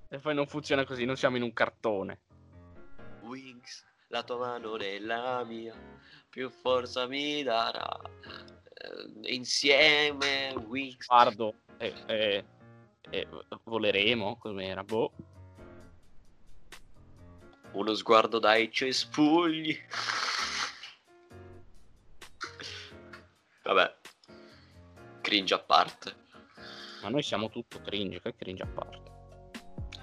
E 0.08 0.18
poi 0.18 0.34
non 0.34 0.48
funziona 0.48 0.86
così, 0.86 1.04
non 1.04 1.18
siamo 1.18 1.36
in 1.36 1.44
un 1.44 1.52
cartone. 1.52 2.20
Wings, 3.24 3.86
la 4.08 4.24
tua 4.24 4.38
mano 4.38 4.78
nella 4.78 5.44
mia, 5.44 5.76
più 6.30 6.50
forza 6.50 7.06
mi 7.06 7.44
darà. 7.44 8.00
Eh, 8.74 9.34
insieme, 9.34 10.54
Wings. 10.56 11.06
Guardo, 11.06 11.54
eh, 11.80 11.94
eh, 12.06 12.46
eh, 13.10 13.28
voleremo, 13.66 14.38
com'era, 14.38 14.86
boh. 14.86 15.12
Uno 17.74 17.94
sguardo 17.94 18.40
dai 18.40 18.72
cespugli. 18.72 19.78
Vabbè, 23.64 23.96
cringe 25.22 25.54
a 25.54 25.60
parte. 25.60 26.16
Ma 27.04 27.10
noi 27.10 27.22
siamo 27.24 27.50
tutto 27.50 27.80
cringe, 27.82 28.22
che 28.22 28.36
cringe 28.36 28.64
a 28.64 28.68
parte. 28.68 29.00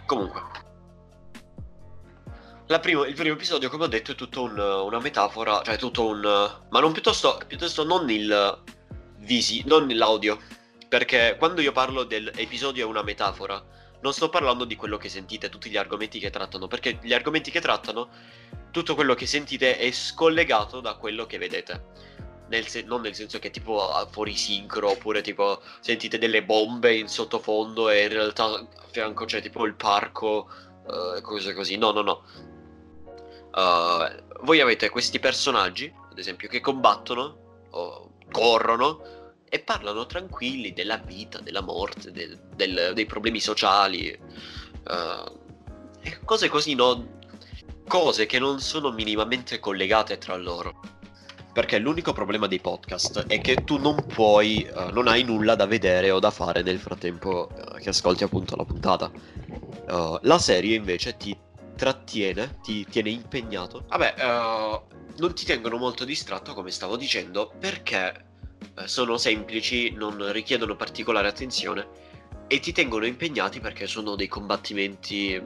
Comunque, 0.06 0.40
primo- 2.80 3.04
il 3.04 3.14
primo 3.14 3.34
episodio, 3.34 3.68
come 3.68 3.84
ho 3.84 3.88
detto, 3.88 4.12
è 4.12 4.14
tutto 4.14 4.42
un- 4.42 4.58
una 4.58 5.00
metafora, 5.00 5.62
cioè 5.62 5.76
tutto 5.76 6.06
un... 6.06 6.20
ma 6.70 6.80
non 6.80 6.92
piuttosto, 6.92 7.40
piuttosto 7.46 7.84
non 7.84 8.08
il 8.10 8.62
visi, 9.18 9.62
non 9.66 9.88
l'audio, 9.88 10.38
perché 10.88 11.34
quando 11.38 11.60
io 11.60 11.72
parlo 11.72 12.04
dell'episodio 12.04 12.84
è 12.86 12.88
una 12.88 13.02
metafora, 13.02 13.62
non 14.00 14.12
sto 14.12 14.28
parlando 14.28 14.64
di 14.64 14.76
quello 14.76 14.96
che 14.96 15.08
sentite, 15.08 15.48
tutti 15.48 15.70
gli 15.70 15.76
argomenti 15.76 16.18
che 16.18 16.30
trattano, 16.30 16.66
perché 16.68 16.98
gli 17.02 17.12
argomenti 17.12 17.50
che 17.50 17.60
trattano, 17.60 18.08
tutto 18.70 18.94
quello 18.94 19.14
che 19.14 19.26
sentite 19.26 19.78
è 19.78 19.90
scollegato 19.90 20.80
da 20.80 20.94
quello 20.94 21.26
che 21.26 21.38
vedete. 21.38 22.14
Nel 22.48 22.66
sen- 22.68 22.86
non 22.86 23.00
nel 23.00 23.14
senso 23.14 23.38
che 23.38 23.50
tipo 23.50 23.90
a- 23.90 24.06
fuori 24.06 24.36
sincro 24.36 24.90
oppure 24.90 25.20
tipo 25.20 25.60
sentite 25.80 26.18
delle 26.18 26.44
bombe 26.44 26.94
in 26.94 27.08
sottofondo 27.08 27.90
e 27.90 28.04
in 28.04 28.08
realtà 28.10 28.44
a 28.44 28.66
fianco 28.90 29.24
c'è 29.24 29.42
tipo 29.42 29.64
il 29.64 29.74
parco 29.74 30.48
eh, 30.88 31.20
cose 31.22 31.54
così. 31.54 31.76
No, 31.76 31.90
no, 31.90 32.02
no. 32.02 32.22
Uh, 33.52 34.44
voi 34.44 34.60
avete 34.60 34.90
questi 34.90 35.18
personaggi, 35.18 35.92
ad 36.10 36.18
esempio, 36.18 36.46
che 36.48 36.60
combattono 36.60 37.64
o 37.70 38.10
corrono 38.30 39.25
e 39.56 39.60
parlano 39.60 40.06
tranquilli 40.06 40.72
della 40.72 40.98
vita, 40.98 41.40
della 41.40 41.62
morte, 41.62 42.12
del- 42.12 42.38
del- 42.54 42.92
dei 42.94 43.06
problemi 43.06 43.40
sociali. 43.40 44.18
e 44.88 46.20
cose 46.24 46.48
così, 46.48 46.74
no? 46.74 47.18
Cose 47.88 48.26
che 48.26 48.38
non 48.38 48.60
sono 48.60 48.92
minimamente 48.92 49.58
collegate 49.58 50.18
tra 50.18 50.36
loro. 50.36 50.80
Perché 51.52 51.78
l'unico 51.78 52.12
problema 52.12 52.46
dei 52.46 52.60
podcast 52.60 53.26
è 53.26 53.40
che 53.40 53.64
tu 53.64 53.78
non 53.78 54.06
puoi, 54.06 54.62
eh, 54.62 54.90
non 54.92 55.08
hai 55.08 55.24
nulla 55.24 55.56
da 55.56 55.66
vedere 55.66 56.12
o 56.12 56.20
da 56.20 56.30
fare 56.30 56.62
nel 56.62 56.78
frattempo 56.78 57.48
eh, 57.48 57.80
che 57.80 57.88
ascolti 57.88 58.22
appunto 58.22 58.54
la 58.54 58.64
puntata. 58.64 59.10
Uh, 59.88 60.18
la 60.22 60.38
serie 60.38 60.76
invece 60.76 61.16
ti 61.16 61.36
trattiene, 61.76 62.58
ti 62.62 62.84
tiene 62.88 63.10
impegnato. 63.10 63.84
Vabbè, 63.88 64.14
non 65.16 65.34
ti 65.34 65.44
tengono 65.44 65.76
molto 65.78 66.04
distratto, 66.04 66.54
come 66.54 66.70
stavo 66.70 66.96
dicendo, 66.96 67.52
perché 67.58 68.24
eh, 68.78 68.88
sono 68.88 69.16
semplici, 69.18 69.90
non 69.90 70.32
richiedono 70.32 70.76
particolare 70.76 71.28
attenzione 71.28 72.04
e 72.46 72.60
ti 72.60 72.72
tengono 72.72 73.06
impegnati 73.06 73.60
perché 73.60 73.86
sono 73.86 74.14
dei 74.14 74.28
combattimenti 74.28 75.42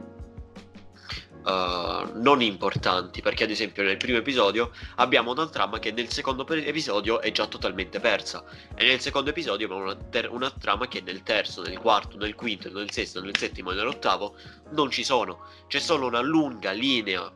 eh, 1.45 2.05
non 2.15 2.43
importanti. 2.43 3.23
Perché, 3.23 3.45
ad 3.45 3.51
esempio, 3.51 3.83
nel 3.83 3.97
primo 3.97 4.19
episodio 4.19 4.71
abbiamo 4.97 5.31
una 5.33 5.49
trama 5.49 5.79
che 5.79 5.93
nel 5.93 6.11
secondo 6.11 6.47
episodio 6.49 7.21
è 7.21 7.31
già 7.33 7.47
totalmente 7.47 8.01
persa. 8.01 8.45
E 8.75 8.87
nel 8.87 9.01
secondo 9.01 9.31
episodio 9.31 9.67
abbiamo 9.67 9.85
una, 9.85 9.97
ter- 9.97 10.31
una 10.31 10.51
trama 10.51 10.87
che 10.89 11.01
nel 11.01 11.23
terzo, 11.23 11.63
nel 11.63 11.79
quarto, 11.79 12.17
nel 12.17 12.35
quinto, 12.35 12.71
nel 12.71 12.91
sesto, 12.91 13.21
nel 13.21 13.37
settimo 13.37 13.71
e 13.73 13.75
nell'ottavo 13.75 14.37
non 14.71 14.91
ci 14.91 15.05
sono. 15.05 15.47
C'è 15.67 15.79
solo 15.79 16.07
una 16.07 16.21
lunga 16.21 16.73
linea 16.73 17.31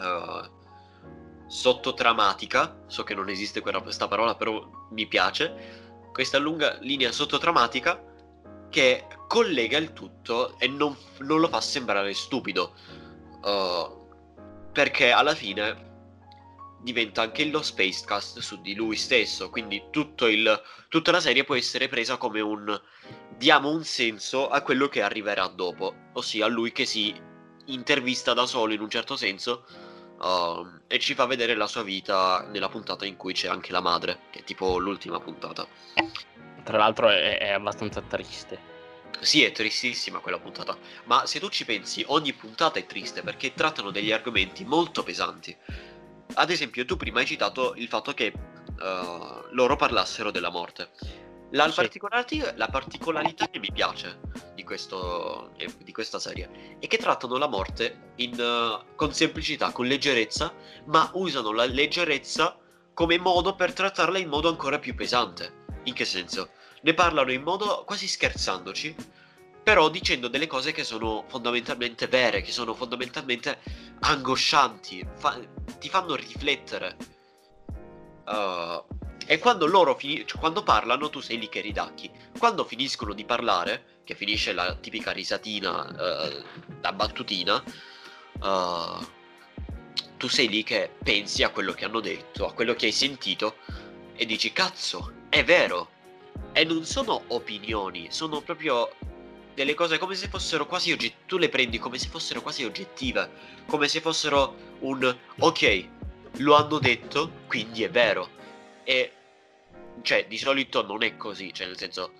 eh, 0.00 0.50
sottotramatica. 1.46 2.82
So 2.86 3.02
che 3.02 3.14
non 3.14 3.28
esiste 3.28 3.60
questa 3.60 4.08
parola, 4.08 4.34
però 4.36 4.83
mi 4.94 5.06
piace. 5.06 5.82
Questa 6.12 6.38
lunga 6.38 6.78
linea 6.80 7.12
sottotramatica 7.12 8.02
che 8.70 9.06
collega 9.28 9.76
il 9.76 9.92
tutto 9.92 10.58
e 10.58 10.66
non, 10.68 10.96
non 11.18 11.40
lo 11.40 11.48
fa 11.48 11.60
sembrare 11.60 12.14
stupido. 12.14 12.72
Uh, 13.42 14.02
perché 14.72 15.10
alla 15.12 15.34
fine 15.34 15.92
diventa 16.80 17.22
anche 17.22 17.46
lo 17.46 17.62
Spacecast 17.62 18.38
su 18.40 18.60
di 18.60 18.74
lui 18.74 18.96
stesso. 18.96 19.50
Quindi 19.50 19.82
il, 19.92 20.62
tutta 20.88 21.10
la 21.10 21.20
serie 21.20 21.44
può 21.44 21.54
essere 21.54 21.88
presa 21.88 22.16
come 22.16 22.40
un 22.40 22.80
diamo 23.36 23.70
un 23.70 23.84
senso 23.84 24.48
a 24.48 24.62
quello 24.62 24.88
che 24.88 25.02
arriverà 25.02 25.46
dopo, 25.48 25.94
ossia 26.12 26.46
lui 26.46 26.72
che 26.72 26.84
si 26.84 27.14
intervista 27.66 28.32
da 28.34 28.46
solo 28.46 28.72
in 28.74 28.80
un 28.80 28.90
certo 28.90 29.16
senso 29.16 29.64
uh, 30.18 30.80
e 30.86 30.98
ci 30.98 31.14
fa 31.14 31.26
vedere 31.26 31.54
la 31.54 31.66
sua 31.66 31.82
vita 31.82 32.46
nella 32.50 32.68
puntata 32.68 33.04
in 33.06 33.16
cui 33.16 33.32
c'è 33.32 33.48
anche 33.48 33.72
la 33.72 33.80
madre, 33.80 34.20
che 34.30 34.40
è 34.40 34.44
tipo 34.44 34.78
l'ultima 34.78 35.20
puntata. 35.20 35.66
Tra 36.62 36.78
l'altro 36.78 37.08
è, 37.08 37.38
è 37.38 37.50
abbastanza 37.50 38.00
triste. 38.02 38.72
Sì, 39.20 39.42
è 39.44 39.52
tristissima 39.52 40.18
quella 40.18 40.38
puntata, 40.38 40.76
ma 41.04 41.24
se 41.24 41.38
tu 41.38 41.48
ci 41.48 41.64
pensi, 41.64 42.04
ogni 42.08 42.32
puntata 42.32 42.78
è 42.78 42.86
triste 42.86 43.22
perché 43.22 43.54
trattano 43.54 43.90
degli 43.90 44.12
argomenti 44.12 44.64
molto 44.64 45.02
pesanti. 45.02 45.56
Ad 46.34 46.50
esempio, 46.50 46.84
tu 46.84 46.96
prima 46.96 47.20
hai 47.20 47.26
citato 47.26 47.74
il 47.76 47.88
fatto 47.88 48.12
che 48.12 48.32
uh, 48.34 49.46
loro 49.50 49.76
parlassero 49.76 50.30
della 50.30 50.50
morte. 50.50 50.90
La, 51.54 51.70
Sì. 51.70 52.42
la 52.56 52.66
particolarità 52.66 53.48
che 53.48 53.60
mi 53.60 53.70
piace 53.72 54.18
di, 54.54 54.64
questo, 54.64 55.52
eh, 55.56 55.72
di 55.78 55.92
questa 55.92 56.18
serie 56.18 56.76
è 56.80 56.88
che 56.88 56.98
trattano 56.98 57.36
la 57.36 57.46
morte 57.46 58.12
in, 58.16 58.34
uh, 58.38 58.96
con 58.96 59.12
semplicità, 59.14 59.70
con 59.70 59.86
leggerezza, 59.86 60.52
ma 60.86 61.08
usano 61.14 61.52
la 61.52 61.64
leggerezza 61.64 62.58
come 62.92 63.18
modo 63.18 63.54
per 63.54 63.72
trattarla 63.72 64.18
in 64.18 64.28
modo 64.28 64.48
ancora 64.48 64.80
più 64.80 64.96
pesante. 64.96 65.62
In 65.84 65.94
che 65.94 66.04
senso? 66.04 66.50
Ne 66.82 66.92
parlano 66.92 67.30
in 67.30 67.42
modo 67.42 67.84
quasi 67.86 68.08
scherzandoci, 68.08 68.94
però 69.62 69.88
dicendo 69.88 70.26
delle 70.26 70.48
cose 70.48 70.72
che 70.72 70.82
sono 70.82 71.24
fondamentalmente 71.28 72.08
vere, 72.08 72.42
che 72.42 72.50
sono 72.50 72.74
fondamentalmente 72.74 73.60
angoscianti, 74.00 75.06
fa- 75.14 75.38
ti 75.78 75.88
fanno 75.88 76.16
riflettere. 76.16 76.96
Uh, 78.26 78.82
e 79.26 79.38
quando 79.38 79.66
loro 79.66 79.96
fini- 79.96 80.26
cioè, 80.26 80.38
quando 80.38 80.62
parlano, 80.62 81.08
tu 81.08 81.20
sei 81.20 81.38
lì 81.38 81.48
che 81.48 81.60
ridacchi. 81.60 82.10
Quando 82.38 82.64
finiscono 82.64 83.14
di 83.14 83.24
parlare, 83.24 84.00
che 84.04 84.14
finisce 84.14 84.52
la 84.52 84.74
tipica 84.74 85.12
risatina, 85.12 85.82
uh, 85.82 86.44
la 86.80 86.92
battutina, 86.92 87.62
uh, 88.40 89.06
tu 90.16 90.28
sei 90.28 90.48
lì 90.48 90.62
che 90.62 90.90
pensi 91.02 91.42
a 91.42 91.50
quello 91.50 91.72
che 91.72 91.84
hanno 91.84 92.00
detto, 92.00 92.46
a 92.46 92.52
quello 92.52 92.74
che 92.74 92.86
hai 92.86 92.92
sentito, 92.92 93.56
e 94.14 94.26
dici: 94.26 94.52
Cazzo, 94.52 95.12
è 95.28 95.42
vero. 95.44 95.90
E 96.52 96.64
non 96.64 96.84
sono 96.84 97.22
opinioni, 97.28 98.08
sono 98.10 98.40
proprio 98.40 98.90
delle 99.54 99.74
cose 99.74 99.98
come 99.98 100.14
se 100.14 100.28
fossero 100.28 100.66
quasi 100.66 100.92
oggettive. 100.92 101.22
Tu 101.26 101.38
le 101.38 101.48
prendi 101.48 101.78
come 101.78 101.98
se 101.98 102.08
fossero 102.08 102.42
quasi 102.42 102.64
oggettive. 102.64 103.30
Come 103.66 103.88
se 103.88 104.00
fossero 104.00 104.54
un 104.80 105.16
ok, 105.38 105.88
lo 106.38 106.54
hanno 106.56 106.78
detto, 106.78 107.30
quindi 107.46 107.82
è 107.82 107.90
vero. 107.90 108.42
E 108.84 109.12
cioè, 110.02 110.26
di 110.26 110.38
solito 110.38 110.84
non 110.84 111.02
è 111.02 111.16
così, 111.16 111.52
cioè 111.52 111.66
nel 111.66 111.78
senso, 111.78 112.12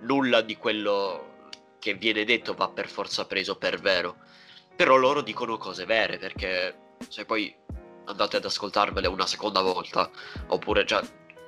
nulla 0.00 0.40
di 0.40 0.56
quello 0.56 1.50
che 1.78 1.94
viene 1.94 2.24
detto 2.24 2.54
va 2.54 2.68
per 2.68 2.88
forza 2.88 3.26
preso 3.26 3.56
per 3.56 3.80
vero. 3.80 4.16
Però 4.76 4.96
loro 4.96 5.22
dicono 5.22 5.56
cose 5.56 5.84
vere, 5.84 6.18
perché 6.18 6.96
se 7.08 7.24
poi 7.24 7.54
andate 8.04 8.36
ad 8.36 8.44
ascoltarvele 8.44 9.06
una 9.08 9.26
seconda 9.26 9.60
volta, 9.60 10.10
oppure 10.48 10.84
già, 10.84 11.02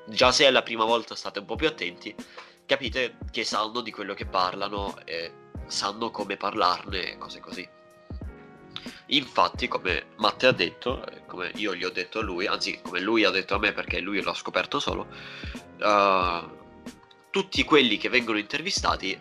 già 0.06 0.32
se 0.32 0.46
è 0.46 0.50
la 0.50 0.62
prima 0.62 0.84
volta 0.84 1.14
state 1.14 1.38
un 1.38 1.46
po' 1.46 1.56
più 1.56 1.66
attenti, 1.66 2.14
capite 2.66 3.18
che 3.30 3.44
sanno 3.44 3.80
di 3.80 3.90
quello 3.90 4.14
che 4.14 4.26
parlano 4.26 4.96
e 5.04 5.32
sanno 5.66 6.10
come 6.10 6.36
parlarne 6.36 7.12
e 7.12 7.18
cose 7.18 7.40
così. 7.40 7.68
Infatti, 9.12 9.66
come 9.66 10.06
Matte 10.16 10.46
ha 10.46 10.52
detto, 10.52 11.04
come 11.26 11.50
io 11.56 11.74
gli 11.74 11.84
ho 11.84 11.90
detto 11.90 12.20
a 12.20 12.22
lui, 12.22 12.46
anzi 12.46 12.80
come 12.80 13.00
lui 13.00 13.24
ha 13.24 13.30
detto 13.30 13.54
a 13.54 13.58
me 13.58 13.72
perché 13.72 14.00
lui 14.00 14.22
l'ha 14.22 14.34
scoperto 14.34 14.78
solo, 14.78 15.08
uh, 15.78 16.58
tutti 17.30 17.64
quelli 17.64 17.96
che 17.96 18.08
vengono 18.08 18.38
intervistati 18.38 19.18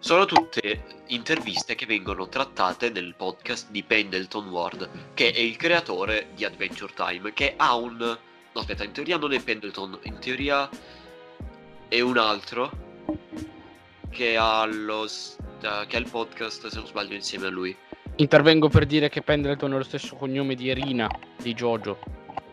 sono 0.00 0.26
tutte 0.26 1.02
interviste 1.06 1.74
che 1.74 1.86
vengono 1.86 2.28
trattate 2.28 2.90
nel 2.90 3.14
podcast 3.16 3.70
di 3.70 3.82
Pendleton 3.82 4.48
Ward, 4.48 5.14
che 5.14 5.32
è 5.32 5.38
il 5.38 5.56
creatore 5.56 6.28
di 6.34 6.44
Adventure 6.44 6.92
Time, 6.94 7.32
che 7.32 7.54
ha 7.56 7.74
un... 7.74 7.96
No, 7.96 8.60
aspetta, 8.60 8.84
in 8.84 8.92
teoria 8.92 9.16
non 9.16 9.32
è 9.32 9.42
Pendleton, 9.42 9.98
in 10.02 10.18
teoria 10.18 10.68
è 11.88 12.00
un 12.00 12.18
altro 12.18 12.70
che 14.10 14.36
ha, 14.36 14.64
lo, 14.66 15.06
che 15.58 15.96
ha 15.96 15.98
il 15.98 16.08
podcast, 16.10 16.66
se 16.66 16.76
non 16.76 16.86
sbaglio, 16.86 17.14
insieme 17.14 17.46
a 17.46 17.50
lui. 17.50 17.76
Intervengo 18.20 18.68
per 18.68 18.84
dire 18.84 19.08
che 19.08 19.22
Pendleton 19.22 19.72
è 19.72 19.76
lo 19.76 19.84
stesso 19.84 20.16
cognome 20.16 20.56
di 20.56 20.68
Erina, 20.68 21.08
di 21.36 21.54
Jojo. 21.54 22.00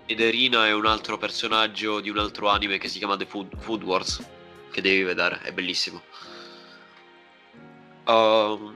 Ed 0.05 0.19
Erina 0.19 0.67
è 0.67 0.73
un 0.73 0.85
altro 0.85 1.17
personaggio 1.17 2.01
di 2.01 2.11
un 2.11 2.19
altro 2.19 2.49
anime 2.49 2.77
che 2.77 2.87
si 2.87 2.99
chiama 2.99 3.17
The 3.17 3.25
Food, 3.25 3.57
Food 3.57 3.81
Wars, 3.81 4.23
che 4.69 4.81
devi 4.81 5.01
vedere, 5.01 5.41
è 5.41 5.51
bellissimo. 5.51 6.03
Uh, 8.05 8.75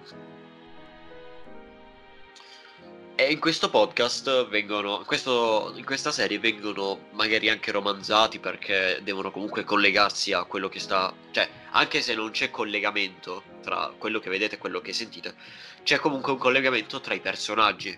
e 3.13 3.31
in 3.31 3.39
questo 3.39 3.69
podcast 3.69 4.47
vengono, 4.47 5.03
questo, 5.05 5.73
in 5.75 5.85
questa 5.85 6.11
serie 6.11 6.39
vengono 6.39 7.09
magari 7.11 7.49
anche 7.49 7.71
romanzati 7.71 8.39
perché 8.39 8.99
devono 9.03 9.29
comunque 9.29 9.63
collegarsi 9.63 10.33
a 10.33 10.43
quello 10.45 10.69
che 10.69 10.79
sta, 10.79 11.13
cioè 11.29 11.47
anche 11.69 12.01
se 12.01 12.15
non 12.15 12.31
c'è 12.31 12.49
collegamento 12.49 13.48
tra 13.61 13.93
quello 13.97 14.19
che 14.19 14.29
vedete 14.29 14.55
e 14.55 14.57
quello 14.57 14.81
che 14.81 14.93
sentite, 14.93 15.35
c'è 15.83 15.97
comunque 15.97 16.31
un 16.31 16.37
collegamento 16.37 16.99
tra 16.99 17.13
i 17.13 17.19
personaggi. 17.19 17.97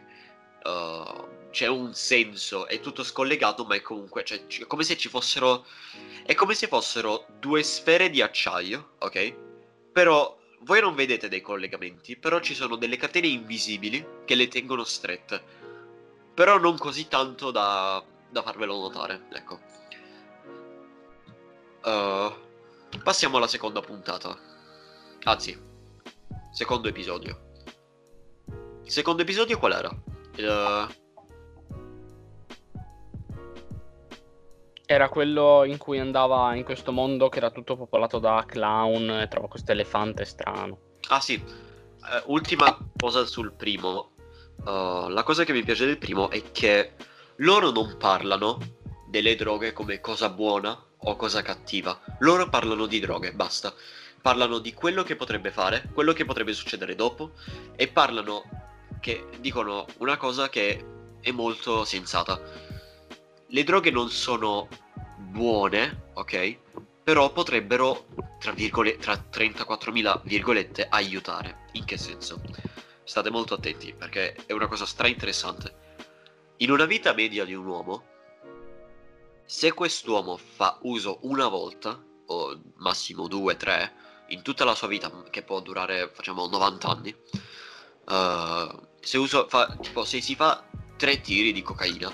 Uh, 0.63 1.39
c'è 1.51 1.67
un 1.67 1.93
senso, 1.93 2.67
è 2.67 2.79
tutto 2.79 3.03
scollegato, 3.03 3.65
ma 3.65 3.75
è 3.75 3.81
comunque, 3.81 4.23
cioè, 4.23 4.45
è 4.47 4.65
come 4.67 4.83
se 4.83 4.97
ci 4.97 5.09
fossero, 5.09 5.65
è 6.25 6.33
come 6.33 6.53
se 6.53 6.67
fossero 6.67 7.25
due 7.39 7.61
sfere 7.61 8.09
di 8.09 8.21
acciaio, 8.21 8.93
ok? 8.99 9.35
Però 9.91 10.39
voi 10.61 10.79
non 10.79 10.95
vedete 10.95 11.27
dei 11.27 11.41
collegamenti, 11.41 12.15
però 12.15 12.39
ci 12.39 12.55
sono 12.55 12.75
delle 12.75 12.97
catene 12.97 13.27
invisibili 13.27 14.05
che 14.25 14.35
le 14.35 14.47
tengono 14.47 14.83
strette. 14.83 15.59
Però 16.33 16.57
non 16.57 16.77
così 16.77 17.07
tanto 17.07 17.51
da, 17.51 18.01
da 18.29 18.41
farvelo 18.41 18.79
notare, 18.79 19.27
ecco. 19.33 19.59
Uh, 21.83 22.99
passiamo 23.03 23.37
alla 23.37 23.47
seconda 23.47 23.81
puntata. 23.81 24.50
Anzi, 25.23 25.55
secondo 26.51 26.87
episodio. 26.87 27.49
Il 28.83 28.91
secondo 28.91 29.21
episodio 29.21 29.59
qual 29.59 29.73
era? 29.73 29.89
Uh, 29.89 30.91
Era 34.85 35.09
quello 35.09 35.63
in 35.63 35.77
cui 35.77 35.99
andava 35.99 36.55
in 36.55 36.63
questo 36.63 36.91
mondo 36.91 37.29
che 37.29 37.37
era 37.37 37.51
tutto 37.51 37.77
popolato 37.77 38.17
da 38.17 38.43
clown 38.45 39.09
e 39.21 39.27
trova 39.27 39.47
questo 39.47 39.71
elefante 39.71 40.25
strano. 40.25 40.79
Ah 41.09 41.21
sì, 41.21 41.35
uh, 41.35 42.31
ultima 42.31 42.77
cosa 42.97 43.25
sul 43.25 43.53
primo. 43.53 44.09
Uh, 44.65 45.07
la 45.07 45.23
cosa 45.23 45.43
che 45.43 45.53
mi 45.53 45.63
piace 45.63 45.85
del 45.85 45.99
primo 45.99 46.31
è 46.31 46.51
che 46.51 46.93
loro 47.37 47.69
non 47.69 47.95
parlano 47.97 48.57
delle 49.07 49.35
droghe 49.35 49.71
come 49.71 50.01
cosa 50.01 50.29
buona 50.29 50.77
o 50.97 51.15
cosa 51.15 51.43
cattiva. 51.43 51.97
Loro 52.19 52.49
parlano 52.49 52.87
di 52.87 52.99
droghe, 52.99 53.33
basta. 53.33 53.73
Parlano 54.21 54.59
di 54.59 54.73
quello 54.73 55.03
che 55.03 55.15
potrebbe 55.15 55.51
fare, 55.51 55.89
quello 55.93 56.13
che 56.13 56.25
potrebbe 56.25 56.53
succedere 56.53 56.95
dopo 56.95 57.31
e 57.75 57.87
parlano 57.87 58.43
che 58.99 59.27
dicono 59.39 59.85
una 59.97 60.17
cosa 60.17 60.49
che 60.49 60.85
è 61.21 61.31
molto 61.31 61.83
sensata 61.85 62.69
le 63.53 63.63
droghe 63.63 63.91
non 63.91 64.09
sono 64.09 64.69
buone, 65.17 66.11
ok? 66.13 66.57
Però 67.03 67.31
potrebbero, 67.33 68.07
tra, 68.39 68.51
virgole, 68.53 68.97
tra 68.97 69.13
34.000 69.13 70.21
virgolette, 70.23 70.87
aiutare. 70.89 71.65
In 71.73 71.83
che 71.83 71.97
senso? 71.97 72.41
State 73.03 73.29
molto 73.29 73.55
attenti 73.55 73.93
perché 73.93 74.35
è 74.45 74.53
una 74.53 74.67
cosa 74.67 74.85
stra 74.85 75.07
interessante. 75.07 75.79
In 76.57 76.71
una 76.71 76.85
vita 76.85 77.13
media 77.13 77.43
di 77.43 77.53
un 77.53 77.65
uomo, 77.65 78.05
se 79.43 79.73
quest'uomo 79.73 80.37
fa 80.37 80.77
uso 80.83 81.19
una 81.23 81.47
volta, 81.49 82.01
o 82.27 82.61
massimo 82.75 83.27
due, 83.27 83.57
tre, 83.57 83.93
in 84.31 84.41
tutta 84.41 84.65
la 84.65 84.75
sua 84.75 84.87
vita, 84.87 85.11
che 85.29 85.43
può 85.43 85.59
durare, 85.61 86.09
facciamo, 86.13 86.47
90 86.47 86.87
anni, 86.87 87.15
uh, 88.07 88.87
se, 88.99 89.17
uso, 89.17 89.47
fa, 89.47 89.75
tipo, 89.79 90.03
se 90.03 90.21
si 90.21 90.35
fa 90.35 90.63
tre 90.97 91.21
tiri 91.21 91.51
di 91.51 91.61
cocaina, 91.61 92.13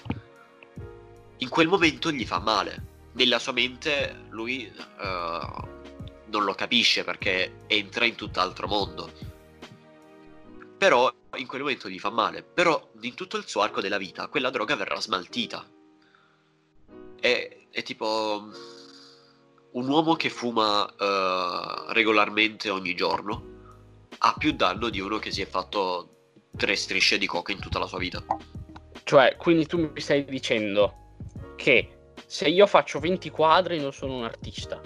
in 1.38 1.50
quel 1.50 1.68
momento 1.68 2.12
gli 2.12 2.26
fa 2.26 2.40
male. 2.40 2.96
Nella 3.14 3.40
sua 3.40 3.52
mente 3.52 4.26
lui 4.30 4.72
uh, 4.76 5.68
non 6.30 6.44
lo 6.44 6.54
capisce 6.54 7.04
perché 7.04 7.64
entra 7.68 8.06
in 8.06 8.16
tutt'altro 8.16 8.68
mondo. 8.68 9.12
Però 10.78 11.12
in 11.36 11.48
quel 11.48 11.62
momento 11.62 11.90
gli 11.90 12.00
fa 12.00 12.12
male. 12.12 12.44
Però 12.44 12.92
in 13.02 13.16
tutto 13.16 13.38
il 13.38 13.48
suo 13.48 13.62
arco 13.62 13.82
della 13.82 13.98
vita 13.98 14.28
quella 14.28 14.50
droga 14.50 14.76
verrà 14.76 15.00
smaltita. 15.00 15.66
È, 17.20 17.58
è 17.72 17.84
tipo 17.84 18.50
un 19.78 19.88
uomo 19.88 20.16
che 20.16 20.30
fuma 20.30 20.84
uh, 20.84 21.92
regolarmente 21.92 22.70
ogni 22.70 22.96
giorno 22.96 23.56
ha 24.20 24.34
più 24.36 24.54
danno 24.54 24.90
di 24.90 25.00
uno 25.00 25.20
che 25.20 25.32
si 25.32 25.42
è 25.42 25.46
fatto 25.46 26.40
tre 26.58 26.76
strisce 26.76 27.20
di 27.20 27.28
coca 27.28 27.52
in 27.52 27.60
tutta 27.60 27.78
la 27.78 27.86
sua 27.86 28.00
vita. 28.00 28.24
Cioè, 29.04 29.36
quindi 29.38 29.68
tu 29.68 29.92
mi 29.94 30.02
stai 30.02 30.26
dicendo 30.26 31.14
che 31.56 32.10
se 32.26 32.48
io 32.48 32.66
faccio 32.66 33.00
20 33.00 33.30
quadri 33.30 33.80
non 33.80 33.94
sono 33.94 34.16
un 34.16 34.24
artista. 34.24 34.82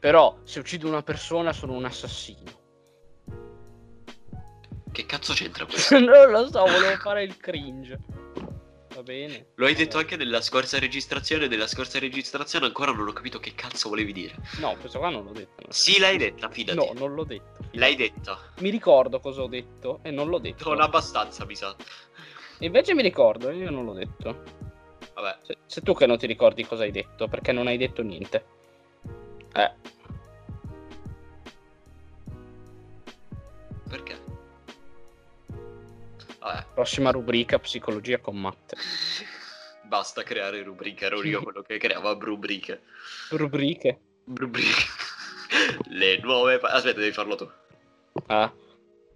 Però 0.00 0.36
se 0.42 0.58
uccido 0.58 0.88
una 0.88 1.02
persona 1.02 1.52
sono 1.52 1.74
un 1.74 1.84
assassino. 1.84 2.50
Che 4.90 5.06
cazzo 5.06 5.32
c'entra 5.34 5.64
questo? 5.64 5.98
non 6.02 6.30
lo 6.32 6.50
so, 6.50 6.64
volevo 6.64 6.96
fare 6.96 7.22
il 7.22 7.36
cringe. 7.36 7.96
Va 8.94 9.02
bene. 9.02 9.46
Lo 9.54 9.66
hai 9.66 9.74
detto 9.74 9.98
anche 9.98 10.16
nella 10.16 10.40
scorsa 10.40 10.78
registrazione. 10.78 11.46
Nella 11.46 11.66
scorsa 11.66 11.98
registrazione 11.98 12.66
ancora 12.66 12.92
non 12.92 13.08
ho 13.08 13.12
capito 13.12 13.38
che 13.38 13.54
cazzo 13.54 13.88
volevi 13.88 14.12
dire. 14.12 14.34
No, 14.60 14.76
questo 14.78 14.98
qua 14.98 15.08
non 15.08 15.24
l'ho 15.24 15.32
detto. 15.32 15.64
Sì, 15.70 15.98
l'hai 15.98 16.18
detta, 16.18 16.50
fidati. 16.50 16.76
No, 16.76 16.92
non 16.94 17.14
l'ho 17.14 17.24
detto. 17.24 17.64
L'hai 17.72 17.96
detta. 17.96 18.38
Mi 18.58 18.70
ricordo 18.70 19.20
cosa 19.20 19.42
ho 19.42 19.46
detto 19.46 20.00
e 20.02 20.10
non 20.10 20.28
l'ho 20.28 20.38
detto. 20.38 20.68
Non 20.68 20.80
abbastanza, 20.80 21.44
mi 21.46 21.54
sa. 21.54 21.74
Invece 22.58 22.94
mi 22.94 23.02
ricordo, 23.02 23.50
io 23.50 23.70
non 23.70 23.84
l'ho 23.84 23.94
detto. 23.94 24.42
Vabbè. 25.14 25.38
Se, 25.42 25.56
se 25.66 25.80
tu 25.80 25.94
che 25.94 26.06
non 26.06 26.18
ti 26.18 26.26
ricordi 26.26 26.64
cosa 26.66 26.82
hai 26.82 26.90
detto, 26.90 27.28
perché 27.28 27.52
non 27.52 27.66
hai 27.66 27.78
detto 27.78 28.02
niente. 28.02 28.44
Eh. 29.54 29.72
Perché? 33.88 34.21
Prossima 36.74 37.10
rubrica, 37.10 37.58
psicologia 37.58 38.18
con 38.18 38.36
Matte. 38.40 38.76
Basta 39.84 40.22
creare 40.22 40.62
rubriche, 40.62 41.04
ero 41.04 41.22
io 41.22 41.42
quello 41.42 41.62
che 41.62 41.76
creava 41.76 42.16
rubriche. 42.18 42.82
Rubriche? 43.30 44.00
Rubriche. 44.24 44.82
Le 45.90 46.18
nuove... 46.22 46.58
pa- 46.58 46.68
Aspetta, 46.70 47.00
devi 47.00 47.12
farlo 47.12 47.34
tu. 47.36 47.50
Ah. 48.26 48.50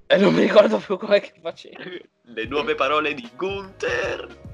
E 0.06 0.16
non 0.18 0.34
mi 0.34 0.42
ricordo 0.42 0.78
più 0.78 0.98
com'è 0.98 1.20
che 1.20 1.32
facevi. 1.40 2.08
Le 2.22 2.44
nuove 2.46 2.74
parole 2.74 3.14
di 3.14 3.28
Gunther. 3.34 4.44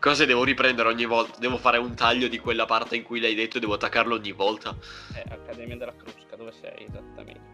Cose 0.00 0.26
devo 0.26 0.42
riprendere 0.42 0.88
ogni 0.88 1.04
volta? 1.04 1.38
Devo 1.38 1.58
fare 1.58 1.78
un 1.78 1.94
taglio 1.94 2.26
di 2.26 2.38
quella 2.40 2.64
parte 2.64 2.96
in 2.96 3.04
cui 3.04 3.20
l'hai 3.20 3.36
detto 3.36 3.58
e 3.58 3.60
devo 3.60 3.74
attaccarlo 3.74 4.16
ogni 4.16 4.32
volta. 4.32 4.74
Eh, 5.14 5.22
Accademia 5.28 5.76
della 5.76 5.94
Crusca, 5.94 6.34
dove 6.34 6.50
sei 6.50 6.86
esattamente? 6.88 7.51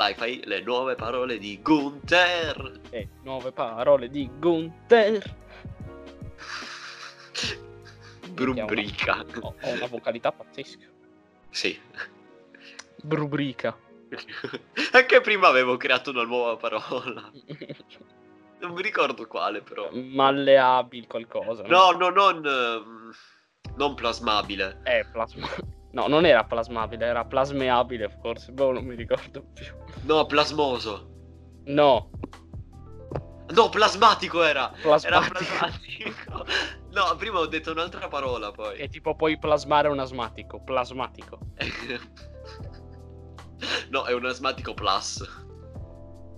Vai, 0.00 0.14
fai 0.14 0.40
le 0.46 0.62
nuove 0.62 0.94
parole 0.94 1.36
di 1.36 1.60
Gunther. 1.60 2.80
Eh, 2.88 3.06
nuove 3.22 3.52
parole 3.52 4.08
di 4.08 4.30
Gunther. 4.38 5.22
Brubrica. 8.32 9.22
Ho, 9.42 9.54
ho 9.60 9.68
una 9.68 9.86
vocalità 9.88 10.32
pazzesca. 10.32 10.86
Sì. 11.50 11.78
Brubrica. 13.02 13.76
Anche 14.92 15.20
prima 15.20 15.48
avevo 15.48 15.76
creato 15.76 16.08
una 16.08 16.24
nuova 16.24 16.56
parola. 16.56 17.30
Non 18.60 18.72
mi 18.72 18.82
ricordo 18.82 19.26
quale, 19.26 19.60
però. 19.62 19.90
Malleabile 19.90 21.06
qualcosa. 21.06 21.62
No, 21.64 21.92
no, 21.92 22.08
non. 22.10 22.44
ehm, 22.44 23.12
non 23.76 23.94
plasmabile. 23.94 24.80
Eh, 24.84 25.06
plasma... 25.10 25.46
No, 25.92 26.06
non 26.06 26.24
era 26.24 26.44
plasmabile, 26.44 27.04
era 27.06 27.24
plasmeabile 27.24 28.08
forse. 28.20 28.52
Boh, 28.52 28.72
non 28.72 28.84
mi 28.84 28.94
ricordo 28.94 29.42
più. 29.52 29.66
No, 30.02 30.24
plasmoso. 30.26 31.08
No, 31.66 32.10
No, 33.52 33.68
plasmatico 33.68 34.44
era. 34.44 34.70
Era 34.78 34.98
plasmatico. 34.98 35.34
plasmatico. 35.58 36.46
No, 36.90 37.14
prima 37.16 37.38
ho 37.38 37.46
detto 37.46 37.70
un'altra 37.70 38.08
parola 38.08 38.50
poi. 38.50 38.76
È 38.76 38.88
tipo 38.88 39.14
puoi 39.14 39.38
plasmare 39.38 39.86
un 39.86 40.00
asmatico. 40.00 40.60
Plasmatico. 40.60 41.38
no, 43.90 44.04
è 44.06 44.12
un 44.12 44.26
asmatico 44.26 44.74
plus. 44.74 45.24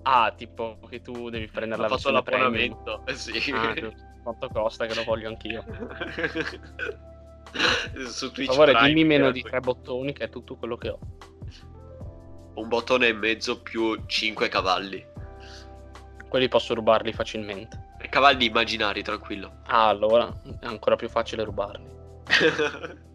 Ah, 0.03 0.30
tipo 0.36 0.78
che 0.90 1.00
tu 1.00 1.30
devi 1.30 1.46
prendere 1.48 1.80
Ha 1.80 1.88
la 1.88 1.96
fatto 1.96 2.12
versione 2.12 2.22
premium. 2.22 2.76
l'abbonamento. 2.76 3.03
Eh 3.07 3.14
sì. 3.14 3.50
Ah, 3.53 3.72
quanto 4.22 4.48
costa 4.48 4.84
che 4.86 4.94
lo 4.94 5.05
voglio 5.05 5.28
anch'io. 5.28 5.64
Su 8.09 8.26
Per 8.26 8.34
Twitch 8.34 8.50
favore, 8.50 8.72
Prime 8.72 8.88
dimmi 8.88 9.05
meno 9.05 9.30
di 9.30 9.42
tre 9.42 9.61
bottoni 9.61 10.12
che 10.12 10.24
è 10.24 10.28
tutto 10.30 10.57
quello 10.57 10.76
che 10.76 10.88
ho. 10.88 10.98
Un 12.55 12.68
bottone 12.68 13.09
e 13.09 13.12
mezzo 13.12 13.61
più 13.61 13.98
5 14.07 14.48
cavalli. 14.48 15.05
Quelli 16.28 16.48
posso 16.48 16.74
rubarli 16.74 17.12
facilmente. 17.12 17.90
Cavalli 18.11 18.46
immaginari, 18.46 19.03
tranquillo. 19.03 19.61
Ah, 19.66 19.88
allora 19.88 20.28
è 20.61 20.66
ancora 20.66 20.96
più 20.96 21.09
facile 21.09 21.44
rubarli. 21.44 21.90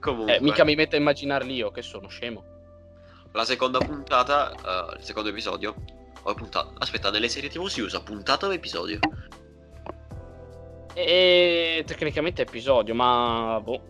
Comunque, 0.00 0.36
Eh, 0.36 0.40
mica 0.40 0.64
mi 0.64 0.74
metto 0.74 0.96
a 0.96 0.98
immaginarli 0.98 1.54
io, 1.54 1.70
che 1.70 1.82
sono 1.82 2.08
scemo. 2.08 2.44
la 3.32 3.44
seconda 3.44 3.78
puntata, 3.78 4.50
eh, 4.52 4.96
il 4.98 5.04
secondo 5.04 5.28
episodio. 5.30 5.74
O 6.24 6.34
puntata. 6.34 6.72
Aspetta, 6.78 7.10
nelle 7.10 7.28
serie 7.28 7.48
TV 7.48 7.66
si 7.66 7.80
usa 7.80 8.00
puntata 8.00 8.46
o 8.46 8.52
episodio? 8.52 8.98
E 10.94 11.82
tecnicamente 11.86 12.42
è 12.42 12.46
episodio, 12.46 12.94
ma 12.94 13.60
boh. 13.62 13.80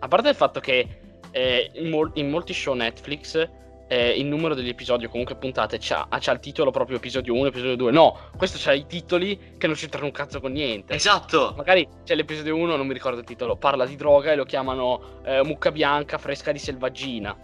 A 0.00 0.08
parte 0.08 0.28
il 0.28 0.34
fatto 0.34 0.60
che 0.60 0.86
eh, 1.30 1.70
in, 1.74 1.88
mol- 1.88 2.10
in 2.14 2.28
molti 2.28 2.52
show 2.52 2.74
Netflix 2.74 3.48
eh, 3.92 4.10
il 4.18 4.24
numero 4.24 4.54
degli 4.54 4.68
episodi 4.68 5.04
o 5.04 5.10
comunque 5.10 5.36
puntate 5.36 5.76
c'ha, 5.78 6.08
c'ha 6.08 6.32
il 6.32 6.40
titolo 6.40 6.70
proprio 6.70 6.96
episodio 6.96 7.34
1, 7.34 7.46
episodio 7.46 7.76
2. 7.76 7.90
No, 7.90 8.18
questo 8.38 8.56
c'ha 8.58 8.72
i 8.72 8.86
titoli 8.86 9.56
che 9.58 9.66
non 9.66 9.76
c'entrano 9.76 10.06
un 10.06 10.12
cazzo 10.12 10.40
con 10.40 10.52
niente. 10.52 10.94
Esatto! 10.94 11.52
Magari 11.56 11.86
c'è 12.02 12.14
l'episodio 12.14 12.56
1, 12.56 12.76
non 12.76 12.86
mi 12.86 12.94
ricordo 12.94 13.20
il 13.20 13.26
titolo, 13.26 13.56
parla 13.56 13.84
di 13.84 13.96
droga 13.96 14.32
e 14.32 14.36
lo 14.36 14.44
chiamano 14.44 15.20
eh, 15.24 15.42
mucca 15.44 15.70
bianca 15.70 16.16
fresca 16.16 16.52
di 16.52 16.58
selvaggina. 16.58 17.36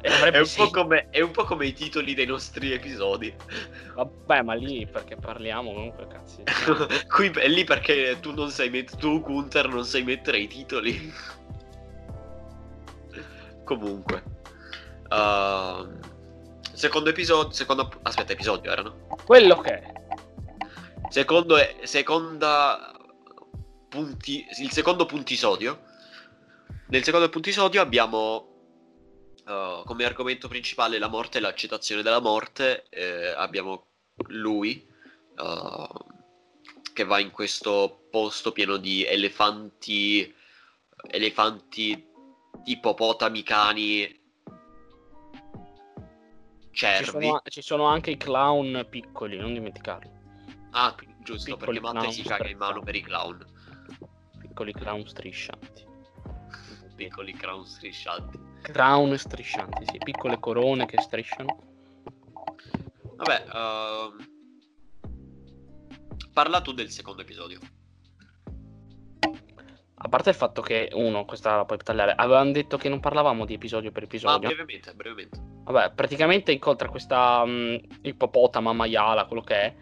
È, 0.00 0.38
un 0.38 0.46
sì. 0.46 0.56
po 0.58 0.70
come, 0.70 1.08
è 1.10 1.20
un 1.20 1.30
po' 1.30 1.44
come 1.44 1.66
i 1.66 1.74
titoli 1.74 2.14
dei 2.14 2.26
nostri 2.26 2.72
episodi. 2.72 3.34
Vabbè, 3.94 4.42
ma 4.42 4.54
lì 4.54 4.86
perché 4.86 5.16
parliamo 5.16 5.72
comunque 5.72 6.06
cazzi. 6.06 6.42
Qui 7.08 7.30
è 7.30 7.48
lì 7.48 7.64
perché 7.64 8.16
tu 8.20 8.32
non 8.32 8.50
sai 8.50 8.70
mettere. 8.70 8.98
Tu, 8.98 9.20
Gunther, 9.20 9.68
non 9.68 9.84
sai 9.84 10.02
mettere 10.02 10.38
i 10.38 10.48
titoli. 10.48 11.12
Comunque. 13.64 14.22
Ehm, 15.10 15.98
secondo 16.72 17.10
episodio. 17.10 17.52
Secondo, 17.52 17.90
aspetta, 18.02 18.32
episodio 18.32 18.72
erano. 18.72 19.06
Quello 19.24 19.60
che 19.60 19.80
è. 19.80 19.92
Secondo. 21.10 21.56
Seconda. 21.82 22.92
Punti. 23.88 24.46
Il 24.60 24.70
secondo 24.70 25.04
puntisodio. 25.04 25.82
Nel 26.88 27.04
secondo 27.04 27.28
puntisodio 27.28 27.82
abbiamo. 27.82 28.54
Come 29.84 30.04
argomento 30.04 30.48
principale 30.48 30.98
la 30.98 31.08
morte 31.08 31.38
e 31.38 31.40
l'accettazione 31.40 32.02
della 32.02 32.20
morte. 32.20 32.86
eh, 32.90 33.28
abbiamo 33.28 33.86
lui. 34.28 34.86
eh, 35.38 35.88
che 36.92 37.04
va 37.04 37.18
in 37.18 37.30
questo 37.30 38.06
posto 38.10 38.52
pieno 38.52 38.78
di 38.78 39.04
elefanti. 39.04 40.34
Elefanti. 41.10 42.08
Ippopotami, 42.64 43.42
cani. 43.42 44.24
Ci 46.70 46.86
Cervi. 46.86 47.04
sono, 47.04 47.42
ci 47.44 47.62
sono 47.62 47.84
anche 47.84 48.10
i 48.12 48.16
clown 48.16 48.86
piccoli, 48.88 49.36
non 49.36 49.52
dimenticarli. 49.52 50.10
Ah, 50.70 50.94
giusto, 51.22 51.56
piccoli 51.56 51.80
perché 51.80 51.98
Matte 51.98 52.12
si 52.12 52.22
caga 52.22 52.48
in 52.48 52.56
mano 52.58 52.80
per 52.82 52.94
i 52.94 53.02
clown. 53.02 53.44
Piccoli 54.40 54.72
clown 54.72 55.06
striscianti. 55.06 55.84
Piccoli 56.94 57.32
clown 57.34 57.66
striscianti. 57.66 58.45
Crown 58.62 59.16
striscianti, 59.16 59.84
sì, 59.86 59.98
piccole 59.98 60.38
corone 60.38 60.86
che 60.86 61.00
strisciano. 61.00 61.58
Vabbè, 63.16 63.44
ehm, 63.52 64.16
parla 66.32 66.60
tu 66.60 66.72
del 66.72 66.90
secondo 66.90 67.22
episodio. 67.22 67.58
A 69.98 70.08
parte 70.08 70.28
il 70.28 70.36
fatto 70.36 70.60
che, 70.60 70.90
uno, 70.92 71.24
questa 71.24 71.56
la 71.56 71.64
puoi 71.64 71.78
tagliare, 71.78 72.12
avevano 72.14 72.52
detto 72.52 72.76
che 72.76 72.88
non 72.88 73.00
parlavamo 73.00 73.46
di 73.46 73.54
episodio 73.54 73.90
per 73.90 74.02
Ma 74.02 74.08
episodio. 74.08 74.48
brevemente, 74.48 74.94
brevemente. 74.94 75.40
Vabbè, 75.64 75.94
praticamente 75.94 76.52
incontra 76.52 76.88
questa 76.88 77.44
mh, 77.44 77.80
ippopotama 78.02 78.72
maiala, 78.72 79.24
quello 79.24 79.42
che 79.42 79.54
è, 79.54 79.74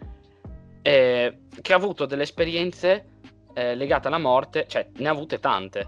eh, 0.81 1.39
che 1.61 1.73
ha 1.73 1.75
avuto 1.75 2.05
delle 2.05 2.23
esperienze 2.23 3.17
eh, 3.53 3.75
legate 3.75 4.07
alla 4.07 4.17
morte, 4.17 4.65
cioè 4.67 4.89
ne 4.95 5.07
ha 5.07 5.11
avute 5.11 5.39
tante, 5.39 5.85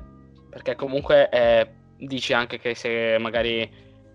perché 0.50 0.76
comunque 0.76 1.30
eh, 1.30 1.77
dice 1.98 2.34
anche 2.34 2.60
che 2.60 2.76
se 2.76 3.18
magari 3.20 3.62
eh, 3.62 3.70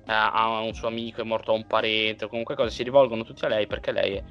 ha 0.04 0.60
un 0.60 0.74
suo 0.74 0.88
amico 0.88 1.20
è 1.20 1.24
morto 1.24 1.52
un 1.52 1.66
parente 1.66 2.24
o 2.24 2.28
comunque 2.28 2.54
cose 2.54 2.70
si 2.70 2.82
rivolgono 2.82 3.24
tutti 3.24 3.44
a 3.44 3.48
lei 3.48 3.66
perché 3.66 3.92
lei 3.92 4.22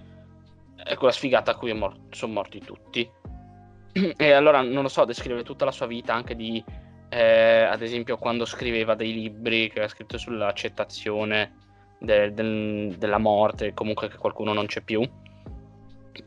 è, 0.84 0.95
quella 0.95 1.14
sfigata 1.14 1.52
a 1.52 1.56
cui 1.56 1.74
mor- 1.74 1.97
sono 2.10 2.34
morti 2.34 2.60
tutti. 2.60 3.10
E 4.18 4.32
allora 4.32 4.62
non 4.62 4.84
lo 4.84 4.88
so, 4.88 5.04
descrive 5.04 5.43
tutta 5.43 5.66
la 5.66 5.72
sua 5.72 5.86
vita 5.86 6.14
anche 6.14 6.36
di 6.36 6.64
eh, 7.10 7.64
ad 7.64 7.82
esempio 7.82 8.18
quando 8.18 8.45
scriveva 8.45 8.95
dei 8.95 9.12
libri 9.14 9.70
che 9.70 9.82
ha 9.82 9.88
scritto 9.89 10.18
sull'accettazione 10.18 11.52
de- 11.99 12.34
del- 12.34 12.95
della 12.97 13.18
morte, 13.18 13.74
comunque 13.74 14.08
che 14.08 14.18
qualcuno 14.18 14.54
non 14.54 14.66
c'è 14.66 14.82
più, 14.82 15.02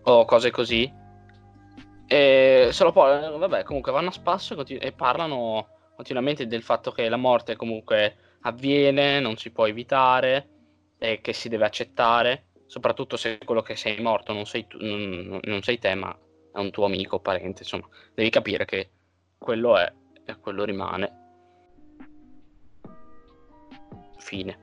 o 0.02 0.24
cose 0.24 0.50
così. 0.50 0.92
E 2.06 2.68
solo 2.70 2.92
poi, 2.92 3.24
eh, 3.24 3.30
vabbè, 3.30 3.62
comunque 3.62 3.92
vanno 3.92 4.08
a 4.08 4.12
spasso 4.12 4.52
e, 4.52 4.56
continu- 4.56 4.84
e 4.84 4.92
parlano 4.92 5.68
continuamente 5.94 6.46
del 6.46 6.62
fatto 6.62 6.90
che 6.90 7.08
la 7.08 7.16
morte 7.16 7.56
comunque 7.56 8.16
avviene, 8.40 9.20
non 9.20 9.36
si 9.36 9.50
può 9.50 9.66
evitare 9.66 10.48
e 10.98 11.20
che 11.20 11.32
si 11.32 11.48
deve 11.48 11.64
accettare, 11.64 12.46
soprattutto 12.66 13.16
se 13.16 13.38
quello 13.44 13.62
che 13.62 13.76
sei 13.76 14.00
morto 14.00 14.32
non 14.32 14.46
sei, 14.46 14.66
tu, 14.66 14.78
non, 14.80 15.40
non 15.42 15.62
sei 15.62 15.78
te, 15.78 15.94
ma 15.94 16.16
è 16.52 16.58
un 16.58 16.70
tuo 16.70 16.84
amico, 16.84 17.20
parente, 17.20 17.62
insomma, 17.62 17.88
devi 18.14 18.30
capire 18.30 18.64
che 18.64 18.90
quello 19.38 19.76
è 19.76 19.92
e 20.24 20.38
quello 20.38 20.64
rimane. 20.64 21.22
Fine. 24.18 24.58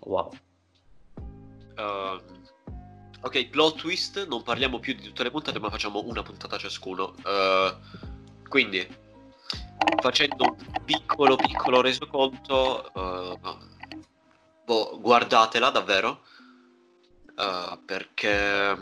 Wow. 0.00 0.32
Ehm, 1.76 2.22
ok, 3.20 3.48
plot 3.48 3.76
twist, 3.76 4.26
non 4.26 4.42
parliamo 4.42 4.78
più 4.78 4.94
di 4.94 5.02
tutte 5.02 5.22
le 5.22 5.30
puntate, 5.30 5.58
ma 5.58 5.70
facciamo 5.70 6.02
una 6.04 6.22
puntata 6.22 6.58
ciascuno. 6.58 7.14
Eh, 7.24 7.74
quindi, 8.48 8.86
facendo 10.00 10.44
un 10.44 10.56
piccolo, 10.84 11.36
piccolo 11.36 11.80
resoconto, 11.80 12.92
eh, 12.94 13.38
boh, 14.64 14.98
guardatela 15.00 15.70
davvero, 15.70 16.20
eh, 17.36 17.78
perché, 17.84 18.76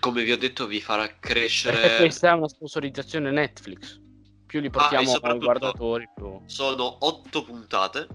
come 0.00 0.22
vi 0.22 0.32
ho 0.32 0.38
detto, 0.38 0.66
vi 0.66 0.80
farà 0.80 1.02
Perché 1.06 1.18
crescere... 1.20 1.96
questa 1.96 2.30
è 2.30 2.32
una 2.32 2.48
sponsorizzazione 2.48 3.30
Netflix. 3.30 4.00
Più 4.46 4.60
li 4.60 4.70
portiamo 4.70 5.02
ai 5.02 5.08
Ah, 5.08 5.12
soprattutto- 5.12 5.44
guardatori, 5.44 6.08
più... 6.14 6.40
Sono 6.46 6.96
8 7.00 7.42
puntate. 7.42 8.06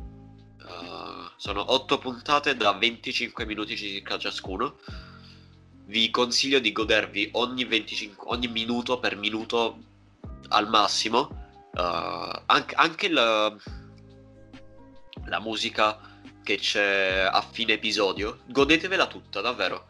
eh, 0.62 1.32
sono 1.36 1.74
8 1.74 1.98
puntate 1.98 2.56
da 2.56 2.74
25 2.74 3.46
minuti 3.46 3.76
circa 3.76 4.18
ciascuno. 4.18 4.78
Vi 5.86 6.10
consiglio 6.12 6.60
di 6.60 6.72
godervi 6.72 7.30
ogni, 7.34 7.66
25, 7.66 8.28
ogni 8.30 8.48
minuto 8.48 9.00
per 9.00 9.16
minuto 9.18 9.80
al 10.50 10.70
massimo. 10.70 11.38
Uh, 11.72 12.42
anche, 12.48 12.76
anche 12.76 13.10
la, 13.10 13.56
la 15.26 15.40
musica 15.40 16.00
che 16.44 16.58
c'è 16.58 17.30
a 17.32 17.42
fine 17.42 17.74
episodio, 17.74 18.40
godetevela 18.48 19.06
tutta, 19.08 19.42
davvero. 19.42 19.86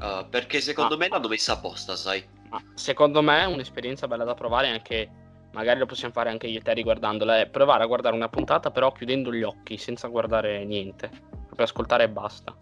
Uh, 0.00 0.28
perché 0.28 0.60
secondo 0.60 0.94
Ah. 0.94 0.98
me 0.98 1.08
l'hanno 1.08 1.28
messa 1.28 1.52
apposta, 1.52 1.94
sai. 1.94 2.26
Secondo 2.74 3.22
me 3.22 3.40
è 3.42 3.44
un'esperienza 3.44 4.08
bella 4.08 4.24
da 4.24 4.34
provare 4.34 4.68
anche, 4.68 5.08
magari 5.52 5.78
lo 5.78 5.86
possiamo 5.86 6.12
fare 6.12 6.30
anche 6.30 6.46
io 6.48 6.58
e 6.58 6.62
te 6.62 6.72
riguardandola, 6.72 7.40
è 7.40 7.48
provare 7.48 7.84
a 7.84 7.86
guardare 7.86 8.14
una 8.14 8.28
puntata 8.28 8.70
però 8.70 8.92
chiudendo 8.92 9.32
gli 9.32 9.42
occhi, 9.42 9.76
senza 9.78 10.08
guardare 10.08 10.64
niente, 10.64 11.08
proprio 11.46 11.64
ascoltare 11.66 12.04
e 12.04 12.08
basta. 12.08 12.56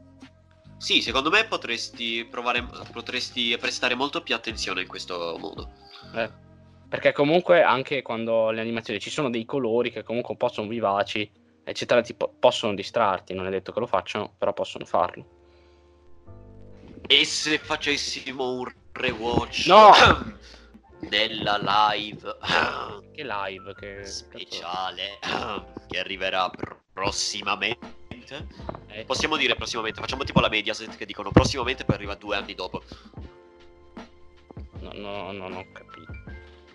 Sì, 0.77 1.01
secondo 1.01 1.31
me 1.31 1.45
potresti 1.45 2.27
provare, 2.29 2.67
potresti 2.91 3.57
prestare 3.59 3.95
molto 3.95 4.23
più 4.23 4.35
attenzione 4.35 4.83
in 4.83 4.89
questo 4.89 5.37
modo. 5.39 5.71
Eh, 6.15 6.31
Perché 6.93 7.13
comunque 7.13 7.63
anche 7.63 8.03
quando 8.03 8.51
le 8.51 8.61
animazioni 8.61 9.01
ci 9.01 9.09
sono 9.09 9.31
dei 9.31 9.47
colori 9.47 9.91
che 9.91 10.03
comunque 10.03 10.33
un 10.33 10.37
po' 10.37 10.51
sono 10.51 10.69
vivaci, 10.69 11.27
eccetera, 11.65 12.03
tipo, 12.03 12.35
possono 12.39 12.75
distrarti, 12.75 13.33
non 13.33 13.47
è 13.47 13.51
detto 13.51 13.73
che 13.73 13.81
lo 13.81 13.87
facciano, 13.87 14.35
però 14.37 14.53
possono 14.53 14.85
farlo. 14.85 15.25
E 17.07 17.25
se 17.25 17.57
facessimo 17.57 18.47
un 18.59 18.71
rewatch 18.93 19.69
No! 19.69 19.91
della 21.09 21.59
live 21.95 22.37
Che 23.11 23.25
live, 23.25 23.75
che... 23.75 24.05
speciale 24.05 25.19
che 25.89 25.99
arriverà 25.99 26.51
prossimamente? 26.93 27.89
Eh, 28.89 29.05
Possiamo 29.07 29.39
dire 29.39 29.55
prossimamente, 29.55 29.99
facciamo 29.99 30.25
tipo 30.25 30.41
la 30.41 30.51
Mediaset 30.51 30.95
che 30.95 31.07
dicono 31.07 31.31
prossimamente 31.31 31.87
poi 31.87 31.95
arriva 31.95 32.17
due 32.17 32.37
anni 32.37 32.53
dopo. 32.53 32.83
no, 34.81 34.91
no, 34.93 35.33
no, 35.33 35.33
non 35.33 35.53
ho 35.55 35.67
capito. 35.73 36.22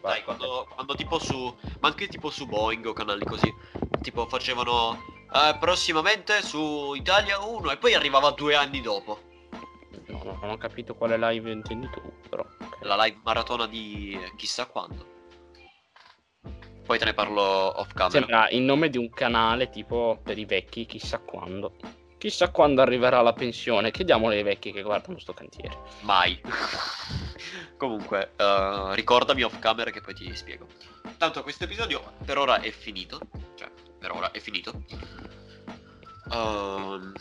Dai, 0.08 0.24
quando, 0.24 0.68
quando 0.74 0.96
tipo 0.96 1.20
su. 1.20 1.56
Ma 1.80 1.90
anche 1.90 2.08
tipo 2.08 2.30
su 2.30 2.46
Boeing 2.46 2.86
o 2.86 2.94
canali 2.94 3.26
così. 3.26 3.54
Tipo 4.02 4.26
facevano. 4.28 4.98
eh, 5.34 5.58
prossimamente 5.60 6.42
su 6.42 6.94
Italia 6.96 7.40
1 7.40 7.72
e 7.72 7.78
poi 7.78 7.94
arrivava 7.94 8.32
due 8.32 8.56
anni 8.56 8.80
dopo. 8.82 9.20
No, 10.08 10.24
no, 10.24 10.38
non 10.42 10.52
ho 10.52 10.58
capito 10.58 10.96
quale 10.96 11.18
live 11.18 11.52
intendi 11.52 11.90
tu, 11.90 12.02
però... 12.30 12.44
ok. 12.44 12.78
La 12.86 12.96
live 13.04 13.20
maratona 13.24 13.68
di 13.68 14.18
chissà 14.38 14.66
quando. 14.68 15.16
Poi 16.86 16.98
te 16.98 17.04
ne 17.04 17.14
parlo 17.14 17.42
off 17.42 17.92
camera. 17.92 18.10
Sembra 18.18 18.50
il 18.50 18.62
nome 18.62 18.90
di 18.90 18.98
un 18.98 19.10
canale 19.10 19.70
tipo 19.70 20.18
per 20.24 20.38
i 20.38 20.46
vecchi, 20.46 20.86
chissà 20.86 21.20
quando. 21.20 21.74
Chissà 22.18 22.50
quando 22.50 22.82
arriverà 22.82 23.22
la 23.22 23.34
pensione. 23.34 23.92
Chiediamolo 23.92 24.34
ai 24.34 24.44
vecchi 24.44 24.72
che 24.72 24.82
guardano 24.82 25.20
sto 25.20 25.34
cantiere. 25.34 25.78
Mai. 26.02 26.40
Comunque, 27.78 28.32
eh, 28.36 28.90
ricordami 28.94 29.44
off 29.44 29.60
camera 29.60 29.92
che 29.92 30.02
poi 30.02 30.16
ti 30.16 30.36
spiego. 30.36 30.68
Tanto 31.18 31.44
questo 31.44 31.66
episodio 31.66 32.14
per 32.26 32.38
ora 32.38 32.60
è 32.60 32.72
finito. 32.72 33.20
Cioè, 33.56 33.70
per 34.00 34.12
ora 34.12 34.32
è 34.32 34.40
finito. 34.40 34.84
Ehm, 36.32 37.14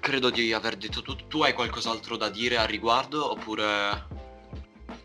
credo 0.00 0.30
di 0.30 0.52
aver 0.52 0.76
detto 0.76 1.02
tutto. 1.02 1.26
Tu 1.26 1.42
hai 1.42 1.52
qualcos'altro 1.52 2.16
da 2.16 2.28
dire 2.28 2.56
al 2.56 2.66
riguardo? 2.66 3.30
Oppure. 3.30 4.06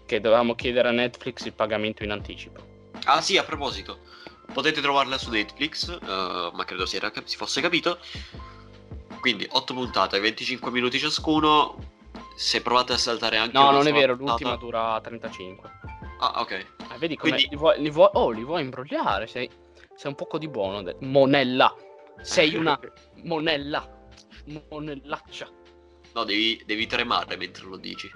Che 0.05 0.20
dovevamo 0.20 0.55
chiedere 0.55 0.88
a 0.88 0.91
Netflix 0.91 1.45
il 1.45 1.53
pagamento 1.53 2.03
in 2.03 2.11
anticipo. 2.11 2.72
Ah 3.05 3.22
sì, 3.22 3.38
a 3.38 3.43
proposito, 3.43 3.99
potete 4.54 4.80
trovarla 4.82 5.18
su 5.18 5.30
Netflix, 5.32 5.89
eh, 5.91 6.49
ma 6.54 6.64
credo 6.66 6.86
si, 6.86 6.95
era 6.95 7.12
si 7.26 7.36
fosse 7.36 7.60
capito. 7.62 7.99
Quindi 9.20 9.47
8 9.49 9.74
puntate, 9.74 10.20
25 10.20 10.72
minuti 10.72 10.99
ciascuno. 10.99 11.91
Se 12.36 12.62
provate 12.62 12.93
a 12.93 12.97
saltare 12.97 13.38
anche 13.38 13.58
No, 13.58 13.70
non 13.72 13.86
è 13.88 13.91
vero, 13.93 14.16
puntata- 14.16 14.43
l'ultima 14.43 14.56
dura 14.56 14.99
35. 15.01 15.70
Ah, 16.20 16.41
ok. 16.41 16.51
Eh, 16.51 16.66
vedi 16.97 17.16
come 17.16 17.32
Quindi- 17.34 17.47
li, 17.49 17.56
vuoi, 17.56 17.82
li 17.82 17.89
vuoi- 17.89 18.10
oh, 18.14 18.32
li 18.32 18.43
vuoi 18.43 18.62
imbrogliare? 18.64 19.28
Sei, 19.28 19.49
sei 19.95 20.10
un 20.10 20.16
poco 20.16 20.38
di 20.38 20.47
buono. 20.47 20.82
de- 20.82 20.95
Monella. 21.01 21.74
Sei 22.22 22.56
una 22.56 22.78
monella. 23.24 23.88
Monellaccia. 24.70 25.47
No, 26.14 26.24
devi, 26.26 26.62
devi 26.66 26.86
tremare 26.86 27.38
mentre 27.38 27.66
lo 27.66 27.78
dici. 27.78 28.10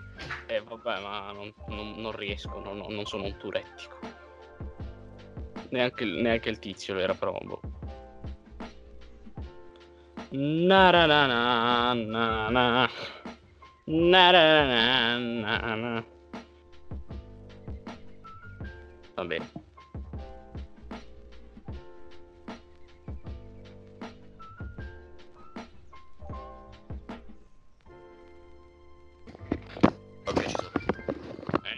Eh 0.47 0.61
vabbè, 0.61 0.99
ma 1.01 1.31
non, 1.31 1.51
non- 1.67 1.93
non 1.97 2.11
riesco, 2.11 2.59
non, 2.59 2.77
non 2.89 3.05
sono 3.05 3.23
un 3.23 3.37
turettico. 3.37 3.97
Neanche, 5.69 6.05
neanche 6.05 6.49
il 6.49 6.59
tizio 6.59 6.93
lo 6.93 7.01
era 7.01 7.13
però. 7.13 7.37
boh. 7.43 7.59
Na-ra-na-na-na-na. 10.31 12.89
Na-ra-na-na-na-na. 13.85 16.05
Va 19.15 19.25
bene. 19.25 19.65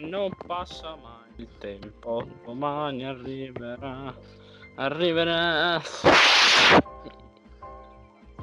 Non 0.09 0.31
passa 0.45 0.95
mai 0.95 1.29
il 1.35 1.47
tempo, 1.59 2.27
domani 2.43 3.05
arriverà, 3.05 4.13
arriverà. 4.75 5.79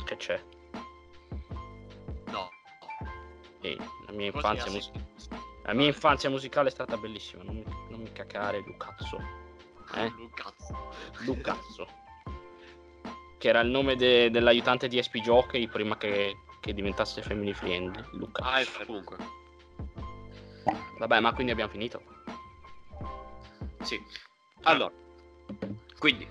Che 0.05 0.17
c'è? 0.17 0.43
No. 2.27 2.49
Ehi, 3.61 3.77
la 4.07 4.13
mia 4.13 4.27
infanzia, 4.27 4.63
chiama? 4.63 4.73
mus- 4.73 4.91
la 5.65 5.75
mia 5.75 5.87
infanzia 5.87 6.31
musicale 6.31 6.69
è 6.69 6.71
stata 6.71 6.97
bellissima, 6.97 7.43
non 7.43 7.57
mi, 7.57 7.65
non 7.91 8.01
mi 8.01 8.13
cacare 8.13 8.63
Lucazzo. 8.65 9.19
Eh? 9.95 10.13
Cazzo. 10.35 10.91
Lucazzo. 11.25 11.87
Che 13.39 13.49
era 13.49 13.61
il 13.61 13.71
nome 13.71 13.97
de- 13.97 14.31
dell'aiutante 14.31 14.87
di 14.87 15.03
SP 15.03 15.19
Jockey 15.19 15.67
prima 15.67 15.97
che, 15.97 16.37
che 16.61 16.73
diventasse 16.73 17.23
family 17.23 17.53
friendly. 17.53 18.03
Lucazzo. 18.13 18.79
Ah, 18.81 18.85
comunque. 18.87 19.17
Vabbè, 20.99 21.21
ma 21.21 21.33
quindi 21.33 21.53
abbiamo 21.53 21.71
finito. 21.71 22.03
Sì. 23.83 24.01
Allora, 24.63 24.93
quindi, 25.99 26.29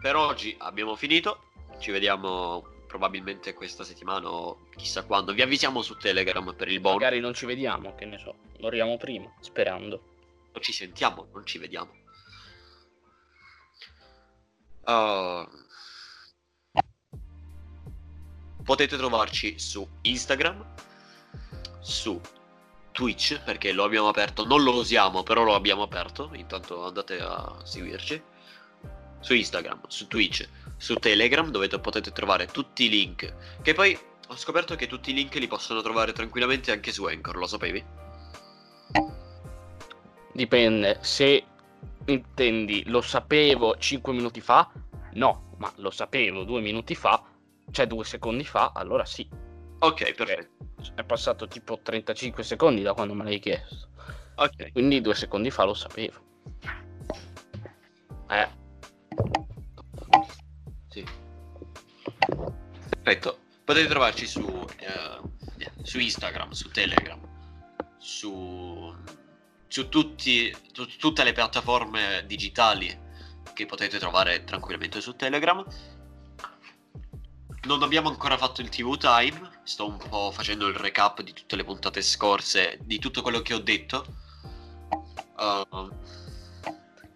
per 0.00 0.16
oggi 0.16 0.54
abbiamo 0.58 0.96
finito. 0.96 1.44
Ci 1.78 1.90
vediamo 1.90 2.74
probabilmente 2.86 3.54
questa 3.54 3.84
settimana 3.84 4.30
o 4.30 4.68
chissà 4.76 5.04
quando. 5.04 5.32
Vi 5.32 5.42
avvisiamo 5.42 5.82
su 5.82 5.96
Telegram 5.96 6.54
per 6.54 6.68
il 6.68 6.80
bonus. 6.80 7.00
Magari 7.00 7.20
non 7.20 7.34
ci 7.34 7.46
vediamo, 7.46 7.94
che 7.94 8.04
ne 8.04 8.18
so. 8.18 8.34
Moriamo 8.60 8.96
prima, 8.96 9.32
sperando. 9.40 10.14
Non 10.52 10.62
ci 10.62 10.72
sentiamo, 10.72 11.28
non 11.32 11.44
ci 11.44 11.58
vediamo. 11.58 11.90
Uh, 14.86 15.44
potete 18.62 18.96
trovarci 18.96 19.58
su 19.58 19.86
Instagram, 20.02 20.74
su 21.80 22.20
Twitch, 22.96 23.42
perché 23.42 23.72
lo 23.72 23.84
abbiamo 23.84 24.08
aperto, 24.08 24.46
non 24.46 24.62
lo 24.62 24.74
usiamo, 24.74 25.22
però 25.22 25.44
lo 25.44 25.54
abbiamo 25.54 25.82
aperto, 25.82 26.30
intanto 26.32 26.82
andate 26.86 27.20
a 27.20 27.54
seguirci. 27.62 28.22
Su 29.20 29.34
Instagram, 29.34 29.82
su 29.86 30.06
Twitch, 30.06 30.48
su 30.78 30.94
Telegram, 30.94 31.50
dove 31.50 31.68
potete 31.68 32.10
trovare 32.10 32.46
tutti 32.46 32.84
i 32.84 32.88
link. 32.88 33.60
Che 33.60 33.74
poi 33.74 33.98
ho 34.28 34.36
scoperto 34.36 34.76
che 34.76 34.86
tutti 34.86 35.10
i 35.10 35.12
link 35.12 35.34
li 35.34 35.46
possono 35.46 35.82
trovare 35.82 36.14
tranquillamente 36.14 36.72
anche 36.72 36.90
su 36.90 37.04
Anchor, 37.04 37.36
lo 37.36 37.46
sapevi? 37.46 37.84
Dipende, 40.32 40.96
se 41.02 41.44
intendi 42.06 42.82
lo 42.86 43.02
sapevo 43.02 43.76
5 43.76 44.12
minuti 44.14 44.40
fa, 44.40 44.72
no, 45.12 45.54
ma 45.58 45.70
lo 45.76 45.90
sapevo 45.90 46.44
2 46.44 46.60
minuti 46.62 46.94
fa, 46.94 47.22
cioè 47.70 47.86
2 47.86 48.04
secondi 48.04 48.44
fa, 48.44 48.72
allora 48.74 49.04
sì. 49.04 49.28
Ok, 49.78 50.14
perfetto. 50.14 50.54
È 50.94 51.04
passato 51.04 51.46
tipo 51.48 51.78
35 51.82 52.42
secondi 52.42 52.82
da 52.82 52.94
quando 52.94 53.14
me 53.14 53.24
l'hai 53.24 53.38
chiesto. 53.38 53.88
Ok. 54.36 54.72
Quindi 54.72 55.00
2 55.00 55.14
secondi 55.14 55.50
fa 55.50 55.64
lo 55.64 55.74
sapevo. 55.74 56.24
Eh, 58.30 58.48
Sì. 60.88 61.04
Perfetto. 63.02 63.38
Potete 63.64 63.88
trovarci 63.88 64.26
su, 64.26 64.64
eh, 64.78 65.20
su 65.82 65.98
Instagram, 65.98 66.50
su 66.50 66.70
Telegram, 66.70 67.18
su, 67.98 68.94
su 69.66 69.88
tutti, 69.88 70.54
tu- 70.72 70.86
tutte 70.98 71.24
le 71.24 71.32
piattaforme 71.32 72.24
digitali 72.26 73.04
che 73.52 73.66
potete 73.66 73.98
trovare 73.98 74.44
tranquillamente 74.44 75.00
su 75.00 75.16
Telegram. 75.16 75.64
Non 77.66 77.82
abbiamo 77.82 78.08
ancora 78.08 78.36
fatto 78.36 78.60
il 78.60 78.68
TV 78.68 78.96
Time, 78.96 79.60
sto 79.64 79.86
un 79.88 79.96
po' 79.96 80.30
facendo 80.30 80.68
il 80.68 80.74
recap 80.74 81.20
di 81.22 81.32
tutte 81.32 81.56
le 81.56 81.64
puntate 81.64 82.00
scorse, 82.00 82.78
di 82.82 82.98
tutto 83.00 83.22
quello 83.22 83.40
che 83.40 83.54
ho 83.54 83.58
detto. 83.58 84.06
Uh, 85.36 85.90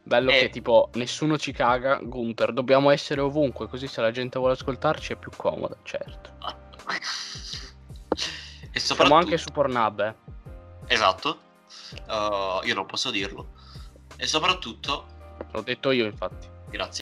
bello 0.03 0.31
Eh. 0.31 0.41
che 0.41 0.49
tipo 0.51 0.91
nessuno 0.95 1.39
ci 1.39 1.53
caga, 1.53 2.01
Gunther, 2.03 2.53
dobbiamo 2.53 2.91
essere 2.91 3.21
ovunque, 3.21 3.69
così 3.69 3.87
se 3.87 4.01
la 4.01 4.11
gente 4.11 4.39
vuole 4.41 4.55
ascoltarci 4.55 5.13
è 5.13 5.17
più 5.17 5.31
comoda, 5.37 5.77
certo. 5.85 6.33
e 8.73 8.81
Siamo 8.81 8.81
soprattutto... 8.81 9.15
anche 9.15 9.39
su 9.39 9.51
Pornhub, 9.53 10.01
eh. 10.01 10.15
Esatto. 10.89 11.39
Uh, 12.09 12.65
io 12.67 12.75
non 12.75 12.87
posso 12.87 13.11
dirlo. 13.13 13.51
e 14.17 14.27
soprattutto, 14.27 15.07
L'ho 15.53 15.63
detto 15.63 15.93
io, 15.93 16.07
infatti. 16.07 16.49
grazie. 16.71 16.99